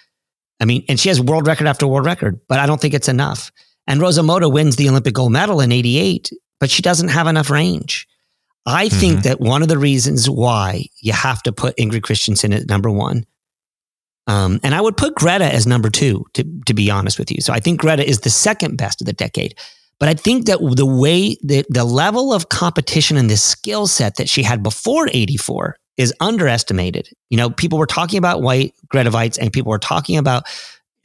I 0.60 0.66
mean, 0.66 0.84
and 0.90 1.00
she 1.00 1.10
has 1.10 1.22
world 1.22 1.48
record 1.48 1.68
after 1.68 1.88
world 1.88 2.06
record, 2.06 2.40
but 2.48 2.60
I 2.60 2.66
don't 2.66 2.80
think 2.82 2.94
it's 2.94 3.08
enough. 3.08 3.52
And 3.88 4.02
Rosa 4.02 4.24
Mota 4.24 4.50
wins 4.50 4.76
the 4.76 4.90
Olympic 4.90 5.14
gold 5.14 5.32
medal 5.32 5.62
in 5.62 5.72
88, 5.72 6.32
but 6.60 6.70
she 6.70 6.82
doesn't 6.82 7.08
have 7.10 7.28
enough 7.28 7.50
range. 7.50 8.08
I 8.66 8.90
think 8.90 9.20
Mhm. 9.20 9.24
that 9.24 9.42
one 9.42 9.62
of 9.62 9.68
the 9.68 9.78
reasons 9.78 10.30
why 10.30 10.86
you 11.02 11.14
have 11.14 11.42
to 11.44 11.52
put 11.52 11.78
Ingrid 11.78 12.02
Kristiansen 12.02 12.54
at 12.54 12.68
number 12.68 12.92
one, 12.92 13.26
um, 14.28 14.60
and 14.62 14.76
I 14.76 14.82
would 14.82 14.98
put 14.98 15.16
Greta 15.16 15.46
as 15.52 15.66
number 15.66 15.90
two, 15.90 16.26
to, 16.36 16.44
to 16.68 16.74
be 16.74 16.92
honest 16.92 17.18
with 17.18 17.32
you. 17.32 17.42
So 17.42 17.52
I 17.54 17.60
think 17.60 17.80
Greta 17.80 18.08
is 18.08 18.20
the 18.20 18.30
second 18.30 18.78
best 18.78 19.02
of 19.02 19.06
the 19.08 19.14
decade. 19.14 19.56
But 20.00 20.08
I 20.10 20.14
think 20.14 20.46
that 20.46 20.60
the 20.76 20.86
way 20.86 21.36
that 21.44 21.66
the 21.70 21.84
level 21.84 22.32
of 22.34 22.50
competition 22.50 23.18
and 23.18 23.30
the 23.30 23.38
skill 23.38 23.88
set 23.88 24.16
that 24.16 24.30
she 24.30 24.44
had 24.44 24.62
before 24.64 25.10
84 25.12 25.78
is 26.00 26.14
underestimated. 26.22 27.10
You 27.30 27.38
know, 27.38 27.50
people 27.50 27.78
were 27.78 27.86
talking 27.86 28.18
about 28.18 28.42
Waitz, 28.42 28.72
Greta 28.88 29.12
Waitz, 29.12 29.38
and 29.38 29.52
people 29.52 29.70
were 29.70 29.78
talking 29.78 30.18
about 30.18 30.44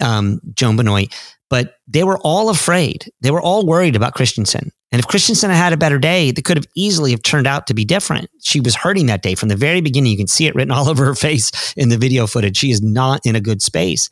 um, 0.00 0.40
Joan 0.54 0.76
Benoit, 0.76 1.12
but 1.50 1.74
they 1.88 2.04
were 2.04 2.18
all 2.18 2.48
afraid. 2.48 3.10
They 3.20 3.32
were 3.32 3.42
all 3.42 3.66
worried 3.66 3.96
about 3.96 4.14
Kristiansen. 4.14 4.70
And 4.92 5.00
if 5.00 5.08
Kristiansen 5.08 5.48
had 5.48 5.56
had 5.56 5.72
a 5.72 5.76
better 5.76 5.98
day, 5.98 6.30
they 6.30 6.42
could 6.42 6.56
have 6.56 6.68
easily 6.76 7.10
have 7.10 7.22
turned 7.22 7.48
out 7.48 7.66
to 7.66 7.74
be 7.74 7.84
different. 7.84 8.30
She 8.42 8.60
was 8.60 8.76
hurting 8.76 9.06
that 9.06 9.22
day 9.22 9.34
from 9.34 9.48
the 9.48 9.56
very 9.56 9.80
beginning. 9.80 10.12
You 10.12 10.16
can 10.16 10.28
see 10.28 10.46
it 10.46 10.54
written 10.54 10.70
all 10.72 10.88
over 10.88 11.04
her 11.04 11.16
face 11.16 11.74
in 11.76 11.88
the 11.88 11.98
video 11.98 12.28
footage. 12.28 12.56
She 12.56 12.70
is 12.70 12.80
not 12.80 13.20
in 13.24 13.34
a 13.34 13.40
good 13.40 13.62
space. 13.62 14.08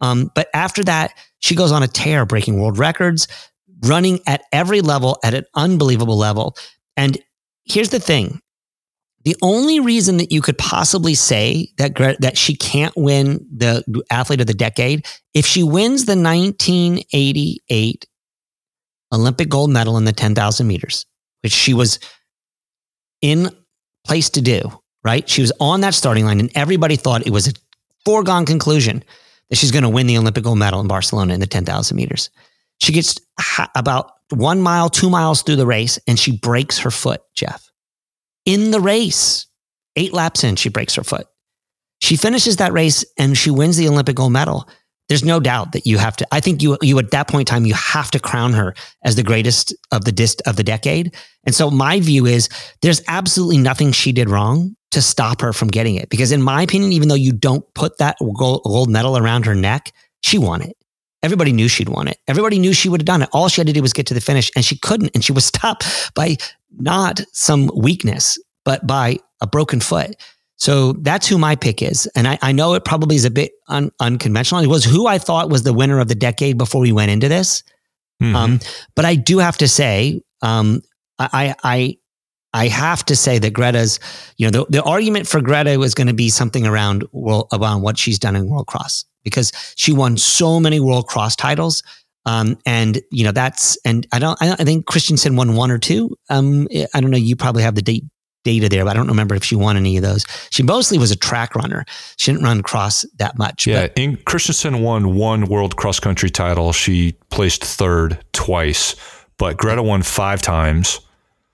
Um, 0.00 0.32
but 0.34 0.48
after 0.52 0.82
that, 0.84 1.12
she 1.38 1.54
goes 1.54 1.70
on 1.70 1.84
a 1.84 1.88
tear, 1.88 2.26
breaking 2.26 2.60
world 2.60 2.76
records, 2.76 3.28
running 3.84 4.18
at 4.26 4.42
every 4.52 4.80
level 4.80 5.16
at 5.22 5.34
an 5.34 5.44
unbelievable 5.54 6.16
level. 6.16 6.56
And 6.96 7.18
here's 7.64 7.90
the 7.90 8.00
thing. 8.00 8.40
The 9.24 9.36
only 9.42 9.80
reason 9.80 10.18
that 10.18 10.32
you 10.32 10.40
could 10.40 10.56
possibly 10.58 11.14
say 11.14 11.72
that 11.76 11.96
that 12.20 12.38
she 12.38 12.54
can't 12.54 12.96
win 12.96 13.44
the 13.54 13.84
athlete 14.10 14.40
of 14.40 14.46
the 14.46 14.54
decade 14.54 15.06
if 15.34 15.44
she 15.44 15.62
wins 15.62 16.04
the 16.04 16.16
1988 16.16 18.06
Olympic 19.12 19.48
gold 19.48 19.70
medal 19.70 19.96
in 19.96 20.04
the 20.04 20.12
10,000 20.12 20.66
meters, 20.66 21.06
which 21.42 21.52
she 21.52 21.74
was 21.74 21.98
in 23.20 23.50
place 24.06 24.30
to 24.30 24.40
do, 24.40 24.70
right? 25.02 25.28
She 25.28 25.40
was 25.40 25.52
on 25.60 25.80
that 25.80 25.94
starting 25.94 26.24
line 26.24 26.40
and 26.40 26.50
everybody 26.54 26.96
thought 26.96 27.26
it 27.26 27.32
was 27.32 27.48
a 27.48 27.52
foregone 28.04 28.46
conclusion 28.46 29.02
that 29.50 29.56
she's 29.56 29.70
going 29.70 29.82
to 29.82 29.88
win 29.88 30.06
the 30.06 30.18
Olympic 30.18 30.44
gold 30.44 30.58
medal 30.58 30.80
in 30.80 30.88
Barcelona 30.88 31.34
in 31.34 31.40
the 31.40 31.46
10,000 31.46 31.96
meters. 31.96 32.30
She 32.80 32.92
gets 32.92 33.18
about 33.74 34.12
one 34.30 34.60
mile, 34.60 34.88
two 34.88 35.10
miles 35.10 35.42
through 35.42 35.56
the 35.56 35.66
race, 35.66 35.98
and 36.06 36.18
she 36.18 36.36
breaks 36.36 36.78
her 36.78 36.90
foot, 36.90 37.22
Jeff. 37.34 37.67
In 38.48 38.70
the 38.70 38.80
race, 38.80 39.46
eight 39.94 40.14
laps 40.14 40.42
in, 40.42 40.56
she 40.56 40.70
breaks 40.70 40.94
her 40.94 41.04
foot. 41.04 41.26
She 42.00 42.16
finishes 42.16 42.56
that 42.56 42.72
race 42.72 43.04
and 43.18 43.36
she 43.36 43.50
wins 43.50 43.76
the 43.76 43.86
Olympic 43.88 44.16
gold 44.16 44.32
medal. 44.32 44.66
There's 45.10 45.22
no 45.22 45.38
doubt 45.38 45.72
that 45.72 45.84
you 45.84 45.98
have 45.98 46.16
to. 46.16 46.26
I 46.32 46.40
think 46.40 46.62
you, 46.62 46.78
you 46.80 46.98
at 46.98 47.10
that 47.10 47.28
point 47.28 47.46
in 47.46 47.52
time, 47.52 47.66
you 47.66 47.74
have 47.74 48.10
to 48.12 48.18
crown 48.18 48.54
her 48.54 48.74
as 49.04 49.16
the 49.16 49.22
greatest 49.22 49.74
of 49.92 50.06
the 50.06 50.12
dist 50.12 50.40
of 50.46 50.56
the 50.56 50.64
decade. 50.64 51.14
And 51.44 51.54
so 51.54 51.70
my 51.70 52.00
view 52.00 52.24
is 52.24 52.48
there's 52.80 53.02
absolutely 53.06 53.58
nothing 53.58 53.92
she 53.92 54.12
did 54.12 54.30
wrong 54.30 54.74
to 54.92 55.02
stop 55.02 55.42
her 55.42 55.52
from 55.52 55.68
getting 55.68 55.96
it. 55.96 56.08
Because 56.08 56.32
in 56.32 56.40
my 56.40 56.62
opinion, 56.62 56.94
even 56.94 57.08
though 57.08 57.16
you 57.16 57.34
don't 57.34 57.66
put 57.74 57.98
that 57.98 58.16
gold, 58.38 58.62
gold 58.64 58.88
medal 58.88 59.18
around 59.18 59.44
her 59.44 59.54
neck, 59.54 59.92
she 60.22 60.38
won 60.38 60.62
it. 60.62 60.74
Everybody 61.22 61.52
knew 61.52 61.68
she'd 61.68 61.88
won 61.88 62.08
it. 62.08 62.18
Everybody 62.28 62.58
knew 62.58 62.72
she 62.72 62.88
would 62.88 63.00
have 63.00 63.06
done 63.06 63.22
it. 63.22 63.28
All 63.32 63.48
she 63.48 63.60
had 63.60 63.66
to 63.66 63.72
do 63.72 63.82
was 63.82 63.92
get 63.92 64.06
to 64.06 64.14
the 64.14 64.20
finish 64.20 64.50
and 64.54 64.64
she 64.64 64.78
couldn't. 64.78 65.10
And 65.14 65.24
she 65.24 65.32
was 65.32 65.44
stopped 65.54 66.14
by 66.14 66.36
not 66.78 67.20
some 67.32 67.70
weakness, 67.74 68.38
but 68.64 68.86
by 68.86 69.18
a 69.40 69.46
broken 69.46 69.80
foot. 69.80 70.14
So 70.56 70.92
that's 70.94 71.26
who 71.28 71.38
my 71.38 71.54
pick 71.54 71.82
is. 71.82 72.06
And 72.16 72.26
I, 72.26 72.38
I 72.42 72.52
know 72.52 72.74
it 72.74 72.84
probably 72.84 73.16
is 73.16 73.24
a 73.24 73.30
bit 73.30 73.52
un, 73.68 73.90
unconventional. 74.00 74.62
It 74.62 74.66
was 74.68 74.84
who 74.84 75.06
I 75.06 75.18
thought 75.18 75.50
was 75.50 75.62
the 75.62 75.72
winner 75.72 76.00
of 76.00 76.08
the 76.08 76.16
decade 76.16 76.58
before 76.58 76.80
we 76.80 76.92
went 76.92 77.10
into 77.10 77.28
this. 77.28 77.62
Mhm. 78.20 78.34
Um, 78.34 78.60
but 78.96 79.04
I 79.04 79.14
do 79.14 79.38
have 79.38 79.56
to 79.58 79.68
say, 79.68 80.20
um, 80.42 80.82
I, 81.20 81.54
I, 81.62 81.96
I 82.52 82.68
have 82.68 83.04
to 83.06 83.14
say 83.14 83.38
that 83.38 83.52
Greta's, 83.52 84.00
you 84.36 84.50
know, 84.50 84.64
the, 84.64 84.78
the 84.78 84.82
argument 84.82 85.28
for 85.28 85.40
Greta 85.40 85.78
was 85.78 85.94
going 85.94 86.06
to 86.08 86.14
be 86.14 86.28
something 86.28 86.66
around 86.66 87.04
world, 87.12 87.46
around 87.52 87.82
what 87.82 87.98
she's 87.98 88.18
done 88.18 88.34
in 88.34 88.48
World 88.48 88.66
Cross 88.66 89.04
because 89.24 89.52
she 89.76 89.92
won 89.92 90.16
so 90.16 90.58
many 90.60 90.80
World 90.80 91.06
Cross 91.06 91.36
titles. 91.36 91.82
Um, 92.26 92.58
and 92.66 93.00
you 93.10 93.24
know 93.24 93.32
that's 93.32 93.78
and 93.86 94.06
I 94.12 94.18
don't 94.18 94.36
I, 94.42 94.52
I 94.52 94.64
think 94.64 94.84
Kristiansen 94.86 95.36
won 95.36 95.54
one 95.54 95.70
or 95.70 95.78
two. 95.78 96.16
Um, 96.28 96.68
I 96.94 97.00
don't 97.00 97.10
know. 97.10 97.16
You 97.16 97.36
probably 97.36 97.62
have 97.62 97.74
the 97.74 97.80
date 97.82 98.04
data 98.44 98.68
there, 98.68 98.84
but 98.84 98.90
I 98.90 98.94
don't 98.94 99.08
remember 99.08 99.34
if 99.34 99.44
she 99.44 99.56
won 99.56 99.76
any 99.76 99.96
of 99.96 100.02
those. 100.02 100.24
She 100.50 100.62
mostly 100.62 100.96
was 100.98 101.10
a 101.10 101.16
track 101.16 101.54
runner. 101.54 101.84
She 102.16 102.30
didn't 102.32 102.44
run 102.44 102.62
cross 102.62 103.04
that 103.16 103.36
much. 103.38 103.66
yeah, 103.66 103.82
but- 103.88 103.92
in, 103.98 104.16
Kristiansen 104.18 104.82
won 104.82 105.14
one 105.16 105.46
world 105.46 105.76
cross 105.76 106.00
country 106.00 106.28
title. 106.30 106.72
She 106.72 107.12
placed 107.30 107.64
third 107.64 108.22
twice, 108.32 108.94
but 109.38 109.56
Greta 109.56 109.82
won 109.82 110.02
five 110.02 110.40
times. 110.42 111.00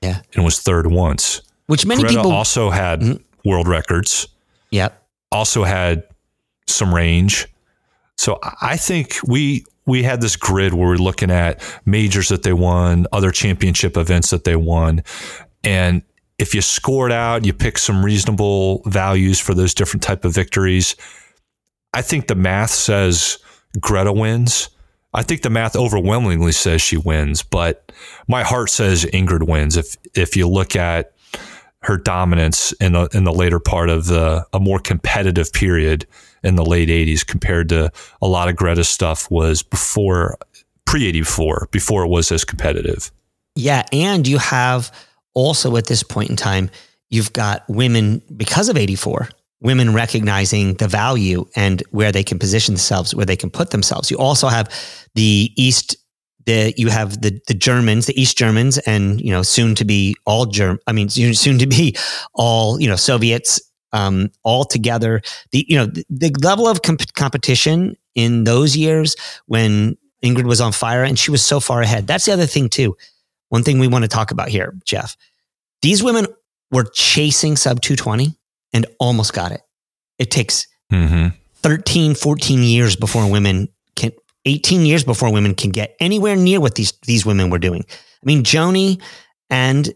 Yeah. 0.03 0.21
and 0.35 0.45
was 0.45 0.61
third 0.61 0.87
once. 0.89 1.41
which 1.67 1.87
many 1.87 2.03
Greta 2.03 2.17
people. 2.19 2.33
also 2.33 2.69
had 2.71 3.01
Mhm. 3.01 3.23
world 3.45 3.67
records. 3.69 4.27
yep. 4.71 5.03
also 5.33 5.65
had 5.65 6.03
some 6.67 6.95
range. 6.95 7.47
So 8.17 8.39
I- 8.43 8.77
think 8.77 9.17
we 9.27 9.65
we 9.87 10.03
had 10.03 10.21
this 10.23 10.37
grid 10.37 10.73
where 10.73 10.89
we're 10.89 10.97
looking 10.97 11.31
at 11.31 11.61
majors 11.85 12.29
that 12.29 12.43
they 12.43 12.55
won, 12.55 13.07
other 13.13 13.31
championship 13.31 13.99
events 13.99 14.31
that 14.31 14.45
they 14.45 14.57
won, 14.57 15.03
and 15.63 16.03
if 16.39 16.55
you 16.55 16.63
scored 16.63 17.13
out, 17.13 17.45
you 17.45 17.53
pick 17.53 17.79
some 17.79 18.05
reasonable 18.05 18.83
values 18.87 19.39
for 19.39 19.55
those 19.55 19.73
different 19.75 20.03
type 20.03 20.25
of 20.25 20.35
victories. 20.35 20.97
I 21.93 22.03
think 22.03 22.27
the 22.27 22.35
math 22.35 22.71
says 22.71 23.39
Greta 23.79 24.13
wins. 24.13 24.71
I 25.13 25.23
think 25.23 25.43
the 25.43 25.51
math 25.51 25.77
overwhelmingly 25.77 26.51
says 26.53 26.83
she 26.83 26.97
wins, 26.97 27.43
but 27.43 27.93
my 28.27 28.43
heart 28.43 28.71
says 28.71 29.05
Ingrid 29.05 29.47
wins. 29.47 29.77
If 29.77 29.97
if 30.15 30.37
you 30.37 30.49
look 30.49 30.75
at 30.75 31.13
her 31.83 31.97
dominance 31.99 32.73
in 32.81 32.95
the 32.95 33.09
in 33.13 33.25
the 33.25 33.33
later 33.33 33.61
part 33.61 33.91
of 33.91 34.07
the 34.07 34.45
a 34.53 34.59
more 34.59 34.81
competitive 34.81 35.53
period 35.53 36.07
in 36.45 36.57
the 36.57 36.65
late 36.65 36.89
80s 36.89 37.27
compared 37.27 37.69
to 37.71 37.91
a 38.23 38.29
lot 38.29 38.49
of 38.49 38.57
Greta's 38.57 38.89
stuff 38.89 39.31
was 39.31 39.63
before 39.63 40.37
pre 40.85 41.07
84 41.07 41.69
before 41.73 42.05
it 42.05 42.09
was 42.09 42.31
as 42.31 42.45
competitive. 42.45 43.11
Yeah, 43.57 43.85
and 43.93 44.27
you 44.27 44.39
have 44.39 44.93
also 45.35 45.77
at 45.77 45.87
this 45.87 46.03
point 46.03 46.31
in 46.31 46.37
time, 46.37 46.71
you've 47.11 47.33
got 47.33 47.65
women 47.69 48.23
because 48.37 48.69
of 48.69 48.77
84, 48.77 49.29
women 49.61 49.93
recognizing 49.93 50.75
the 50.75 50.89
value 50.89 51.47
and 51.57 51.83
where 51.91 52.13
they 52.13 52.23
can 52.23 52.39
position 52.39 52.75
themselves, 52.75 53.15
where 53.15 53.27
they 53.27 53.37
can 53.37 53.51
put 53.51 53.71
themselves. 53.71 54.11
You 54.11 54.19
also 54.19 54.49
have 54.49 54.71
the 55.15 55.53
East 55.57 55.97
the 56.47 56.75
you 56.77 56.89
have 56.89 57.23
the 57.23 57.41
the 57.47 57.55
Germans, 57.55 58.07
the 58.07 58.21
East 58.21 58.37
Germans, 58.37 58.79
and 58.79 59.21
you 59.21 59.31
know 59.31 59.43
soon 59.43 59.75
to 59.77 59.85
be 59.85 60.15
all 60.27 60.47
Germ. 60.47 60.79
I 60.87 60.93
mean, 60.93 61.09
soon 61.09 61.35
soon 61.35 61.59
to 61.59 61.67
be 61.67 61.97
all 62.35 62.81
you 62.81 62.89
know 62.89 62.97
Soviets 62.97 63.61
um, 63.95 64.31
all 64.43 64.65
together. 64.67 65.23
The 65.53 65.65
you 65.67 65.77
know 65.77 65.87
the, 65.87 66.05
the 66.11 66.33
level 66.43 66.69
of 66.69 66.83
comp- 66.83 67.15
competition 67.15 67.97
in 68.15 68.45
those 68.45 68.77
years 68.77 69.17
when 69.47 69.97
Ingrid 70.23 70.45
was 70.45 70.61
on 70.61 70.73
fire 70.73 71.03
and 71.03 71.19
she 71.19 71.31
was 71.31 71.43
so 71.43 71.61
far 71.61 71.81
ahead. 71.81 72.07
That's 72.07 72.27
the 72.27 72.33
other 72.33 72.47
thing 72.47 72.69
too. 72.69 72.97
One 73.49 73.63
thing 73.63 73.79
we 73.79 73.89
want 73.89 74.03
to 74.05 74.09
talk 74.09 74.31
about 74.31 74.49
here, 74.49 74.75
Jeff. 74.85 75.17
These 75.81 76.03
women 76.03 76.27
were 76.71 76.85
chasing 76.85 77.57
sub 77.57 77.81
220 77.81 78.37
and 78.73 78.87
almost 78.99 79.33
got 79.33 79.53
it. 79.53 79.63
It 80.19 80.31
takes 80.31 80.67
Mm-hmm. 80.93 81.29
13, 81.63 82.15
14 82.15 82.63
years 82.63 82.95
before 82.95 83.29
women 83.29 83.69
can, 83.97 84.13
18 84.45 84.85
years 84.85 85.03
before 85.03 85.33
women 85.33 85.55
can 85.55 85.71
get 85.71 85.97
anywhere 85.99 86.37
near 86.37 86.61
what 86.61 86.75
these, 86.75 86.93
these 87.07 87.25
women 87.25 87.49
were 87.51 87.59
doing. 87.59 87.85
I 87.89 88.27
mean, 88.27 88.45
Joni 88.45 89.01
and 89.51 89.93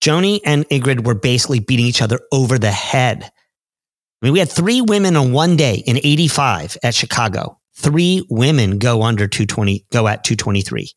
Joni 0.00 0.40
and 0.44 0.68
Ingrid 0.68 1.04
were 1.04 1.14
basically 1.14 1.60
beating 1.60 1.86
each 1.86 2.02
other 2.02 2.20
over 2.32 2.58
the 2.58 2.70
head. 2.70 3.24
I 3.24 4.26
mean, 4.26 4.32
we 4.32 4.38
had 4.38 4.50
three 4.50 4.80
women 4.80 5.16
on 5.16 5.32
one 5.32 5.56
day 5.56 5.82
in 5.86 5.96
85 5.96 6.78
at 6.82 6.94
Chicago. 6.94 7.58
Three 7.76 8.26
women 8.28 8.78
go 8.78 9.02
under 9.02 9.26
220, 9.26 9.86
go 9.90 10.06
at 10.06 10.24
223, 10.24 10.90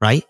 right? 0.00 0.24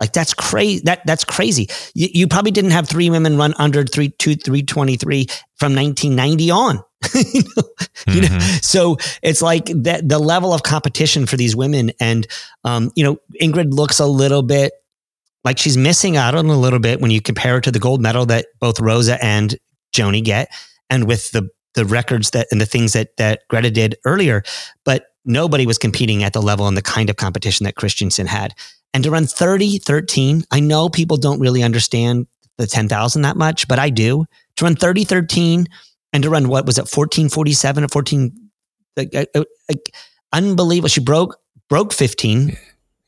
Like 0.00 0.12
that's 0.12 0.34
crazy. 0.34 0.82
That 0.84 1.04
that's 1.06 1.24
crazy. 1.24 1.68
You, 1.94 2.08
you 2.12 2.28
probably 2.28 2.52
didn't 2.52 2.70
have 2.70 2.88
three 2.88 3.10
women 3.10 3.36
run 3.36 3.54
under 3.58 3.84
three 3.84 4.10
two 4.10 4.36
three 4.36 4.62
twenty 4.62 4.96
three 4.96 5.26
from 5.56 5.74
1990 5.74 6.50
on. 6.50 6.82
you 7.14 7.42
know, 7.56 7.62
you 8.14 8.20
know? 8.22 8.38
so 8.62 8.96
it's 9.22 9.42
like 9.42 9.66
that 9.66 10.08
the 10.08 10.18
level 10.18 10.52
of 10.52 10.62
competition 10.62 11.26
for 11.26 11.36
these 11.36 11.56
women, 11.56 11.90
and 12.00 12.26
um, 12.64 12.92
you 12.94 13.02
know, 13.02 13.16
Ingrid 13.42 13.72
looks 13.72 13.98
a 13.98 14.06
little 14.06 14.42
bit 14.42 14.72
like 15.44 15.58
she's 15.58 15.76
missing 15.76 16.16
out 16.16 16.34
on 16.34 16.46
a 16.46 16.58
little 16.58 16.78
bit 16.78 17.00
when 17.00 17.10
you 17.10 17.20
compare 17.20 17.58
it 17.58 17.64
to 17.64 17.70
the 17.70 17.78
gold 17.78 18.02
medal 18.02 18.26
that 18.26 18.46
both 18.60 18.80
Rosa 18.80 19.22
and 19.24 19.56
Joni 19.94 20.22
get, 20.22 20.48
and 20.90 21.06
with 21.06 21.30
the 21.32 21.48
the 21.74 21.84
records 21.84 22.30
that 22.30 22.48
and 22.50 22.60
the 22.60 22.66
things 22.66 22.92
that 22.92 23.16
that 23.18 23.42
Greta 23.48 23.70
did 23.70 23.96
earlier. 24.04 24.42
But 24.84 25.06
nobody 25.24 25.66
was 25.66 25.78
competing 25.78 26.24
at 26.24 26.32
the 26.32 26.42
level 26.42 26.66
and 26.66 26.76
the 26.76 26.82
kind 26.82 27.10
of 27.10 27.16
competition 27.16 27.64
that 27.64 27.76
Kristiansen 27.76 28.26
had. 28.26 28.54
And 28.94 29.04
to 29.04 29.10
run 29.10 29.26
30 29.26 29.78
13, 29.78 30.44
I 30.50 30.60
know 30.60 30.88
people 30.88 31.16
don't 31.16 31.40
really 31.40 31.62
understand 31.62 32.26
the 32.56 32.66
10,000 32.66 33.22
that 33.22 33.36
much, 33.36 33.68
but 33.68 33.78
I 33.78 33.90
do. 33.90 34.24
To 34.56 34.64
run 34.64 34.74
30 34.74 35.04
13 35.04 35.66
and 36.12 36.22
to 36.22 36.30
run 36.30 36.48
what 36.48 36.66
was 36.66 36.78
it 36.78 36.82
1447 36.82 37.84
or 37.84 37.88
14 37.88 38.50
like, 38.96 39.14
uh, 39.14 39.44
like, 39.68 39.94
unbelievable. 40.32 40.88
She 40.88 41.00
broke 41.00 41.38
broke 41.68 41.92
15. 41.92 42.56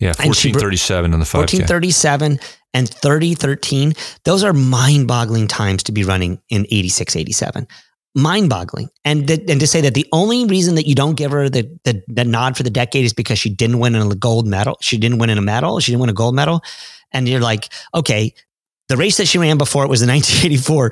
Yeah, 0.01 0.15
And 0.19 0.35
she 0.35 0.51
bro- 0.51 0.63
1437 0.63 1.13
in 1.13 1.21
the 1.21 1.27
5K. 1.27 1.61
1437 1.69 2.41
and 2.75 2.89
3013. 2.89 3.93
Those 4.25 4.43
are 4.43 4.53
mind 4.53 5.07
boggling 5.07 5.47
times 5.47 5.83
to 5.85 5.93
be 5.93 6.05
running 6.05 6.41
in 6.49 6.67
86, 6.71 7.17
87. 7.17 7.69
Mind 8.15 8.49
boggling. 8.49 8.89
And, 9.05 9.29
th- 9.29 9.43
and 9.49 9.61
to 9.61 9.67
say 9.67 9.83
that 9.83 9.95
the 9.95 10.07
only 10.13 10.47
reason 10.47 10.75
that 10.77 10.87
you 10.87 10.95
don't 10.95 11.17
give 11.17 11.31
her 11.31 11.49
the, 11.49 11.71
the, 11.85 12.03
the 12.09 12.25
nod 12.25 12.57
for 12.57 12.63
the 12.63 12.71
decade 12.71 13.05
is 13.05 13.13
because 13.13 13.39
she 13.39 13.51
didn't 13.51 13.79
win 13.79 13.95
a 13.95 14.15
gold 14.15 14.47
medal. 14.47 14.79
She 14.81 14.97
didn't 14.99 15.19
win 15.19 15.31
in 15.31 15.39
a 15.39 15.43
medal. 15.43 15.79
She 15.81 15.93
didn't 15.93 16.01
win 16.01 16.11
a 16.11 16.15
gold 16.15 16.35
medal. 16.35 16.63
And 17.13 17.29
you're 17.29 17.41
like, 17.41 17.69
okay, 17.95 18.35
the 18.89 18.97
race 18.97 19.19
that 19.19 19.27
she 19.29 19.39
ran 19.39 19.59
before 19.59 19.85
it 19.85 19.89
was 19.89 20.01
the 20.01 20.07
1984 20.13 20.91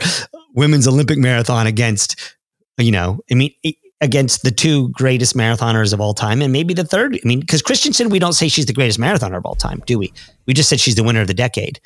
women's 0.54 0.86
Olympic 0.86 1.18
marathon 1.18 1.66
against, 1.66 2.36
you 2.76 2.92
know, 2.92 3.20
I 3.30 3.34
mean, 3.34 3.52
against 4.00 4.42
the 4.44 4.50
two 4.50 4.88
greatest 4.90 5.36
marathoners 5.36 5.92
of 5.92 6.00
all 6.00 6.14
time 6.14 6.40
and 6.42 6.52
maybe 6.52 6.72
the 6.74 6.84
third. 6.84 7.14
I 7.16 7.20
mean, 7.26 7.40
because 7.40 7.62
Kristiansen, 7.62 8.10
we 8.10 8.18
don't 8.18 8.32
say 8.32 8.46
she's 8.48 8.66
the 8.66 8.72
greatest 8.72 8.98
marathoner 9.00 9.36
of 9.36 9.44
all 9.44 9.54
time, 9.56 9.82
do 9.86 9.98
we? 9.98 10.12
We 10.46 10.54
just 10.54 10.68
said 10.68 10.78
she's 10.80 10.94
the 10.94 11.02
winner 11.02 11.20
of 11.20 11.26
the 11.26 11.34
decade, 11.34 11.80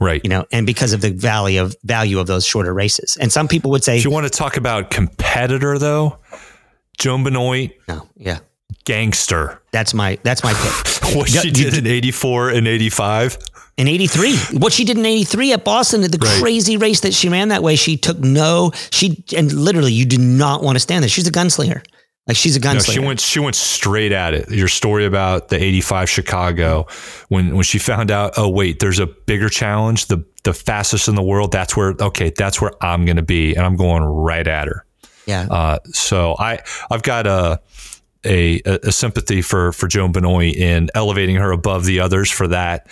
Right. 0.00 0.20
you 0.24 0.30
know, 0.30 0.46
and 0.50 0.66
because 0.66 0.92
of 0.94 1.02
the 1.02 1.10
value 1.10 1.60
of 1.62 1.76
value 1.84 2.18
of 2.20 2.26
those 2.26 2.46
shorter 2.46 2.72
races. 2.72 3.18
And 3.20 3.30
some 3.30 3.48
people 3.48 3.70
would 3.72 3.84
say, 3.84 3.98
If 3.98 4.04
you 4.04 4.10
want 4.10 4.24
to 4.24 4.30
talk 4.30 4.56
about 4.56 4.90
competitor, 4.90 5.78
though, 5.78 6.18
Joan 6.98 7.22
Benoit, 7.22 7.70
no, 7.86 8.08
yeah, 8.16 8.38
gangster. 8.84 9.60
that's 9.72 9.92
my 9.94 10.18
that's 10.22 10.42
my 10.42 10.54
pick. 10.54 10.88
What 11.16 11.28
she 11.28 11.50
did 11.50 11.76
in 11.76 11.86
84 11.86 12.50
and 12.50 12.66
85. 12.66 13.36
In 13.78 13.88
83, 13.88 14.36
what 14.58 14.72
she 14.72 14.84
did 14.84 14.98
in 14.98 15.06
83 15.06 15.52
at 15.54 15.64
Boston, 15.64 16.02
the 16.02 16.18
Right. 16.20 16.40
crazy 16.42 16.76
race 16.76 17.00
that 17.00 17.14
she 17.14 17.28
ran 17.30 17.48
that 17.48 17.62
way, 17.62 17.74
she 17.74 17.96
took 17.96 18.18
no, 18.18 18.70
she, 18.90 19.24
and 19.36 19.50
literally 19.52 19.92
you 19.92 20.04
do 20.04 20.18
not 20.18 20.62
want 20.62 20.76
to 20.76 20.80
stand 20.80 21.02
there. 21.02 21.08
She's 21.08 21.26
a 21.26 21.32
gunslinger. 21.32 21.82
Like 22.28 22.36
she's 22.36 22.54
a 22.56 22.60
No, 22.60 22.66
gunslinger. 22.74 22.92
she 22.92 23.00
went 23.00 23.20
she 23.20 23.40
went 23.40 23.56
straight 23.56 24.12
at 24.12 24.34
it. 24.34 24.50
Your 24.50 24.68
story 24.68 25.06
about 25.06 25.48
the 25.48 25.56
85 25.60 26.08
Chicago 26.10 26.86
when 27.30 27.54
when 27.56 27.64
she 27.64 27.78
found 27.78 28.10
out, 28.10 28.34
oh 28.36 28.48
wait, 28.48 28.78
there's 28.78 28.98
a 29.00 29.06
bigger 29.06 29.48
challenge, 29.48 30.06
the 30.06 30.22
the 30.44 30.52
fastest 30.52 31.08
in 31.08 31.14
the 31.14 31.22
world, 31.22 31.50
that's 31.50 31.74
where 31.76 31.94
okay, 31.98 32.30
that's 32.36 32.60
where 32.60 32.72
I'm 32.84 33.04
going 33.06 33.16
to 33.16 33.22
be 33.22 33.54
and 33.56 33.64
I'm 33.64 33.76
going 33.76 34.02
right 34.04 34.46
at 34.46 34.68
her. 34.68 34.84
yeah. 35.26 35.46
Uh, 35.50 35.78
so 35.92 36.36
I 36.38 36.58
I've 36.90 37.02
got 37.02 37.26
a, 37.26 37.60
a 38.24 38.60
a 38.66 38.92
sympathy 38.92 39.42
for 39.42 39.72
for 39.72 39.88
Joan 39.88 40.12
Benoit 40.12 40.54
in 40.54 40.90
elevating 40.94 41.36
her 41.36 41.50
above 41.52 41.86
the 41.86 42.00
others 42.00 42.30
for 42.30 42.46
that 42.48 42.86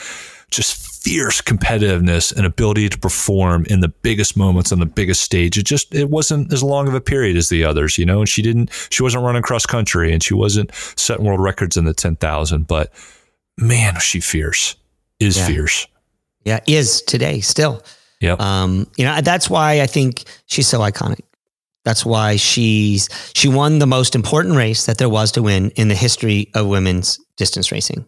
just 0.50 1.02
fierce 1.02 1.40
competitiveness 1.40 2.34
and 2.36 2.44
ability 2.44 2.88
to 2.88 2.98
perform 2.98 3.64
in 3.70 3.80
the 3.80 3.88
biggest 3.88 4.36
moments 4.36 4.70
on 4.72 4.80
the 4.80 4.86
biggest 4.86 5.22
stage. 5.22 5.56
It 5.56 5.64
just 5.64 5.94
it 5.94 6.10
wasn't 6.10 6.52
as 6.52 6.62
long 6.62 6.88
of 6.88 6.94
a 6.94 7.00
period 7.00 7.36
as 7.36 7.48
the 7.48 7.64
others, 7.64 7.96
you 7.98 8.04
know. 8.04 8.20
And 8.20 8.28
she 8.28 8.42
didn't 8.42 8.70
she 8.90 9.02
wasn't 9.02 9.24
running 9.24 9.42
cross 9.42 9.64
country 9.66 10.12
and 10.12 10.22
she 10.22 10.34
wasn't 10.34 10.74
setting 10.96 11.24
world 11.24 11.40
records 11.40 11.76
in 11.76 11.84
the 11.84 11.94
ten 11.94 12.16
thousand. 12.16 12.66
But 12.66 12.92
man, 13.58 13.98
she 14.00 14.20
fierce 14.20 14.76
is 15.18 15.36
Yeah. 15.38 15.46
fierce. 15.46 15.86
yeah. 16.44 16.60
Is 16.66 17.02
today 17.02 17.40
still. 17.40 17.82
Yeah. 18.20 18.36
Um, 18.38 18.86
you 18.98 19.04
know, 19.06 19.20
that's 19.22 19.48
why 19.48 19.80
I 19.80 19.86
think 19.86 20.24
she's 20.46 20.66
so 20.68 20.80
iconic. 20.80 21.20
That's 21.86 22.04
why 22.04 22.36
she's 22.36 23.08
she 23.34 23.48
won 23.48 23.78
the 23.78 23.86
most 23.86 24.14
important 24.14 24.54
race 24.56 24.84
that 24.84 24.98
there 24.98 25.08
was 25.08 25.32
to 25.32 25.42
win 25.42 25.70
in 25.76 25.88
the 25.88 25.94
history 25.94 26.50
of 26.54 26.66
women's 26.66 27.18
distance 27.38 27.72
racing. 27.72 28.04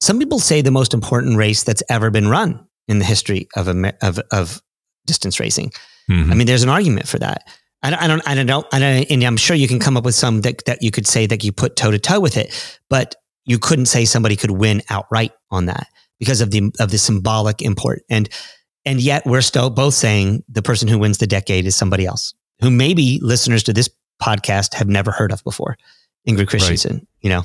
Some 0.00 0.18
people 0.18 0.38
say 0.38 0.62
the 0.62 0.70
most 0.70 0.94
important 0.94 1.36
race 1.36 1.62
that's 1.62 1.82
ever 1.88 2.10
been 2.10 2.28
run 2.28 2.66
in 2.88 2.98
the 2.98 3.04
history 3.04 3.48
of 3.56 3.68
of, 3.68 4.18
of 4.30 4.60
distance 5.06 5.40
racing. 5.40 5.72
Mhm. 6.10 6.30
I 6.30 6.34
mean, 6.34 6.46
there's 6.46 6.62
an 6.62 6.68
argument 6.68 7.08
for 7.08 7.18
that. 7.18 7.48
I 7.82 7.90
don't, 7.90 8.02
I 8.02 8.06
don't, 8.06 8.28
I 8.28 8.34
don't, 8.44 8.66
I 8.74 8.78
don't, 8.78 9.10
and 9.10 9.22
I'm 9.24 9.36
sure 9.38 9.56
you 9.56 9.68
can 9.68 9.78
come 9.78 9.96
up 9.96 10.04
with 10.04 10.14
some 10.14 10.42
that, 10.42 10.64
that 10.66 10.82
you 10.82 10.90
could 10.90 11.06
say 11.06 11.26
that 11.26 11.42
you 11.42 11.52
put 11.52 11.76
toe 11.76 11.90
to 11.90 11.98
toe 11.98 12.20
with 12.20 12.36
it, 12.36 12.78
but 12.90 13.14
you 13.46 13.58
couldn't 13.58 13.86
say 13.86 14.04
somebody 14.04 14.36
could 14.36 14.50
win 14.50 14.82
outright 14.90 15.32
on 15.50 15.66
that 15.66 15.86
because 16.18 16.42
of 16.42 16.50
the, 16.50 16.70
of 16.78 16.90
the 16.90 16.98
symbolic 16.98 17.62
import. 17.62 18.02
And, 18.10 18.28
and 18.84 19.00
yet 19.00 19.24
we're 19.24 19.40
still 19.40 19.70
both 19.70 19.94
saying 19.94 20.44
the 20.46 20.60
person 20.60 20.88
who 20.88 20.98
wins 20.98 21.18
the 21.18 21.26
decade 21.26 21.66
is 21.66 21.74
somebody 21.74 22.04
else 22.04 22.34
who 22.60 22.70
maybe 22.70 23.18
listeners 23.22 23.62
to 23.62 23.72
this 23.72 23.88
podcast 24.22 24.74
have 24.74 24.88
never 24.88 25.10
heard 25.10 25.32
of 25.32 25.42
before. 25.42 25.78
Ingrid 26.28 26.48
Kristiansen, 26.48 27.06
you 27.22 27.30
know? 27.30 27.44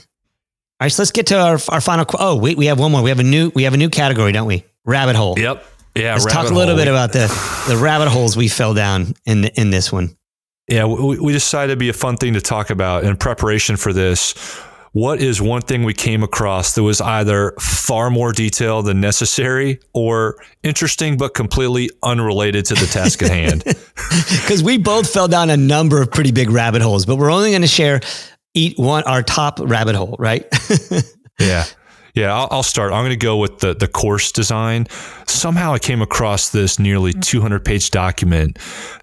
All 0.80 0.86
right. 0.86 0.91
So 0.91 1.01
let's 1.03 1.11
get 1.11 1.28
to 1.28 1.39
our, 1.39 1.57
our 1.69 1.82
final. 1.82 2.05
qu- 2.05 2.17
Oh, 2.19 2.36
wait, 2.36 2.57
we 2.57 2.65
have 2.67 2.80
one 2.80 2.91
more. 2.91 3.01
We 3.01 3.09
have 3.09 3.19
a 3.19 3.23
new, 3.23 3.51
we 3.55 3.63
have 3.63 3.73
a 3.73 3.78
new 3.78 3.89
category, 3.89 4.32
don't 4.32 4.47
we? 4.47 4.65
Rabbit 4.84 5.15
hole. 5.15 5.38
Yep. 5.39 5.65
Yeah. 5.95 6.13
Let's 6.13 6.26
talk 6.26 6.49
a 6.49 6.53
little 6.53 6.76
hole. 6.76 6.84
bit 6.84 6.88
about 6.89 7.13
the, 7.13 7.28
the 7.69 7.78
rabbit 7.78 8.09
holes 8.09 8.36
we 8.36 8.47
fell 8.49 8.73
down 8.73 9.13
in 9.26 9.41
the, 9.41 9.59
in 9.59 9.69
this 9.69 9.91
one. 9.91 10.17
Yeah, 10.67 10.86
we, 10.86 11.19
we 11.19 11.32
decided 11.32 11.71
it'd 11.71 11.80
be 11.80 11.89
a 11.89 11.93
fun 11.93 12.17
thing 12.17 12.34
to 12.34 12.41
talk 12.41 12.69
about 12.71 13.03
in 13.03 13.15
preparation 13.17 13.78
for 13.78 13.93
this. 13.93 14.34
What 14.93 15.21
is 15.21 15.41
one 15.41 15.61
thing 15.61 15.84
we 15.84 15.93
came 15.93 16.23
across 16.23 16.73
that 16.76 16.82
was 16.84 17.01
either 17.01 17.51
far 17.59 18.09
more 18.09 18.32
detailed 18.32 18.86
than 18.86 19.01
necessary 19.01 19.80
or 19.93 20.38
interesting 20.63 21.17
but 21.17 21.34
completely 21.34 21.89
unrelated 22.01 22.65
to 22.67 22.76
the 22.76 22.86
task 22.86 23.21
at 23.21 23.30
hand? 23.30 23.63
because 23.65 24.63
we 24.63 24.78
both 24.78 25.11
fell 25.11 25.28
down 25.28 25.49
a 25.49 25.57
number 25.57 26.01
of 26.01 26.11
pretty 26.11 26.32
big 26.32 26.49
rabbit 26.49 26.82
holes, 26.82 27.05
but 27.05 27.17
we're 27.17 27.30
only 27.32 27.49
going 27.51 27.61
to 27.61 27.67
share 27.67 27.99
eat 28.56 28.80
one 28.80 29.03
our 29.03 29.22
top 29.22 29.60
rabbit 29.62 29.95
hole, 29.95 30.16
right? 30.18 30.45
Yeah. 31.39 31.66
Yeah, 32.14 32.34
I'll, 32.34 32.47
I'll 32.49 32.64
start. 32.64 32.93
I'm 32.93 33.01
going 33.01 33.10
to 33.10 33.18
go 33.18 33.36
with 33.36 33.60
the 33.60 33.74
the 33.76 33.89
course 33.89 34.32
design. 34.32 34.88
Somehow 35.28 35.74
I 35.74 35.80
came 35.80 36.01
across 36.01 36.49
this 36.49 36.80
nearly 36.80 37.12
200 37.12 37.66
page 37.66 37.91
document 37.91 38.58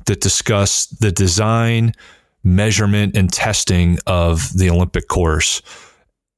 that 0.06 0.22
discussed 0.22 1.00
the 1.00 1.12
design, 1.12 1.92
measurement, 2.42 3.14
and 3.14 3.30
testing 3.30 3.98
of 4.06 4.56
the 4.56 4.70
Olympic 4.70 5.08
course. 5.08 5.60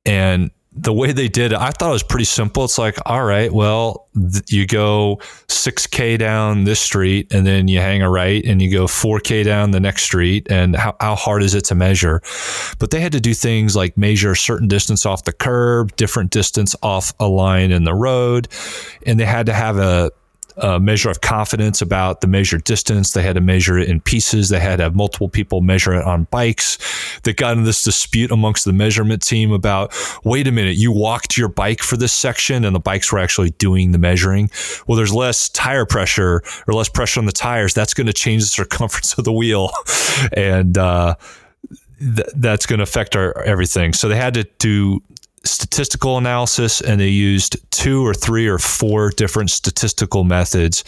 And 0.04 0.50
the 0.76 0.92
way 0.92 1.12
they 1.12 1.28
did 1.28 1.52
it, 1.52 1.58
I 1.58 1.70
thought 1.70 1.90
it 1.90 1.92
was 1.92 2.02
pretty 2.02 2.24
simple. 2.24 2.64
It's 2.64 2.78
like, 2.78 2.98
all 3.06 3.24
right, 3.24 3.52
well, 3.52 4.08
th- 4.14 4.50
you 4.50 4.66
go 4.66 5.20
6K 5.46 6.18
down 6.18 6.64
this 6.64 6.80
street 6.80 7.32
and 7.32 7.46
then 7.46 7.68
you 7.68 7.78
hang 7.78 8.02
a 8.02 8.10
right 8.10 8.44
and 8.44 8.60
you 8.60 8.72
go 8.72 8.86
4K 8.86 9.44
down 9.44 9.70
the 9.70 9.78
next 9.78 10.02
street. 10.02 10.48
And 10.50 10.74
how, 10.74 10.96
how 11.00 11.14
hard 11.14 11.44
is 11.44 11.54
it 11.54 11.64
to 11.66 11.76
measure? 11.76 12.22
But 12.80 12.90
they 12.90 13.00
had 13.00 13.12
to 13.12 13.20
do 13.20 13.34
things 13.34 13.76
like 13.76 13.96
measure 13.96 14.32
a 14.32 14.36
certain 14.36 14.66
distance 14.66 15.06
off 15.06 15.24
the 15.24 15.32
curb, 15.32 15.94
different 15.94 16.30
distance 16.30 16.74
off 16.82 17.12
a 17.20 17.28
line 17.28 17.70
in 17.70 17.84
the 17.84 17.94
road. 17.94 18.48
And 19.06 19.20
they 19.20 19.26
had 19.26 19.46
to 19.46 19.52
have 19.52 19.78
a, 19.78 20.10
a 20.56 20.78
measure 20.78 21.10
of 21.10 21.20
confidence 21.20 21.82
about 21.82 22.20
the 22.20 22.26
measured 22.26 22.64
distance. 22.64 23.12
They 23.12 23.22
had 23.22 23.34
to 23.34 23.40
measure 23.40 23.78
it 23.78 23.88
in 23.88 24.00
pieces. 24.00 24.48
They 24.48 24.60
had 24.60 24.76
to 24.76 24.84
have 24.84 24.94
multiple 24.94 25.28
people 25.28 25.60
measure 25.60 25.94
it 25.94 26.04
on 26.04 26.24
bikes. 26.30 26.78
They 27.22 27.32
got 27.32 27.56
in 27.56 27.64
this 27.64 27.82
dispute 27.82 28.30
amongst 28.30 28.64
the 28.64 28.72
measurement 28.72 29.22
team 29.22 29.52
about, 29.52 29.92
wait 30.24 30.46
a 30.46 30.52
minute, 30.52 30.76
you 30.76 30.92
walked 30.92 31.36
your 31.36 31.48
bike 31.48 31.80
for 31.80 31.96
this 31.96 32.12
section 32.12 32.64
and 32.64 32.74
the 32.74 32.80
bikes 32.80 33.12
were 33.12 33.18
actually 33.18 33.50
doing 33.50 33.92
the 33.92 33.98
measuring. 33.98 34.50
Well, 34.86 34.96
there's 34.96 35.12
less 35.12 35.48
tire 35.48 35.86
pressure 35.86 36.42
or 36.68 36.74
less 36.74 36.88
pressure 36.88 37.20
on 37.20 37.26
the 37.26 37.32
tires. 37.32 37.74
That's 37.74 37.94
going 37.94 38.06
to 38.06 38.12
change 38.12 38.42
the 38.42 38.48
circumference 38.48 39.18
of 39.18 39.24
the 39.24 39.32
wheel. 39.32 39.70
and, 40.32 40.78
uh, 40.78 41.16
th- 41.98 42.28
that's 42.36 42.66
going 42.66 42.78
to 42.78 42.84
affect 42.84 43.16
our 43.16 43.40
everything. 43.42 43.92
So 43.92 44.08
they 44.08 44.16
had 44.16 44.34
to 44.34 44.44
do 44.58 45.02
statistical 45.44 46.18
analysis 46.18 46.80
and 46.80 47.00
they 47.00 47.08
used 47.08 47.56
two 47.70 48.06
or 48.06 48.14
three 48.14 48.46
or 48.46 48.58
four 48.58 49.10
different 49.10 49.50
statistical 49.50 50.22
methods 50.24 50.82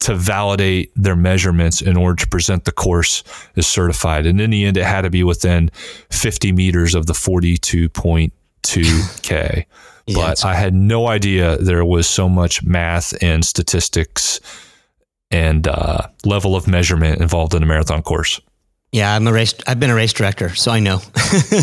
to 0.00 0.14
validate 0.14 0.92
their 0.94 1.16
measurements 1.16 1.80
in 1.82 1.96
order 1.96 2.22
to 2.22 2.28
present 2.28 2.64
the 2.64 2.72
course 2.72 3.24
as 3.56 3.66
certified. 3.66 4.26
And 4.26 4.40
in 4.40 4.50
the 4.50 4.64
end, 4.64 4.76
it 4.76 4.84
had 4.84 5.00
to 5.02 5.10
be 5.10 5.24
within 5.24 5.70
50 6.10 6.52
meters 6.52 6.94
of 6.94 7.06
the 7.06 7.14
42.2K. 7.14 9.64
Yeah, 10.08 10.14
but 10.14 10.44
I 10.44 10.54
had 10.54 10.72
no 10.72 11.08
idea 11.08 11.58
there 11.58 11.84
was 11.84 12.08
so 12.08 12.28
much 12.28 12.62
math 12.62 13.20
and 13.20 13.44
statistics 13.44 14.38
and 15.32 15.66
uh, 15.66 16.06
level 16.24 16.54
of 16.54 16.68
measurement 16.68 17.20
involved 17.20 17.54
in 17.54 17.64
a 17.64 17.66
marathon 17.66 18.02
course. 18.02 18.40
Yeah, 18.92 19.14
I'm 19.14 19.26
a 19.26 19.32
race. 19.32 19.54
I've 19.66 19.80
been 19.80 19.90
a 19.90 19.94
race 19.94 20.12
director, 20.12 20.54
so 20.54 20.70
I 20.70 20.80
know. 20.80 21.00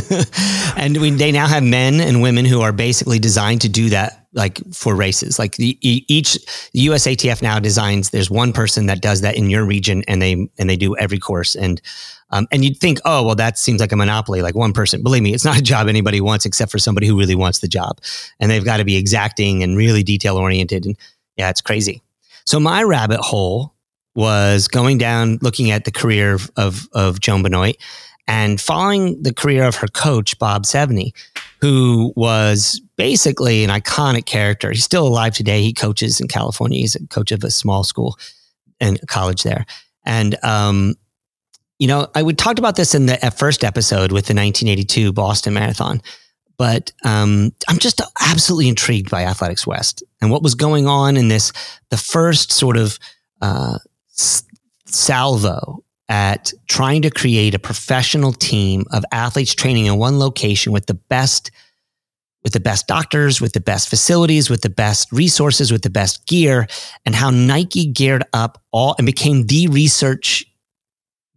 and 0.77 0.97
we, 0.97 1.09
they 1.11 1.31
now 1.31 1.47
have 1.47 1.63
men 1.63 1.99
and 1.99 2.21
women 2.21 2.45
who 2.45 2.61
are 2.61 2.73
basically 2.73 3.17
designed 3.17 3.61
to 3.61 3.69
do 3.69 3.89
that 3.89 4.27
like 4.33 4.59
for 4.73 4.95
races. 4.95 5.39
Like 5.39 5.55
the, 5.55 5.77
each 5.81 6.33
the 6.73 6.87
USATF 6.87 7.41
now 7.41 7.59
designs. 7.59 8.09
There's 8.09 8.29
one 8.29 8.51
person 8.51 8.87
that 8.87 9.01
does 9.01 9.21
that 9.21 9.35
in 9.35 9.49
your 9.49 9.65
region, 9.65 10.03
and 10.07 10.21
they 10.21 10.47
and 10.59 10.69
they 10.69 10.75
do 10.75 10.97
every 10.97 11.19
course. 11.19 11.55
And 11.55 11.81
um, 12.29 12.47
and 12.51 12.65
you'd 12.65 12.77
think, 12.77 12.99
oh 13.05 13.23
well, 13.23 13.35
that 13.35 13.57
seems 13.57 13.79
like 13.79 13.91
a 13.91 13.95
monopoly. 13.95 14.41
Like 14.41 14.55
one 14.55 14.73
person. 14.73 15.01
Believe 15.01 15.23
me, 15.23 15.33
it's 15.33 15.45
not 15.45 15.57
a 15.57 15.63
job 15.63 15.87
anybody 15.87 16.19
wants 16.19 16.45
except 16.45 16.71
for 16.71 16.79
somebody 16.79 17.07
who 17.07 17.17
really 17.17 17.35
wants 17.35 17.59
the 17.59 17.67
job. 17.67 17.99
And 18.39 18.51
they've 18.51 18.65
got 18.65 18.77
to 18.77 18.85
be 18.85 18.97
exacting 18.97 19.63
and 19.63 19.77
really 19.77 20.03
detail 20.03 20.37
oriented. 20.37 20.85
And 20.85 20.97
yeah, 21.37 21.49
it's 21.49 21.61
crazy. 21.61 22.01
So 22.45 22.59
my 22.59 22.83
rabbit 22.83 23.21
hole 23.21 23.73
was 24.15 24.67
going 24.67 24.97
down, 24.97 25.39
looking 25.41 25.71
at 25.71 25.85
the 25.85 25.91
career 25.91 26.33
of 26.33 26.51
of, 26.55 26.87
of 26.93 27.19
Joan 27.19 27.43
Benoit 27.43 27.77
and 28.27 28.59
following 28.59 29.21
the 29.21 29.33
career 29.33 29.65
of 29.65 29.75
her 29.75 29.87
coach, 29.87 30.37
Bob 30.39 30.63
Sevene, 30.63 31.11
who 31.59 32.13
was 32.15 32.81
basically 32.95 33.63
an 33.63 33.69
iconic 33.69 34.25
character. 34.25 34.71
He's 34.71 34.83
still 34.83 35.07
alive 35.07 35.33
today. 35.33 35.61
He 35.61 35.73
coaches 35.73 36.21
in 36.21 36.27
California. 36.27 36.79
He's 36.79 36.95
a 36.95 37.05
coach 37.07 37.31
of 37.31 37.43
a 37.43 37.51
small 37.51 37.83
school 37.83 38.17
and 38.79 38.99
college 39.07 39.43
there. 39.43 39.65
And, 40.05 40.35
um, 40.43 40.95
you 41.79 41.87
know, 41.87 42.07
I 42.15 42.21
would 42.21 42.37
talked 42.37 42.59
about 42.59 42.75
this 42.75 42.95
in 42.95 43.07
the 43.07 43.17
first 43.35 43.63
episode 43.63 44.11
with 44.11 44.25
the 44.25 44.35
1982 44.35 45.11
Boston 45.11 45.53
Marathon, 45.53 46.01
but 46.57 46.91
um, 47.03 47.51
I'm 47.67 47.79
just 47.79 48.01
absolutely 48.21 48.69
intrigued 48.69 49.09
by 49.09 49.23
Athletics 49.23 49.67
West 49.67 50.03
and 50.21 50.31
what 50.31 50.43
was 50.43 50.55
going 50.55 50.87
on 50.87 51.17
in 51.17 51.27
this, 51.27 51.51
the 51.89 51.97
first 51.97 52.51
sort 52.51 52.77
of 52.77 52.99
uh, 53.41 53.79
salvo 54.85 55.83
at 56.09 56.53
trying 56.67 57.01
to 57.01 57.09
create 57.09 57.55
a 57.55 57.59
professional 57.59 58.33
team 58.33 58.85
of 58.91 59.03
athletes 59.11 59.55
training 59.55 59.85
in 59.85 59.97
one 59.97 60.19
location 60.19 60.71
with 60.71 60.85
the 60.85 60.93
best 60.93 61.51
with 62.43 62.51
the 62.51 62.59
best 62.59 62.87
doctors, 62.87 63.39
with 63.39 63.53
the 63.53 63.61
best 63.61 63.87
facilities, 63.87 64.49
with 64.49 64.61
the 64.61 64.69
best 64.69 65.09
resources, 65.13 65.71
with 65.71 65.81
the 65.81 65.89
best 65.89 66.27
gear, 66.27 66.67
and 67.05 67.15
how 67.15 67.29
Nike 67.29 67.85
geared 67.85 68.25
up 68.33 68.61
all 68.71 68.95
and 68.97 69.05
became 69.05 69.45
the 69.47 69.67
research, 69.67 70.45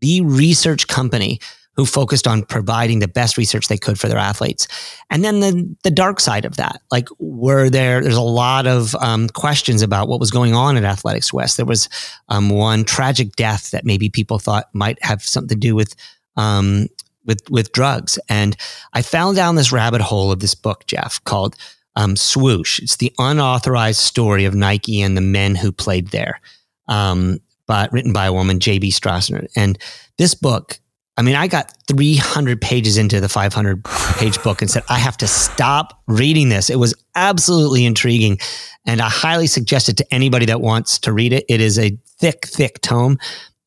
the 0.01 0.20
research 0.22 0.89
company 0.89 1.39
who 1.77 1.85
focused 1.85 2.27
on 2.27 2.43
providing 2.43 2.99
the 2.99 3.09
best 3.09 3.37
research 3.37 3.68
they 3.68 3.77
could 3.77 4.01
for 4.01 4.09
their 4.09 4.18
athletes. 4.18 4.66
And 5.11 5.22
then 5.22 5.41
the 5.41 5.77
the 5.83 5.91
dark 5.91 6.20
side 6.20 6.45
of 6.45 6.57
that, 6.57 6.81
like 6.91 7.09
were 7.18 7.68
there, 7.68 8.01
there's 8.01 8.16
a 8.16 8.22
lot 8.22 8.66
of 8.66 8.95
um, 8.97 9.29
questions 9.29 9.83
about 9.83 10.09
what 10.09 10.20
was 10.20 10.31
going 10.31 10.55
on 10.55 10.77
at 10.77 10.85
Athletics 10.85 11.33
West. 11.33 11.57
There 11.57 11.66
was 11.66 11.89
um, 12.29 12.51
one 12.51 12.85
tragic 12.85 13.37
death 13.37 13.70
that 13.70 13.85
maybe 13.85 14.09
people 14.09 14.39
thought 14.39 14.68
might 14.72 15.03
have 15.03 15.22
something 15.22 15.55
to 15.55 15.61
do 15.61 15.74
with 15.74 15.95
um, 16.37 16.89
with 17.27 17.43
with 17.51 17.72
drugs. 17.72 18.18
And 18.29 18.57
I 18.95 19.03
found 19.03 19.37
down 19.37 19.57
this 19.57 19.72
rabbit 19.72 20.01
hole 20.01 20.33
of 20.33 20.41
this 20.41 20.55
book, 20.55 20.87
Jeff, 20.87 21.22
called 21.24 21.57
um, 21.97 22.16
Swoosh. 22.16 22.79
It's 22.79 22.97
the 22.97 23.12
unauthorized 23.18 24.01
story 24.01 24.45
of 24.45 24.55
Nike 24.55 25.03
and 25.03 25.16
the 25.16 25.22
men 25.22 25.55
who 25.55 25.72
played 25.72 26.09
there, 26.09 26.41
um, 26.89 27.39
but 27.66 27.93
written 27.93 28.12
by 28.12 28.27
a 28.27 28.33
woman, 28.33 28.61
J.B. 28.61 28.91
Strasser. 28.91 29.47
And 29.57 29.79
this 30.18 30.35
book 30.35 30.79
I 31.16 31.22
mean, 31.22 31.34
I 31.34 31.46
got 31.46 31.72
300 31.88 32.60
pages 32.60 32.98
into 32.98 33.20
the 33.20 33.28
500 33.28 33.82
page 34.18 34.42
book 34.42 34.60
and 34.60 34.70
said, 34.70 34.82
I 34.88 34.98
have 34.98 35.16
to 35.18 35.26
stop 35.26 36.02
reading 36.06 36.50
this. 36.50 36.68
It 36.68 36.78
was 36.78 36.94
absolutely 37.14 37.86
intriguing. 37.86 38.38
And 38.84 39.00
I 39.00 39.08
highly 39.08 39.46
suggest 39.46 39.88
it 39.88 39.96
to 39.96 40.14
anybody 40.14 40.46
that 40.46 40.60
wants 40.60 40.98
to 41.00 41.12
read 41.12 41.32
it. 41.32 41.44
It 41.48 41.60
is 41.60 41.78
a 41.78 41.98
thick, 42.18 42.46
thick 42.46 42.82
tome. 42.82 43.18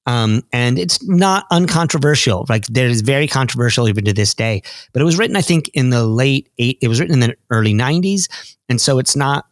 Um, 0.05 0.43
and 0.53 0.79
it's 0.79 1.03
not 1.07 1.45
uncontroversial. 1.51 2.45
Like 2.49 2.65
there 2.67 2.87
is 2.87 3.01
very 3.01 3.27
controversial 3.27 3.87
even 3.89 4.05
to 4.05 4.13
this 4.13 4.33
day, 4.33 4.61
but 4.93 5.01
it 5.01 5.05
was 5.05 5.17
written, 5.17 5.35
I 5.35 5.41
think, 5.41 5.69
in 5.73 5.89
the 5.89 6.05
late 6.05 6.49
eight, 6.57 6.77
it 6.81 6.87
was 6.87 6.99
written 6.99 7.13
in 7.13 7.19
the 7.19 7.35
early 7.49 7.73
90s. 7.73 8.27
And 8.69 8.79
so 8.79 8.99
it's 8.99 9.15
not 9.15 9.45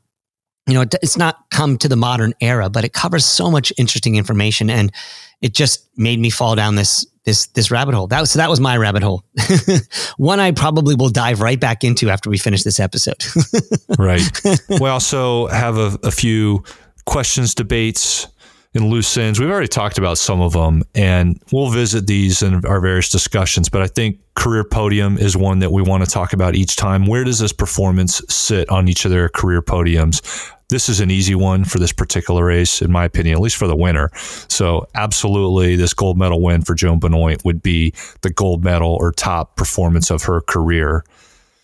you 0.68 0.74
know, 0.74 0.86
it's 1.02 1.18
not 1.18 1.50
come 1.50 1.78
to 1.78 1.88
the 1.88 1.96
modern 1.96 2.34
era, 2.42 2.70
but 2.70 2.84
it 2.84 2.94
covers 2.94 3.26
so 3.26 3.50
much 3.50 3.72
interesting 3.78 4.16
information, 4.16 4.70
and 4.70 4.92
it 5.42 5.54
just 5.54 5.88
made 5.98 6.20
me 6.20 6.30
fall 6.30 6.56
down 6.56 6.76
this 6.76 7.06
this 7.24 7.48
this 7.48 7.72
rabbit 7.72 7.94
hole. 7.94 8.08
That 8.08 8.22
was 8.22 8.32
so 8.32 8.40
that 8.40 8.50
was 8.50 8.60
my 8.60 8.78
rabbit 8.78 9.04
hole. 9.04 9.24
One 10.18 10.40
I 10.40 10.52
probably 10.52 10.96
will 10.96 11.10
dive 11.10 11.42
right 11.42 11.60
back 11.60 11.84
into 11.84 12.10
after 12.10 12.30
we 12.30 12.38
finish 12.38 12.64
this 12.64 12.80
episode. 12.80 13.24
right. 14.00 14.22
We 14.70 14.90
also 14.90 15.48
have 15.48 15.78
a, 15.78 15.98
a 16.04 16.12
few 16.12 16.64
questions, 17.06 17.56
debates, 17.56 18.28
and 18.74 18.90
loose 18.90 19.16
ends. 19.18 19.40
We've 19.40 19.50
already 19.50 19.68
talked 19.68 19.98
about 19.98 20.18
some 20.18 20.42
of 20.42 20.54
them, 20.54 20.84
and 20.96 21.42
we'll 21.52 21.70
visit 21.70 22.08
these 22.08 22.42
in 22.42 22.66
our 22.66 22.80
various 22.80 23.10
discussions. 23.10 23.70
But 23.70 23.82
I 23.82 23.88
think 23.88 24.20
career 24.36 24.64
podium 24.64 25.18
is 25.18 25.36
one 25.36 25.60
that 25.60 25.72
we 25.72 25.82
want 25.82 26.06
to 26.06 26.10
talk 26.10 26.34
about 26.34 26.56
each 26.56 26.76
time. 26.76 27.06
Where 27.06 27.24
does 27.24 27.40
this 27.40 27.54
performance 27.54 28.22
sit 28.30 28.70
on 28.70 28.88
each 28.88 29.06
of 29.06 29.12
their 29.12 29.30
career 29.30 29.62
podiums? 29.62 30.22
This 30.70 30.90
is 30.90 31.00
an 31.00 31.10
easy 31.10 31.34
one 31.34 31.64
for 31.64 31.80
this 31.80 31.94
particular 31.94 32.44
race, 32.46 32.82
in 32.82 32.92
my 32.92 33.06
opinion, 33.06 33.36
at 33.36 33.42
least 33.42 33.56
for 33.56 33.68
the 33.68 33.76
winner. 33.76 34.10
So, 34.50 34.88
absolutely, 34.96 35.78
this 35.78 35.94
gold 35.94 36.18
medal 36.18 36.42
win 36.42 36.62
for 36.62 36.76
Joan 36.76 37.00
Benoit 37.00 37.44
would 37.46 37.64
be 37.64 37.94
the 38.22 38.30
gold 38.30 38.66
medal 38.66 38.98
or 39.00 39.14
top 39.14 39.56
performance 39.56 40.12
of 40.12 40.24
her 40.24 40.42
career. 40.42 41.06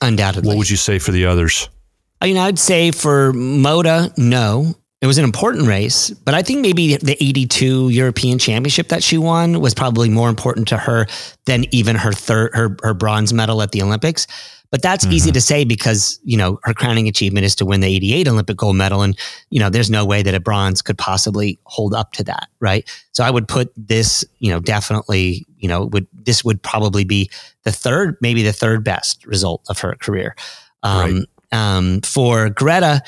Undoubtedly. 0.01 0.47
What 0.47 0.57
would 0.57 0.69
you 0.69 0.77
say 0.77 0.99
for 0.99 1.11
the 1.11 1.25
others? 1.25 1.67
Uh, 1.67 2.23
I 2.23 2.27
mean, 2.27 2.37
I'd 2.37 2.59
say 2.59 2.91
for 2.91 3.33
Mota, 3.33 4.13
no. 4.15 4.75
It 5.03 5.05
was 5.05 5.17
an 5.17 5.25
important 5.25 5.67
race, 5.67 6.11
but 6.11 6.33
I 6.33 6.41
think 6.41 6.61
maybe 6.61 6.95
the 6.95 7.21
82 7.21 7.89
European 7.89 8.39
Championship 8.39 8.87
that 8.87 9.03
she 9.03 9.17
won 9.17 9.59
was 9.59 9.73
probably 9.73 10.07
more 10.07 10.29
important 10.29 10.69
to 10.69 10.77
her 10.77 11.07
than 11.43 11.65
even 11.71 11.97
her 11.97 12.13
third 12.13 12.55
her 12.55 12.77
her 12.83 12.93
bronze 12.93 13.33
medal 13.33 13.61
at 13.61 13.73
the 13.73 13.81
Olympics. 13.81 14.27
But 14.71 14.81
that's 14.81 15.03
mm-hmm. 15.03 15.13
easy 15.13 15.31
to 15.33 15.41
say 15.41 15.65
because, 15.65 16.21
you 16.23 16.37
know, 16.37 16.57
her 16.63 16.73
crowning 16.73 17.09
achievement 17.09 17.45
is 17.45 17.53
to 17.55 17.65
win 17.65 17.81
the 17.81 17.93
88 17.93 18.29
Olympic 18.29 18.55
gold 18.55 18.77
medal. 18.77 19.01
And, 19.01 19.19
you 19.49 19.59
know, 19.59 19.69
there's 19.69 19.89
no 19.89 20.05
way 20.05 20.23
that 20.23 20.33
a 20.33 20.39
bronze 20.39 20.81
could 20.81 20.97
possibly 20.97 21.59
hold 21.65 21.93
up 21.93 22.13
to 22.13 22.23
that. 22.23 22.47
Right. 22.61 22.89
So 23.11 23.25
I 23.25 23.29
would 23.29 23.49
put 23.49 23.73
this, 23.75 24.23
you 24.39 24.51
know, 24.51 24.61
definitely, 24.61 25.45
you 25.59 25.67
know, 25.67 25.87
would, 25.87 26.07
this 26.13 26.45
would 26.45 26.63
probably 26.63 27.03
be 27.03 27.29
the 27.63 27.73
third, 27.73 28.17
maybe 28.21 28.41
the 28.41 28.53
third 28.53 28.85
best 28.85 29.25
result 29.25 29.65
of 29.69 29.79
her 29.79 29.95
career. 29.99 30.33
Um, 30.81 31.27
right. 31.51 31.77
um, 31.77 32.01
for 32.01 32.49
Greta, 32.49 33.03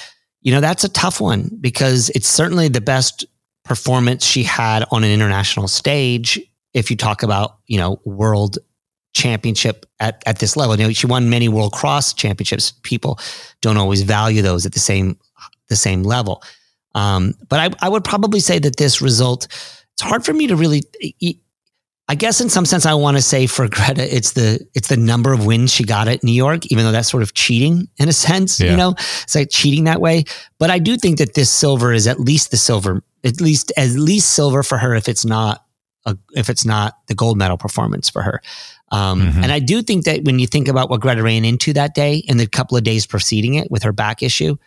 you 0.45 0.51
know, 0.51 0.61
that's 0.61 0.83
a 0.83 0.89
tough 0.89 1.19
one 1.19 1.49
because 1.59 2.09
it's 2.11 2.27
certainly 2.27 2.69
the 2.69 2.79
best 2.79 3.25
performance 3.63 4.23
she 4.23 4.43
had 4.43 4.85
on 4.91 5.03
an 5.03 5.09
international 5.09 5.67
stage. 5.67 6.39
If 6.75 6.91
you 6.91 6.95
talk 6.95 7.23
about, 7.23 7.57
you 7.65 7.79
know, 7.79 7.99
world 8.05 8.59
championship 9.13 9.87
at, 9.99 10.21
at 10.27 10.37
this 10.39 10.55
level. 10.55 10.77
You 10.77 10.87
know, 10.87 10.93
she 10.93 11.07
won 11.07 11.29
many 11.29 11.49
world 11.49 11.73
cross 11.73 12.13
championships. 12.13 12.73
People 12.83 13.17
don't 13.61 13.77
always 13.77 14.03
value 14.03 14.43
those 14.43 14.65
at 14.67 14.73
the 14.73 14.79
same 14.79 15.17
the 15.67 15.75
same 15.75 16.03
level. 16.03 16.43
Um, 16.93 17.33
but 17.49 17.59
I, 17.59 17.85
I 17.87 17.89
would 17.89 18.03
probably 18.03 18.39
say 18.39 18.59
that 18.59 18.75
this 18.77 19.01
result, 19.01 19.45
it's 19.93 20.01
hard 20.01 20.23
for 20.23 20.33
me 20.33 20.45
to 20.47 20.55
really. 20.55 20.83
I 22.07 22.15
guess 22.15 22.39
in 22.39 22.49
some 22.49 22.65
sense, 22.65 22.85
I 22.85 22.93
want 22.93 23.17
to 23.17 23.23
say 23.23 23.47
for 23.47 23.67
Greta, 23.69 24.15
it's 24.15 24.33
the 24.33 24.65
it's 24.73 24.89
the 24.89 24.97
number 24.97 25.33
of 25.33 25.45
wins 25.45 25.73
she 25.73 25.83
got 25.83 26.07
at 26.07 26.23
New 26.23 26.31
York, 26.31 26.65
even 26.67 26.85
though 26.85 26.91
that's 26.91 27.09
sort 27.09 27.23
of 27.23 27.33
cheating 27.33 27.87
in 27.97 28.09
a 28.09 28.13
sense. 28.27 28.59
Yeah. 28.59 28.71
You 28.71 28.77
know, 28.77 28.91
it's 28.91 29.35
like 29.35 29.49
cheating 29.49 29.85
that 29.85 30.01
way. 30.01 30.25
But 30.59 30.69
I 30.69 30.79
do 30.79 30.97
think 30.97 31.17
that 31.17 31.33
this 31.33 31.49
silver 31.49 31.93
is 31.93 32.07
at 32.07 32.19
least 32.19 32.51
the 32.51 32.57
silver, 32.57 33.03
at 33.23 33.41
least 33.41 33.71
at 33.77 33.91
least 33.91 34.31
silver 34.31 34.63
for 34.63 34.77
her 34.77 34.93
if 34.93 35.09
it's 35.09 35.25
not 35.25 35.65
a, 36.05 36.17
if 36.33 36.49
it's 36.49 36.65
not 36.65 36.95
the 37.07 37.15
gold 37.15 37.37
medal 37.37 37.57
performance 37.57 38.09
for 38.09 38.21
her. 38.21 38.41
Um, 38.91 39.21
mm-hmm. 39.21 39.43
And 39.43 39.51
I 39.51 39.59
do 39.59 39.81
think 39.81 40.05
that 40.05 40.23
when 40.23 40.37
you 40.37 40.45
think 40.45 40.67
about 40.67 40.89
what 40.91 41.01
Greta 41.01 41.23
ran 41.23 41.43
into 41.43 41.73
that 41.73 41.95
day 41.95 42.23
and 42.29 42.39
the 42.39 42.45
couple 42.45 42.77
of 42.77 42.83
days 42.83 43.07
preceding 43.07 43.55
it 43.55 43.71
with 43.71 43.81
her 43.81 43.91
back 43.91 44.21
issue, 44.21 44.57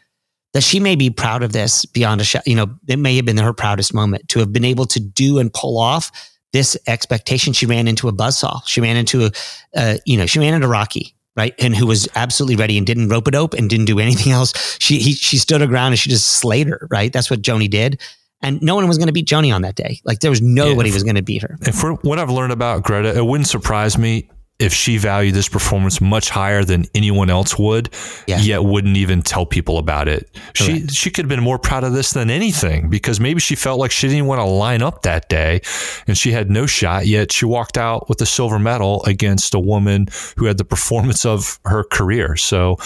that 0.55 0.63
she 0.63 0.81
may 0.81 0.97
be 0.97 1.09
proud 1.09 1.45
of 1.45 1.53
this 1.53 1.85
beyond 1.85 2.21
a 2.21 2.25
shot. 2.25 2.47
You 2.47 2.57
know, 2.57 2.67
it 2.89 2.99
may 2.99 3.15
have 3.17 3.25
been 3.25 3.37
her 3.39 3.53
proudest 3.53 3.95
moment 3.95 4.29
to 4.31 4.41
have 4.41 4.53
been 4.53 4.65
able 4.65 4.87
to 4.87 4.99
do 4.99 5.39
and 5.39 5.53
pull 5.53 5.79
off 5.79 6.11
this 6.59 6.77
expectation. 6.89 7.53
She 7.53 7.67
ran 7.67 7.87
into 7.87 8.09
a 8.09 8.13
buzzsaw. 8.13 8.61
She 8.67 8.81
ran 8.81 8.97
into 8.97 9.27
a, 9.27 9.31
uh, 9.77 9.97
you 10.05 10.17
know, 10.17 10.27
she 10.27 10.41
ran 10.41 10.55
into 10.55 10.67
Rocky, 10.67 11.15
right? 11.37 11.55
And 11.59 11.75
who 11.77 11.87
was 11.87 12.09
absolutely 12.17 12.57
ready 12.57 12.77
and 12.77 12.87
didn't 12.87 13.09
rope 13.09 13.29
it 13.29 13.35
up 13.35 13.55
and 13.55 13.71
didn't 13.71 13.87
do 13.87 14.01
anything 14.01 14.33
else. 14.39 14.53
She 14.81 14.99
he, 14.99 15.13
she 15.13 15.39
stood 15.39 15.61
her 15.61 15.69
ground 15.69 15.93
and 15.93 15.99
she 15.99 16.11
just 16.11 16.29
slayed 16.29 16.67
her, 16.67 16.89
right? 16.91 17.13
That's 17.13 17.31
what 17.31 17.43
Joni 17.43 17.71
did 17.71 18.01
and 18.41 18.63
no 18.63 18.75
one 18.75 18.87
was 18.87 18.99
going 18.99 19.09
to 19.09 19.13
beat 19.13 19.27
Joni 19.27 19.53
on 19.53 19.63
that 19.63 19.75
day. 19.75 20.01
Like 20.05 20.21
there 20.21 20.31
was 20.31 20.41
nobody 20.41 20.91
yeah, 20.91 20.95
was 20.95 21.03
going 21.03 21.17
to 21.17 21.23
beat 21.23 21.43
her. 21.43 21.57
And 21.65 21.75
for 21.75 21.95
what 21.95 22.19
I've 22.19 22.31
learned 22.31 22.53
about 22.53 22.85
Greta, 22.85 23.17
it 23.17 23.25
wouldn't 23.25 23.49
surprise 23.49 23.99
me 23.99 24.31
if 24.59 24.75
she 24.75 24.99
valued 24.99 25.35
this 25.35 25.49
performance 25.49 26.01
much 26.01 26.31
higher 26.31 26.65
than 26.65 26.85
anyone 26.95 27.31
else 27.31 27.57
would, 27.59 27.91
yeah. 28.27 28.41
yet 28.41 28.65
wouldn't 28.65 28.97
even 28.97 29.23
tell 29.23 29.47
people 29.47 29.79
about 29.79 30.09
it. 30.09 30.29
She 30.55 30.87
she 30.89 31.11
could 31.11 31.25
have 31.25 31.29
been 31.29 31.43
more 31.43 31.59
proud 31.59 31.85
of 31.85 31.93
this 31.93 32.13
than 32.13 32.29
anything 32.29 32.91
because 32.91 33.21
maybe 33.21 33.41
she 33.41 33.55
felt 33.55 33.79
like 33.79 33.93
she 33.93 34.09
didn't 34.09 34.27
want 34.27 34.41
to 34.41 34.45
line 34.45 34.83
up 34.83 35.03
that 35.03 35.29
day 35.29 35.61
and 36.07 36.19
she 36.19 36.33
had 36.33 36.51
no 36.51 36.67
shot, 36.67 37.07
yet 37.07 37.31
she 37.31 37.45
walked 37.45 37.79
out 37.79 38.09
with 38.09 38.21
a 38.21 38.27
silver 38.27 38.59
medal 38.59 39.05
against 39.05 39.55
a 39.55 39.61
woman 39.61 40.09
who 40.37 40.47
had 40.47 40.59
the 40.59 40.65
performance 40.65 41.25
of 41.25 41.61
her 41.65 41.85
career. 41.85 42.35
So 42.37 42.79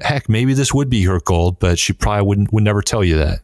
heck, 0.00 0.28
maybe 0.28 0.54
this 0.54 0.74
would 0.74 0.90
be 0.90 1.04
her 1.04 1.20
gold, 1.20 1.60
but 1.60 1.78
she 1.78 1.92
probably 1.92 2.26
wouldn't 2.26 2.52
would 2.52 2.64
never 2.64 2.82
tell 2.82 3.04
you 3.04 3.18
that. 3.18 3.40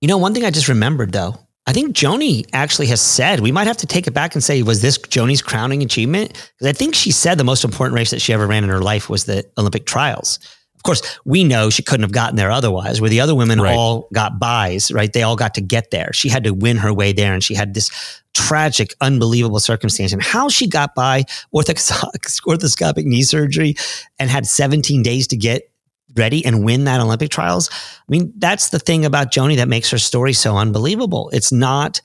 You 0.00 0.08
know, 0.08 0.16
one 0.16 0.32
thing 0.32 0.46
I 0.46 0.50
just 0.50 0.68
remembered 0.68 1.12
though, 1.12 1.38
I 1.66 1.72
think 1.72 1.94
Joni 1.94 2.46
actually 2.52 2.86
has 2.88 3.00
said 3.00 3.40
we 3.40 3.52
might 3.52 3.66
have 3.66 3.76
to 3.78 3.86
take 3.86 4.06
it 4.06 4.12
back 4.12 4.34
and 4.34 4.42
say, 4.42 4.62
was 4.62 4.82
this 4.82 4.98
Joni's 4.98 5.42
crowning 5.42 5.82
achievement? 5.82 6.30
Because 6.32 6.66
I 6.66 6.72
think 6.72 6.94
she 6.94 7.12
said 7.12 7.38
the 7.38 7.44
most 7.44 7.64
important 7.64 7.94
race 7.96 8.10
that 8.10 8.20
she 8.20 8.32
ever 8.32 8.46
ran 8.46 8.64
in 8.64 8.70
her 8.70 8.80
life 8.80 9.08
was 9.08 9.24
the 9.24 9.44
Olympic 9.58 9.86
trials 9.86 10.38
Of 10.74 10.82
course, 10.82 11.02
we 11.26 11.44
know 11.44 11.68
she 11.68 11.82
couldn't 11.82 12.04
have 12.04 12.12
gotten 12.12 12.36
there 12.36 12.50
otherwise, 12.50 13.00
where 13.02 13.10
the 13.10 13.20
other 13.20 13.34
women 13.34 13.60
Right. 13.60 13.76
all 13.76 14.08
got 14.14 14.38
buys, 14.40 14.90
right? 14.90 15.12
They 15.12 15.22
all 15.22 15.36
got 15.36 15.54
to 15.56 15.60
get 15.60 15.90
there. 15.90 16.10
She 16.14 16.30
had 16.30 16.44
to 16.44 16.54
win 16.54 16.78
her 16.78 16.92
way 16.92 17.12
there, 17.12 17.34
and 17.34 17.44
she 17.44 17.54
had 17.54 17.74
this 17.74 17.90
tragic, 18.32 18.94
unbelievable 19.02 19.60
circumstance. 19.60 20.14
And 20.14 20.22
how 20.22 20.48
she 20.48 20.66
got 20.66 20.94
by 20.94 21.24
arthroscopic, 21.54 22.40
arthroscopic 22.48 23.04
knee 23.04 23.22
surgery 23.22 23.74
and 24.18 24.30
had 24.30 24.46
17 24.46 25.02
days 25.02 25.26
to 25.28 25.36
get 25.36 25.69
ready 26.16 26.44
and 26.44 26.64
win 26.64 26.84
that 26.84 27.00
Olympic 27.00 27.30
trials. 27.30 27.70
I 27.72 28.04
mean, 28.08 28.32
that's 28.38 28.70
the 28.70 28.78
thing 28.78 29.04
about 29.04 29.32
Joni 29.32 29.56
that 29.56 29.68
makes 29.68 29.90
her 29.90 29.98
story 29.98 30.32
so 30.32 30.56
unbelievable. 30.56 31.30
It's 31.32 31.52
not 31.52 32.00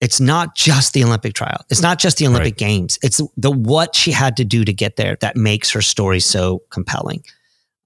it's 0.00 0.20
not 0.20 0.54
just 0.54 0.92
the 0.92 1.02
Olympic 1.04 1.32
trial. 1.32 1.64
It's 1.70 1.80
not 1.80 1.98
just 1.98 2.18
the 2.18 2.26
Olympic 2.26 2.52
Right. 2.54 2.56
games. 2.58 2.98
It's 3.02 3.22
the 3.36 3.50
what 3.50 3.94
she 3.96 4.10
had 4.10 4.36
to 4.36 4.44
do 4.44 4.64
to 4.64 4.72
get 4.72 4.96
there 4.96 5.16
that 5.20 5.34
makes 5.36 5.70
her 5.70 5.80
story 5.80 6.20
so 6.20 6.62
compelling. 6.70 7.24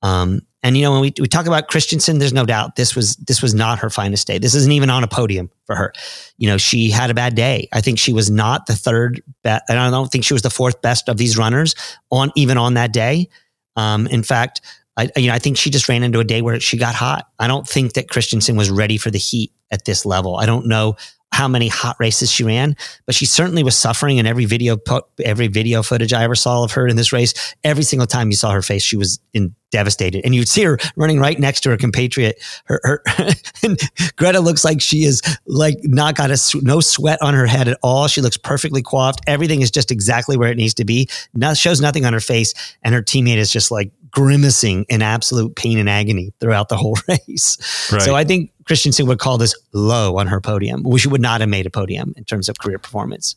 Um, 0.02 0.40
and 0.64 0.76
you 0.76 0.82
know, 0.82 0.90
when 0.92 1.00
we, 1.02 1.12
we 1.20 1.28
talk 1.28 1.46
about 1.46 1.68
Kristiansen, 1.70 2.18
there's 2.18 2.32
no 2.32 2.44
doubt 2.44 2.74
this 2.74 2.96
was 2.96 3.14
this 3.16 3.40
was 3.40 3.54
not 3.54 3.78
her 3.78 3.90
finest 3.90 4.26
day. 4.26 4.38
This 4.38 4.54
isn't 4.56 4.72
even 4.72 4.90
on 4.90 5.04
a 5.04 5.08
podium 5.08 5.50
for 5.66 5.76
her. 5.76 5.92
You 6.38 6.48
know, 6.48 6.58
she 6.58 6.90
had 6.90 7.10
a 7.10 7.14
bad 7.14 7.36
day. 7.36 7.68
I 7.72 7.80
think 7.80 7.98
she 8.00 8.12
was 8.12 8.28
not 8.30 8.66
the 8.66 8.74
third 8.74 9.22
best, 9.44 9.62
and 9.68 9.78
I 9.78 9.88
don't 9.90 10.10
think 10.10 10.24
she 10.24 10.32
was 10.34 10.42
the 10.42 10.50
fourth 10.50 10.82
best 10.82 11.08
of 11.08 11.16
these 11.16 11.38
runners 11.38 11.76
on 12.10 12.32
even 12.34 12.58
on 12.58 12.74
that 12.74 12.92
day. 12.92 13.28
Um, 13.76 14.08
in 14.08 14.24
fact, 14.24 14.60
I 14.98 15.08
you 15.16 15.28
know 15.28 15.34
I 15.34 15.38
think 15.38 15.56
she 15.56 15.70
just 15.70 15.88
ran 15.88 16.02
into 16.02 16.20
a 16.20 16.24
day 16.24 16.42
where 16.42 16.60
she 16.60 16.76
got 16.76 16.94
hot. 16.94 17.28
I 17.38 17.46
don't 17.46 17.66
think 17.66 17.94
that 17.94 18.08
Kristiansen 18.08 18.56
was 18.56 18.70
ready 18.70 18.98
for 18.98 19.10
the 19.10 19.18
heat 19.18 19.52
at 19.70 19.84
this 19.84 20.04
level. 20.04 20.36
I 20.36 20.46
don't 20.46 20.66
know 20.66 20.96
how 21.30 21.46
many 21.46 21.68
hot 21.68 21.96
races 22.00 22.32
she 22.32 22.42
ran, 22.42 22.74
but 23.06 23.14
she 23.14 23.26
certainly 23.26 23.62
was 23.62 23.76
suffering. 23.76 24.16
In 24.16 24.26
every 24.26 24.46
video, 24.46 24.78
every 25.22 25.46
video 25.46 25.82
footage 25.82 26.12
I 26.12 26.24
ever 26.24 26.34
saw 26.34 26.64
of 26.64 26.72
her 26.72 26.88
in 26.88 26.96
this 26.96 27.12
race, 27.12 27.54
every 27.62 27.84
single 27.84 28.06
time 28.06 28.30
you 28.30 28.36
saw 28.36 28.50
her 28.50 28.62
face, 28.62 28.82
she 28.82 28.96
was 28.96 29.20
in 29.34 29.54
devastated, 29.70 30.24
and 30.24 30.34
you'd 30.34 30.48
see 30.48 30.64
her 30.64 30.78
running 30.96 31.20
right 31.20 31.38
next 31.38 31.60
to 31.60 31.70
her 31.70 31.76
compatriot. 31.76 32.42
Her, 32.64 32.80
her 32.82 33.02
and 33.62 33.78
Greta 34.16 34.40
looks 34.40 34.64
like 34.64 34.80
she 34.80 35.04
is 35.04 35.20
like 35.46 35.76
not 35.82 36.16
got 36.16 36.30
a 36.30 36.38
no 36.62 36.80
sweat 36.80 37.20
on 37.20 37.34
her 37.34 37.46
head 37.46 37.68
at 37.68 37.78
all. 37.82 38.08
She 38.08 38.22
looks 38.22 38.38
perfectly 38.38 38.82
coiffed. 38.82 39.20
Everything 39.26 39.60
is 39.60 39.70
just 39.70 39.90
exactly 39.90 40.36
where 40.36 40.50
it 40.50 40.56
needs 40.56 40.74
to 40.74 40.84
be. 40.84 41.08
No, 41.34 41.52
shows 41.54 41.80
nothing 41.80 42.06
on 42.06 42.14
her 42.14 42.20
face, 42.20 42.54
and 42.82 42.94
her 42.94 43.02
teammate 43.02 43.36
is 43.36 43.52
just 43.52 43.70
like 43.70 43.92
grimacing 44.10 44.84
in 44.88 45.02
absolute 45.02 45.54
pain 45.56 45.78
and 45.78 45.88
agony 45.88 46.32
throughout 46.40 46.68
the 46.68 46.76
whole 46.76 46.96
race. 47.08 47.88
Right. 47.92 48.02
So 48.02 48.14
I 48.14 48.24
think 48.24 48.52
Kristiansen 48.64 49.06
would 49.06 49.18
call 49.18 49.38
this 49.38 49.54
low 49.72 50.18
on 50.18 50.26
her 50.28 50.40
podium. 50.40 50.82
We 50.84 51.00
would 51.06 51.20
not 51.20 51.40
have 51.40 51.48
made 51.50 51.66
a 51.66 51.70
podium 51.70 52.14
in 52.16 52.24
terms 52.24 52.48
of 52.48 52.58
career 52.58 52.78
performance. 52.78 53.36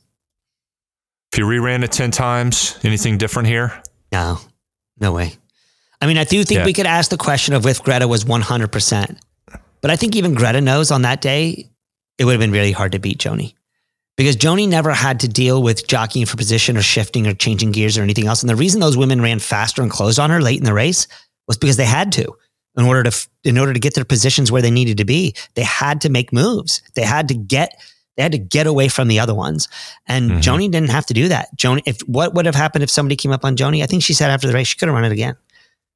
If 1.32 1.40
you 1.40 1.46
reran 1.46 1.84
it 1.84 1.92
10 1.92 2.12
times, 2.12 2.78
anything 2.84 3.18
different 3.18 3.48
here? 3.48 3.82
No, 4.12 4.40
no 5.00 5.14
way. 5.14 5.34
I 6.02 6.08
mean, 6.08 6.18
I 6.18 6.24
do 6.26 6.44
think 6.44 6.60
Yeah. 6.60 6.66
we 6.66 6.74
could 6.74 6.88
ask 6.88 7.10
the 7.10 7.18
question 7.18 7.54
of 7.54 7.66
if 7.66 7.82
Greta 7.84 8.08
was 8.08 8.26
100%. 8.26 9.18
But 9.82 9.92
I 9.92 9.96
think 9.96 10.16
even 10.16 10.34
Greta 10.34 10.60
knows 10.62 10.92
on 10.92 11.04
that 11.04 11.22
day, 11.22 11.70
it 12.18 12.26
would 12.26 12.34
have 12.34 12.40
been 12.40 12.52
really 12.52 12.72
hard 12.72 12.92
to 12.92 13.00
beat 13.00 13.18
Joni. 13.20 13.54
Because 14.18 14.36
Joni 14.36 14.68
never 14.68 14.92
had 14.92 15.20
to 15.22 15.28
deal 15.28 15.64
with 15.64 15.88
jockeying 15.88 16.26
for 16.26 16.38
position 16.38 16.78
or 16.78 16.82
shifting 16.82 17.26
or 17.28 17.34
changing 17.34 17.72
gears 17.72 17.98
or 17.98 18.04
anything 18.04 18.28
else. 18.28 18.42
And 18.44 18.50
the 18.50 18.56
reason 18.56 18.80
those 18.82 18.98
women 18.98 19.22
ran 19.22 19.40
faster 19.40 19.82
and 19.82 19.90
closed 19.90 20.20
on 20.20 20.30
her 20.30 20.42
late 20.42 20.60
in 20.60 20.66
the 20.66 20.74
race 20.74 21.08
was 21.48 21.58
because 21.58 21.78
they 21.78 21.86
had 21.86 22.12
to. 22.14 22.36
In 22.78 22.86
order 22.86 23.04
to 23.10 23.28
in 23.44 23.58
order 23.58 23.74
to 23.74 23.80
get 23.80 23.96
their 23.96 24.06
positions 24.06 24.50
where 24.52 24.62
they 24.62 24.72
needed 24.72 24.98
to 24.98 25.06
be, 25.06 25.36
they 25.56 25.64
had 25.64 26.00
to 26.02 26.10
make 26.10 26.32
moves. 26.32 26.82
They 26.96 27.02
had 27.04 27.28
to 27.30 27.34
get 27.34 27.74
they 28.16 28.24
had 28.24 28.32
to 28.34 28.38
get 28.38 28.68
away 28.68 28.88
from 28.90 29.08
the 29.10 29.20
other 29.20 29.34
ones. 29.34 29.68
And 30.08 30.32
Mhm. 30.32 30.38
Joni 30.42 30.72
didn't 30.72 30.90
have 30.92 31.06
to 31.08 31.14
do 31.14 31.28
that. 31.30 31.50
Joni, 31.58 31.82
if 31.86 32.00
what 32.02 32.34
would 32.34 32.46
have 32.46 32.56
happened 32.56 32.84
if 32.84 32.90
somebody 32.90 33.16
came 33.18 33.32
up 33.32 33.44
on 33.44 33.58
Joni? 33.58 33.84
I 33.84 33.88
think 33.88 34.04
she 34.04 34.14
said 34.14 34.30
after 34.30 34.48
the 34.48 34.54
race 34.54 34.68
she 34.68 34.78
could 34.78 34.88
have 34.88 34.96
run 34.96 35.04
it 35.06 35.12
again. 35.12 35.36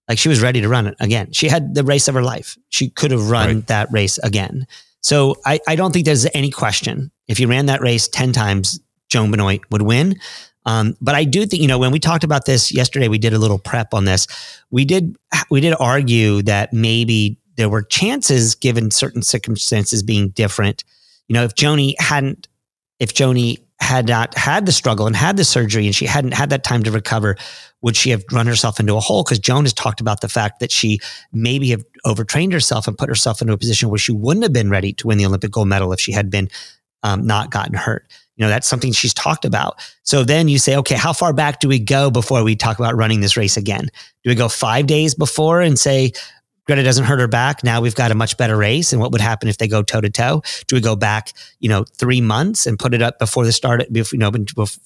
Like 0.10 0.18
she 0.18 0.28
was 0.30 0.42
ready 0.42 0.60
to 0.62 0.68
run 0.68 0.88
it 0.88 0.96
again. 1.00 1.32
She 1.32 1.48
had 1.48 1.76
the 1.76 1.84
race 1.84 2.08
of 2.10 2.16
her 2.16 2.24
life. 2.24 2.58
She 2.70 2.90
could 2.90 3.12
have 3.12 3.30
run 3.30 3.48
Right. 3.48 3.68
that 3.68 3.92
race 3.92 4.18
again. 4.20 4.68
So 5.06 5.36
I, 5.46 5.60
I 5.68 5.76
don't 5.76 5.92
think 5.92 6.06
there's 6.06 6.26
any 6.34 6.50
question. 6.50 7.12
If 7.28 7.40
you 7.40 7.48
ran 7.48 7.68
that 7.68 7.80
race 7.80 8.08
10 8.08 8.32
times, 8.32 8.80
Joan 9.08 9.30
Benoit 9.30 9.62
would 9.70 9.84
win. 9.84 10.20
Um, 10.66 10.98
but 11.00 11.14
I 11.14 11.26
do 11.26 11.46
think, 11.46 11.62
you 11.62 11.68
know, 11.68 11.78
when 11.78 11.92
we 11.92 12.00
talked 12.00 12.24
about 12.24 12.46
this 12.46 12.74
yesterday, 12.74 13.08
we 13.08 13.20
did 13.20 13.32
a 13.32 13.38
little 13.38 13.60
prep 13.60 13.94
on 13.94 14.06
this. 14.06 14.26
We 14.72 14.84
did, 14.84 15.16
we 15.52 15.62
did 15.62 15.76
argue 15.80 16.42
that 16.42 16.74
maybe 16.74 17.38
there 17.56 17.70
were 17.70 17.84
chances 17.84 18.56
given 18.56 18.90
certain 18.90 19.22
circumstances 19.22 20.02
being 20.02 20.30
different. 20.30 20.84
You 21.28 21.36
know, 21.36 21.44
if 21.44 21.54
Joni 21.54 21.94
hadn't, 22.00 22.48
if 22.98 23.14
Joni 23.14 23.60
had 23.80 24.08
not 24.08 24.36
had 24.38 24.66
the 24.66 24.72
struggle 24.72 25.06
and 25.06 25.16
had 25.16 25.38
the 25.38 25.44
surgery 25.44 25.86
and 25.86 25.96
she 25.96 26.06
hadn't 26.06 26.34
had 26.34 26.50
that 26.50 26.64
time 26.64 26.84
to 26.84 26.92
recover, 26.92 27.36
would 27.82 27.96
she 27.96 28.10
have 28.10 28.24
run 28.32 28.48
herself 28.48 28.80
into 28.80 28.96
a 28.96 29.00
hole? 29.00 29.24
Because 29.24 29.40
Joan 29.40 29.66
has 29.66 29.74
talked 29.74 30.02
about 30.02 30.22
the 30.22 30.30
fact 30.30 30.60
that 30.60 30.72
she 30.72 31.00
maybe 31.34 31.70
have 31.72 31.84
overtrained 32.06 32.54
herself 32.54 32.88
and 32.88 32.98
put 32.98 33.10
herself 33.10 33.42
into 33.42 33.54
a 33.54 33.58
position 33.58 33.90
where 33.90 34.00
she 34.00 34.12
wouldn't 34.12 34.44
have 34.44 34.54
been 34.54 34.70
ready 34.70 34.94
to 34.94 35.08
win 35.08 35.18
the 35.18 35.26
Olympic 35.26 35.52
gold 35.52 35.68
medal 35.68 35.92
if 35.92 36.00
she 36.00 36.12
had 36.12 36.30
been 36.30 36.50
um, 37.04 37.28
not 37.28 37.52
gotten 37.52 37.76
hurt. 37.76 38.10
You 38.38 38.44
know, 38.44 38.50
that's 38.50 38.68
something 38.68 38.92
she's 38.92 39.14
talked 39.14 39.46
about. 39.46 39.80
So 40.04 40.24
then 40.24 40.48
you 40.48 40.58
say, 40.58 40.76
okay, 40.78 40.96
how 40.96 41.14
far 41.14 41.32
back 41.32 41.60
do 41.60 41.68
we 41.68 41.80
go 41.80 42.10
before 42.10 42.44
we 42.44 42.56
talk 42.56 42.80
about 42.80 42.96
running 42.96 43.22
this 43.22 43.38
race 43.38 43.56
again? 43.56 43.86
Do 44.24 44.30
we 44.30 44.36
go 44.36 44.50
five 44.50 44.88
days 44.88 45.16
before 45.16 45.62
and 45.62 45.78
say, 45.80 46.12
Greta 46.66 46.84
doesn't 46.84 47.06
hurt 47.06 47.20
her 47.20 47.28
back. 47.28 47.64
Now 47.64 47.80
we've 47.80 47.96
got 47.96 48.12
a 48.12 48.16
much 48.16 48.38
better 48.38 48.58
race. 48.58 48.92
And 48.92 49.00
what 49.00 49.12
would 49.12 49.22
happen 49.22 49.48
if 49.48 49.58
they 49.58 49.68
go 49.68 49.84
toe 49.84 50.02
to 50.02 50.10
toe? 50.10 50.42
Do 50.68 50.76
we 50.76 50.82
go 50.82 50.96
back, 50.96 51.32
you 51.60 51.70
know, 51.70 51.84
three 51.84 52.22
months 52.22 52.66
and 52.66 52.80
put 52.80 52.94
it 52.94 53.02
up 53.02 53.20
before 53.20 53.46
the 53.46 53.52
start, 53.52 53.84
you 53.92 54.04
know, 54.14 54.32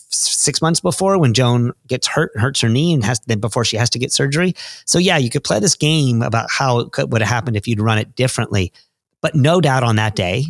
six 0.09 0.61
months 0.61 0.82
before 0.82 1.17
when 1.17 1.34
Joan 1.34 1.71
gets 1.88 2.05
hurt, 2.07 2.32
and 2.34 2.41
hurts 2.41 2.59
her 2.61 2.69
knee 2.69 2.93
and 2.93 3.03
has 3.05 3.19
then 3.27 3.39
before 3.39 3.63
she 3.63 3.77
has 3.77 3.89
to 3.91 3.99
get 3.99 4.11
surgery? 4.11 4.55
So 4.86 4.99
yeah, 4.99 5.17
you 5.17 5.30
could 5.30 5.43
play 5.43 5.59
this 5.59 5.75
game 5.75 6.21
about 6.21 6.51
how 6.51 6.80
it 6.80 6.91
could, 6.91 7.11
would 7.13 7.21
have 7.21 7.30
happened 7.30 7.55
if 7.55 7.67
you'd 7.67 7.80
run 7.80 7.97
it 7.97 8.15
differently. 8.15 8.73
But 9.21 9.36
no 9.36 9.61
doubt 9.61 9.84
on 9.84 9.95
that 9.95 10.15
day, 10.15 10.45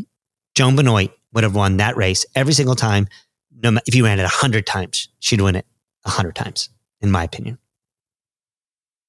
Joan 0.56 0.76
Benoit 0.76 1.12
would 1.34 1.44
have 1.44 1.56
won 1.56 1.78
that 1.78 1.96
race 1.96 2.26
every 2.34 2.54
single 2.54 2.76
time. 2.76 3.08
No, 3.62 3.78
if 3.86 3.94
you 3.94 4.06
ran 4.06 4.20
it 4.20 4.24
a 4.24 4.28
hundred 4.28 4.66
times, 4.66 5.10
she'd 5.20 5.42
win 5.42 5.56
it 5.56 5.66
a 6.06 6.10
hundred 6.10 6.36
times, 6.36 6.70
in 7.02 7.12
my 7.12 7.24
opinion. 7.24 7.60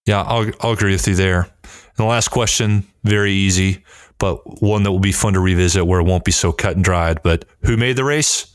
Yeah, 0.06 0.22
I'll, 0.22 0.50
I'll 0.60 0.72
agree 0.72 0.92
with 0.92 1.06
you 1.06 1.14
there. 1.14 1.48
And 1.90 1.96
the 1.96 2.04
last 2.04 2.28
question, 2.28 2.86
very 3.04 3.32
easy, 3.32 3.84
but 4.18 4.62
one 4.62 4.82
that 4.82 4.92
will 4.92 4.98
be 4.98 5.12
fun 5.12 5.34
to 5.34 5.40
revisit 5.40 5.86
where 5.86 6.00
it 6.00 6.04
won't 6.04 6.24
be 6.24 6.32
so 6.32 6.52
cut 6.52 6.76
and 6.76 6.84
dried. 6.84 7.22
But 7.22 7.44
who 7.62 7.76
made 7.76 7.96
the 7.96 8.04
race? 8.04 8.54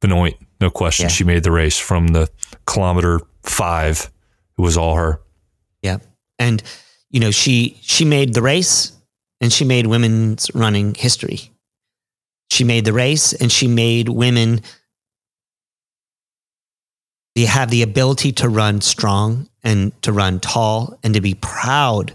Benoit, 0.00 0.34
no 0.60 0.70
question. 0.70 1.04
Yeah. 1.04 1.10
She 1.10 1.24
made 1.24 1.44
the 1.44 1.52
race 1.52 1.78
from 1.78 2.08
the 2.08 2.28
kilometer 2.66 3.20
five. 3.42 4.10
It 4.58 4.62
was 4.62 4.76
all 4.76 4.96
her. 4.96 5.20
Yeah. 5.82 5.98
And, 6.38 6.62
you 7.10 7.20
know, 7.20 7.30
she 7.30 7.78
she 7.82 8.04
made 8.04 8.34
the 8.34 8.42
race 8.42 8.92
and 9.40 9.52
she 9.52 9.64
made 9.64 9.86
women's 9.86 10.50
running 10.54 10.94
history. 10.94 11.50
She 12.50 12.64
made 12.64 12.84
the 12.84 12.92
race 12.92 13.32
and 13.32 13.52
she 13.52 13.68
made 13.68 14.08
women 14.08 14.62
they 17.38 17.44
have 17.44 17.70
the 17.70 17.82
ability 17.82 18.32
to 18.32 18.48
run 18.48 18.80
strong 18.80 19.48
and 19.62 19.92
to 20.02 20.12
run 20.12 20.40
tall 20.40 20.98
and 21.04 21.14
to 21.14 21.20
be 21.20 21.34
proud 21.34 22.12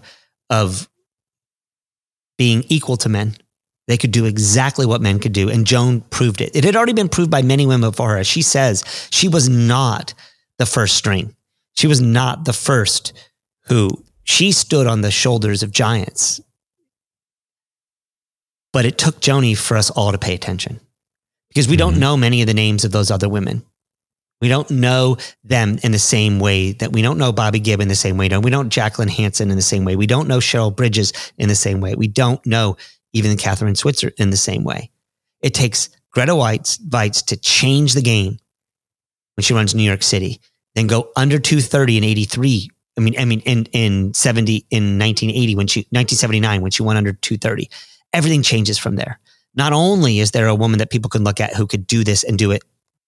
of 0.54 0.88
being 2.38 2.64
equal 2.70 2.96
to 2.98 3.10
men. 3.10 3.36
They 3.88 3.98
could 3.98 4.12
do 4.12 4.26
exactly 4.26 4.86
what 4.86 5.02
men 5.02 5.20
could 5.20 5.34
do. 5.34 5.50
And 5.50 5.66
Joan 5.66 6.02
proved 6.02 6.42
it. 6.42 6.56
It 6.56 6.64
had 6.64 6.76
already 6.76 6.94
been 6.94 7.10
proved 7.10 7.32
by 7.32 7.42
many 7.42 7.66
women 7.66 7.90
before 7.90 8.16
her. 8.16 8.24
She 8.24 8.44
says 8.44 8.84
she 9.12 9.28
was 9.28 9.50
not 9.50 10.14
the 10.60 10.66
first 10.66 10.96
string. 10.96 11.36
She 11.76 11.88
was 11.88 12.00
not 12.00 12.46
the 12.46 12.54
first 12.54 13.14
who 13.66 14.06
she 14.24 14.52
stood 14.52 14.86
on 14.88 15.02
the 15.02 15.12
shoulders 15.12 15.64
of 15.64 15.72
giants. 15.72 16.40
But 18.72 18.86
it 18.86 18.98
took 18.98 19.20
Joni 19.20 19.58
for 19.58 19.76
us 19.76 19.90
all 19.90 20.12
to 20.12 20.18
pay 20.18 20.36
attention 20.36 20.80
because 21.50 21.68
we 21.68 21.76
don't 21.78 21.96
Mhm. 21.96 22.00
know 22.00 22.18
many 22.18 22.42
of 22.42 22.48
the 22.48 22.54
names 22.54 22.86
of 22.86 22.92
those 22.92 23.12
other 23.12 23.28
women. 23.28 23.66
We 24.44 24.50
don't 24.50 24.70
know 24.72 25.16
them 25.46 25.80
in 25.84 25.94
the 25.94 25.98
same 25.98 26.42
way 26.42 26.74
that 26.74 26.92
we 26.92 27.02
don't 27.02 27.18
know 27.18 27.32
Bobbi 27.32 27.64
Gibb 27.64 27.80
in 27.80 27.88
the 27.88 27.96
same 27.96 28.18
way. 28.18 28.28
We 28.28 28.50
don't 28.50 28.68
Jacqueline 28.68 29.08
Hansen 29.08 29.50
in 29.50 29.56
the 29.56 29.62
same 29.62 29.86
way. 29.86 29.96
We 29.96 30.06
don't 30.06 30.28
know 30.28 30.40
Cheryl 30.40 30.76
Bridges 30.76 31.14
in 31.38 31.48
the 31.48 31.56
same 31.56 31.80
way. 31.80 31.96
We 31.96 32.10
don't 32.10 32.46
know 32.46 32.76
even 33.14 33.38
Kathrine 33.38 33.78
Switzer 33.78 34.12
in 34.18 34.32
the 34.32 34.36
same 34.36 34.66
way. 34.66 34.92
It 35.42 35.54
takes 35.54 35.88
Greta 36.12 36.34
Waitz 36.34 36.78
Waitz 36.90 37.26
to 37.28 37.38
change 37.38 37.94
the 37.94 38.02
game 38.02 38.38
when 39.36 39.44
she 39.44 39.54
runs 39.54 39.74
New 39.74 39.84
York 39.84 40.04
City, 40.04 40.42
then 40.76 40.88
go 40.88 41.10
under 41.16 41.40
230 41.40 42.00
in 42.00 42.04
83. 42.04 42.70
I 42.98 43.00
mean, 43.00 43.16
I 43.18 43.24
mean, 43.24 43.40
in, 43.46 43.64
in 43.72 44.14
70, 44.14 44.68
in 44.70 45.00
1980, 45.00 45.56
when 45.56 45.68
she, 45.68 45.80
1979, 45.92 46.62
when 46.62 46.72
she 46.72 46.84
went 46.84 46.98
under 46.98 47.14
230, 47.14 47.70
everything 48.12 48.44
changes 48.44 48.78
from 48.78 48.98
there. 48.98 49.22
Not 49.56 49.72
only 49.72 50.20
is 50.20 50.32
there 50.32 50.48
a 50.48 50.54
woman 50.54 50.80
that 50.80 50.92
people 50.92 51.10
can 51.10 51.24
look 51.24 51.40
at 51.40 51.56
who 51.56 51.66
could 51.66 51.88
do 51.88 52.04
this 52.04 52.26
and 52.26 52.38
do 52.38 52.52
it 52.52 52.62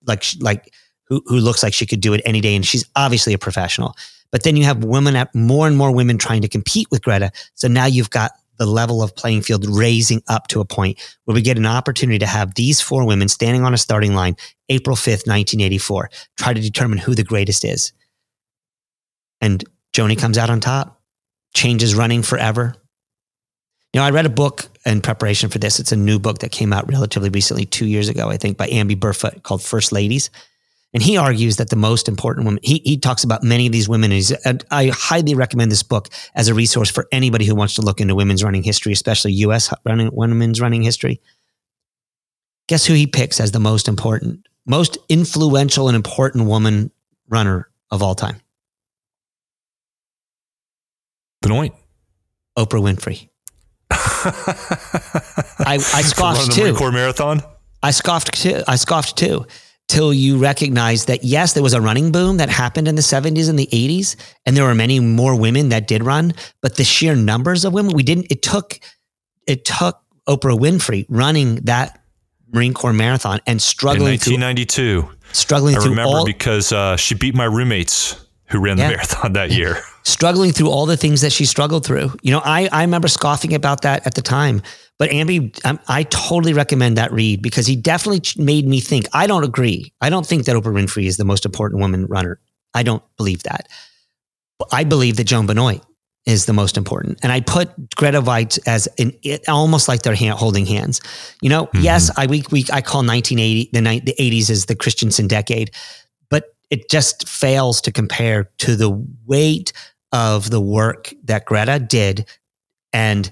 like, 0.08 0.24
like, 0.40 0.72
who, 1.08 1.22
who 1.26 1.38
looks 1.38 1.64
like 1.64 1.74
she 1.74 1.86
could 1.86 2.02
do 2.02 2.14
it 2.14 2.22
any 2.26 2.42
day, 2.42 2.56
and 2.56 2.66
she's 2.66 2.86
obviously 2.96 3.34
a 3.34 3.38
professional. 3.38 3.96
But 4.32 4.44
then 4.44 4.58
you 4.58 4.66
have 4.66 4.84
women, 4.84 5.16
at 5.16 5.34
more 5.34 5.68
and 5.68 5.78
more 5.78 5.94
women 5.94 6.18
trying 6.18 6.42
to 6.42 6.48
compete 6.48 6.88
with 6.92 7.02
Greta. 7.02 7.32
So 7.54 7.68
now 7.68 7.86
you've 7.86 8.10
got 8.10 8.32
the 8.58 8.66
level 8.66 9.04
of 9.04 9.16
playing 9.16 9.42
field 9.42 9.66
raising 9.68 10.22
up 10.28 10.48
to 10.48 10.62
a 10.62 10.66
point 10.66 11.00
where 11.26 11.36
we 11.36 11.42
get 11.42 11.58
an 11.58 11.66
opportunity 11.66 12.20
to 12.20 12.26
have 12.26 12.56
these 12.56 12.82
four 12.82 13.06
women 13.06 13.28
standing 13.28 13.64
on 13.64 13.74
a 13.74 13.78
starting 13.78 14.16
line, 14.16 14.36
April 14.70 14.96
5th, 14.96 15.28
1984, 15.28 16.10
try 16.38 16.54
to 16.54 16.62
determine 16.62 16.98
who 16.98 17.16
the 17.16 17.24
greatest 17.24 17.66
is. 17.66 17.92
And 19.42 19.64
Joni 19.94 20.18
comes 20.18 20.38
out 20.38 20.50
on 20.50 20.60
top. 20.60 21.02
changes 21.54 21.96
running 21.96 22.22
forever. 22.22 22.76
You 23.94 24.02
know, 24.02 24.06
I 24.06 24.10
read 24.10 24.26
a 24.26 24.30
book 24.30 24.68
in 24.86 25.00
preparation 25.00 25.50
for 25.50 25.58
this. 25.58 25.80
It's 25.80 25.94
a 25.94 25.96
new 25.96 26.20
book 26.20 26.40
that 26.40 26.52
came 26.52 26.74
out 26.74 26.90
relatively 26.90 27.30
recently, 27.30 27.66
two 27.66 27.86
years 27.86 28.10
ago, 28.10 28.28
I 28.28 28.36
think, 28.36 28.58
by 28.58 28.68
Amby 28.68 28.98
Burfoot 28.98 29.44
called 29.44 29.64
First 29.64 29.94
Ladies. 29.94 30.30
And 30.96 31.04
he 31.04 31.18
argues 31.18 31.58
that 31.58 31.70
the 31.70 31.76
most 31.76 32.08
important 32.08 32.46
woman, 32.46 32.62
he, 32.64 32.82
he 32.86 32.98
talks 32.98 33.26
about 33.26 33.44
many 33.44 33.66
of 33.66 33.74
these 33.74 33.90
women. 33.90 34.14
And 34.46 34.64
I 34.72 34.88
highly 34.88 35.36
recommend 35.36 35.70
this 35.70 35.84
book 35.84 36.08
as 36.36 36.48
a 36.48 36.54
resource 36.54 36.90
for 36.90 37.06
anybody 37.12 37.44
who 37.44 37.54
wants 37.54 37.76
to 37.76 37.82
look 37.82 38.00
into 38.00 38.16
women's 38.16 38.46
running 38.46 38.64
history, 38.64 38.94
especially 38.94 39.34
US 39.34 39.74
running, 39.84 40.10
women's 40.14 40.62
running 40.62 40.84
history. 40.84 41.20
Guess 42.70 42.86
who 42.86 42.94
he 42.94 43.08
picks 43.08 43.42
as 43.42 43.52
the 43.52 43.60
most 43.60 43.90
important, 43.90 44.48
most 44.66 44.98
influential 45.10 45.90
and 45.90 45.98
important 45.98 46.46
woman 46.46 46.92
runner 47.28 47.70
of 47.92 48.02
all 48.02 48.16
time? 48.16 48.40
Benoit. 51.42 51.74
Oprah 52.58 52.82
Winfrey. 52.82 53.28
I, 55.60 55.74
I 55.74 56.02
scoffed 56.04 56.54
too. 56.54 56.74
Corps 56.74 56.94
Marathon. 56.94 57.44
I 57.84 57.92
scoffed 57.92 58.34
too. 58.34 58.64
I 58.66 58.78
scoffed 58.78 59.18
too. 59.18 59.46
Till 59.88 60.14
you 60.14 60.40
recognize 60.40 61.06
that 61.06 61.24
yes, 61.24 61.54
there 61.54 61.62
was 61.62 61.74
a 61.74 61.82
running 61.82 62.12
boom 62.12 62.38
that 62.38 62.50
happened 62.50 62.88
in 62.88 62.96
the 62.96 63.04
70s 63.04 63.50
and 63.50 63.58
the 63.58 63.68
80s, 63.68 64.16
and 64.46 64.58
there 64.58 64.64
were 64.64 64.74
many 64.74 65.00
more 65.00 65.36
women 65.40 65.70
that 65.70 65.88
did 65.88 66.04
run, 66.04 66.34
but 66.62 66.76
the 66.76 66.84
sheer 66.84 67.16
numbers 67.16 67.66
of 67.66 67.74
women, 67.74 67.94
we 67.94 68.02
didn't. 68.02 68.28
It 68.32 68.42
took 68.42 68.80
it 69.46 69.64
took 69.64 70.02
Oprah 70.28 70.58
Winfrey 70.58 71.06
running 71.08 71.56
that 71.66 72.02
Marine 72.52 72.74
Corps 72.74 72.94
marathon 72.94 73.40
and 73.46 73.62
struggling 73.62 74.08
in 74.08 74.42
1992. 74.42 75.02
Through, 75.02 75.12
struggling 75.34 75.76
I 75.76 75.84
remember 75.84 76.18
all, 76.18 76.26
because 76.26 76.72
uh, 76.72 76.96
she 76.96 77.14
beat 77.14 77.36
my 77.36 77.46
roommates 77.46 78.25
who 78.48 78.60
ran 78.60 78.78
the 78.78 78.84
marathon 78.84 79.34
that 79.34 79.52
year. 79.52 79.78
struggling 80.04 80.52
through 80.52 80.70
all 80.70 80.86
the 80.86 80.98
things 80.98 81.22
that 81.22 81.32
she 81.32 81.46
struggled 81.46 81.86
through. 81.86 82.14
You 82.22 82.32
know, 82.32 82.42
I, 82.44 82.70
I 82.72 82.82
remember 82.82 83.08
scoffing 83.08 83.54
about 83.54 83.82
that 83.82 84.06
at 84.06 84.14
the 84.14 84.22
time, 84.22 84.62
but 84.98 85.10
Amby, 85.10 85.60
I, 85.66 85.70
um, 85.70 85.80
I 85.88 86.04
totally 86.04 86.54
recommend 86.54 86.98
that 86.98 87.12
read 87.12 87.42
because 87.42 87.66
he 87.68 87.76
definitely 87.76 88.22
made 88.42 88.68
me 88.68 88.80
think. 88.80 89.08
I 89.14 89.28
don't 89.28 89.44
agree. 89.44 89.92
I 90.02 90.10
don't 90.10 90.26
think 90.26 90.46
that 90.46 90.56
Oprah 90.56 90.74
Winfrey 90.74 91.06
is 91.06 91.18
the 91.18 91.26
most 91.26 91.46
important 91.46 91.82
woman 91.82 92.06
runner. 92.06 92.40
I 92.74 92.84
don't 92.84 93.04
believe 93.18 93.44
that. 93.44 93.68
But 94.60 94.70
I 94.72 94.84
believe 94.84 95.18
that 95.18 95.26
Joan 95.26 95.48
Benoit 95.48 95.82
is 96.26 96.46
the 96.46 96.54
most 96.54 96.78
important. 96.78 97.20
And 97.22 97.32
I 97.32 97.42
put 97.42 97.96
Greta 97.96 98.22
Waitz 98.22 98.60
as 98.68 98.88
an, 98.98 99.12
it, 99.22 99.48
almost 99.48 99.88
like 99.88 100.02
they're 100.02 100.16
hand, 100.16 100.38
holding 100.38 100.66
hands. 100.66 101.02
You 101.42 101.50
know, 101.50 101.70
yes, 101.76 102.10
mm-hmm. 102.10 102.22
I 102.22 102.26
we, 102.26 102.44
we 102.52 102.66
I 102.72 102.82
call 102.82 103.04
1980 103.04 103.70
the 103.74 103.82
ni- 103.82 104.00
the 104.00 104.16
80s 104.20 104.50
is 104.50 104.66
the 104.66 104.76
Kristiansen 104.76 105.28
decade, 105.28 105.72
it 106.70 106.90
just 106.90 107.28
fails 107.28 107.82
to 107.82 107.92
compare 107.92 108.50
to 108.60 108.76
the 108.76 109.06
weight 109.26 109.74
of 110.12 110.50
the 110.50 110.62
work 110.62 111.14
that 111.24 111.46
Greta 111.46 111.80
did 111.80 112.26
and 112.94 113.30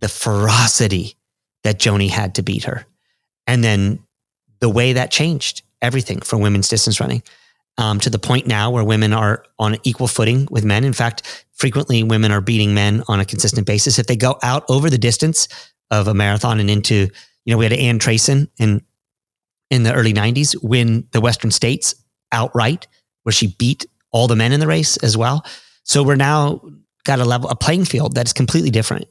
the 0.00 0.08
ferocity 0.08 1.16
that 1.64 1.78
Joni 1.78 2.08
had 2.08 2.34
to 2.36 2.42
beat 2.42 2.64
her. 2.64 2.86
And 3.46 3.62
then 3.62 4.00
the 4.60 4.68
way 4.68 4.94
that 4.94 5.10
changed 5.10 5.62
everything 5.80 6.20
for 6.20 6.36
women's 6.36 6.68
distance 6.68 7.00
running 7.00 7.22
um, 7.78 8.00
to 8.00 8.10
the 8.10 8.18
point 8.18 8.46
now 8.46 8.70
where 8.70 8.84
women 8.84 9.12
are 9.12 9.44
on 9.58 9.76
equal 9.82 10.08
footing 10.08 10.48
with 10.50 10.64
men. 10.64 10.84
In 10.84 10.92
fact, 10.92 11.46
frequently 11.52 12.02
women 12.02 12.32
are 12.32 12.40
beating 12.40 12.74
men 12.74 13.02
on 13.08 13.20
a 13.20 13.24
consistent 13.24 13.66
basis. 13.66 13.98
If 13.98 14.06
they 14.06 14.16
go 14.16 14.38
out 14.42 14.64
over 14.68 14.90
the 14.90 14.98
distance 14.98 15.48
of 15.90 16.08
a 16.08 16.14
marathon 16.14 16.60
and 16.60 16.70
into, 16.70 17.08
you 17.44 17.52
know, 17.52 17.58
we 17.58 17.64
had 17.64 17.72
Ann 17.72 17.98
Trason 17.98 18.48
in 18.58 18.82
in 19.70 19.84
the 19.84 19.94
early 19.94 20.12
90s 20.12 20.54
win 20.62 21.08
the 21.12 21.20
Western 21.20 21.50
States 21.50 21.94
outright, 22.32 22.86
where 23.22 23.32
she 23.32 23.54
beat 23.58 23.86
all 24.10 24.26
the 24.26 24.36
men 24.36 24.52
in 24.52 24.60
the 24.60 24.66
race 24.66 24.96
as 24.98 25.16
well. 25.16 25.44
So 25.84 26.02
we're 26.02 26.16
now 26.16 26.60
got 27.04 27.20
a 27.20 27.24
level, 27.24 27.50
a 27.50 27.56
playing 27.56 27.84
field 27.84 28.14
that 28.14 28.26
is 28.26 28.32
completely 28.32 28.70
different. 28.70 29.06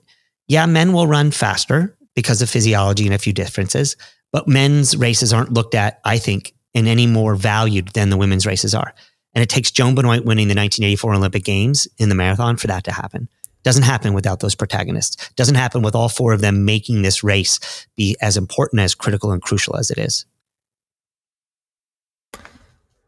Yeah, 0.48 0.66
men 0.66 0.94
will 0.94 1.08
run 1.08 1.32
faster 1.32 1.98
because 2.16 2.42
of 2.42 2.50
physiology 2.50 3.06
and 3.06 3.14
a 3.14 3.20
few 3.20 3.34
differences, 3.34 3.96
but 4.32 4.48
men's 4.48 4.98
races 4.98 5.34
aren't 5.34 5.54
looked 5.54 5.76
at, 5.76 6.00
I 6.04 6.18
think, 6.18 6.54
in 6.74 6.88
any 6.88 7.08
more 7.08 7.36
valued 7.36 7.90
than 7.90 8.10
the 8.10 8.18
women's 8.18 8.46
races 8.46 8.76
are. 8.76 8.94
And 9.34 9.42
it 9.42 9.50
takes 9.50 9.72
Joan 9.72 9.96
Benoit 9.96 10.26
winning 10.26 10.48
the 10.48 10.56
1984 10.56 11.16
Olympic 11.16 11.44
Games 11.44 11.88
in 11.98 12.10
the 12.10 12.16
marathon 12.16 12.58
for 12.58 12.68
that 12.68 12.84
to 12.86 12.92
happen. 12.92 13.30
Doesn't 13.64 13.84
happen 13.84 14.14
without 14.14 14.40
those 14.40 14.56
protagonists. 14.56 15.30
Doesn't 15.36 15.56
happen 15.56 15.82
with 15.82 15.96
all 15.96 16.10
four 16.10 16.34
of 16.34 16.42
them 16.42 16.66
making 16.66 17.02
this 17.02 17.24
race 17.24 17.88
be 17.96 18.18
as 18.22 18.36
important, 18.36 18.82
as 18.82 18.96
critical, 18.96 19.32
and 19.32 19.42
crucial 19.42 19.78
as 19.78 19.92
it 19.92 19.98
is. 19.98 20.26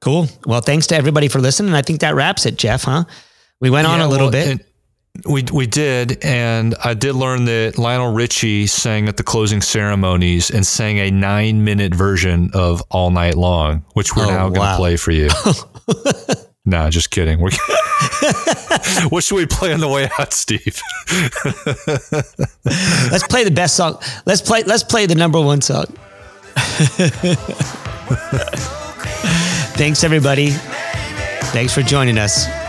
Cool. 0.03 0.27
Well, 0.45 0.59
thanks 0.59 0.87
to 0.87 0.97
everybody 0.97 1.29
for 1.29 1.39
listening. 1.39 1.73
I 1.73 1.81
think 1.81 2.01
that 2.01 2.13
wraps 2.13 2.45
it, 2.45 2.57
Jeff, 2.57 2.83
huh? 2.83 3.05
We 3.61 3.69
went 3.69 3.87
on 3.87 4.01
a 4.01 4.07
little 4.09 4.29
well, 4.29 4.57
bit. 4.57 4.65
We 5.25 5.45
we 5.53 5.65
did, 5.65 6.21
and 6.25 6.75
I 6.83 6.93
did 6.93 7.15
learn 7.15 7.45
that 7.45 7.77
Lionel 7.77 8.13
Richie 8.13 8.67
sang 8.67 9.07
at 9.07 9.15
the 9.15 9.23
closing 9.23 9.61
ceremonies 9.61 10.51
and 10.51 10.67
sang 10.67 10.97
a 10.97 11.09
nine 11.09 11.63
minute 11.63 11.95
version 11.95 12.49
of 12.53 12.83
All 12.89 13.11
Night 13.11 13.35
Long, 13.35 13.85
which 13.93 14.13
we're 14.13 14.25
Oh, 14.25 14.29
now 14.29 14.49
going 14.49 14.71
to 14.71 14.75
play 14.75 14.97
for 14.97 15.11
you. 15.11 15.29
nah, 16.65 16.89
just 16.89 17.09
kidding. 17.09 17.39
We're 17.39 17.51
what 19.07 19.23
should 19.23 19.35
we 19.35 19.45
play 19.45 19.71
on 19.71 19.79
the 19.79 19.87
way 19.87 20.09
out, 20.19 20.33
Steve? 20.33 20.81
let's 23.09 23.25
play 23.27 23.45
the 23.45 23.51
best 23.51 23.77
song. 23.77 23.99
Let's 24.25 24.41
play 24.41 24.63
let's 24.63 24.83
play 24.83 25.05
the 25.05 25.15
number 25.15 25.39
one 25.39 25.61
song. 25.61 25.85
Thanks 29.75 30.03
everybody. 30.03 30.51
Thanks 31.51 31.73
for 31.73 31.81
joining 31.81 32.17
us. 32.17 32.62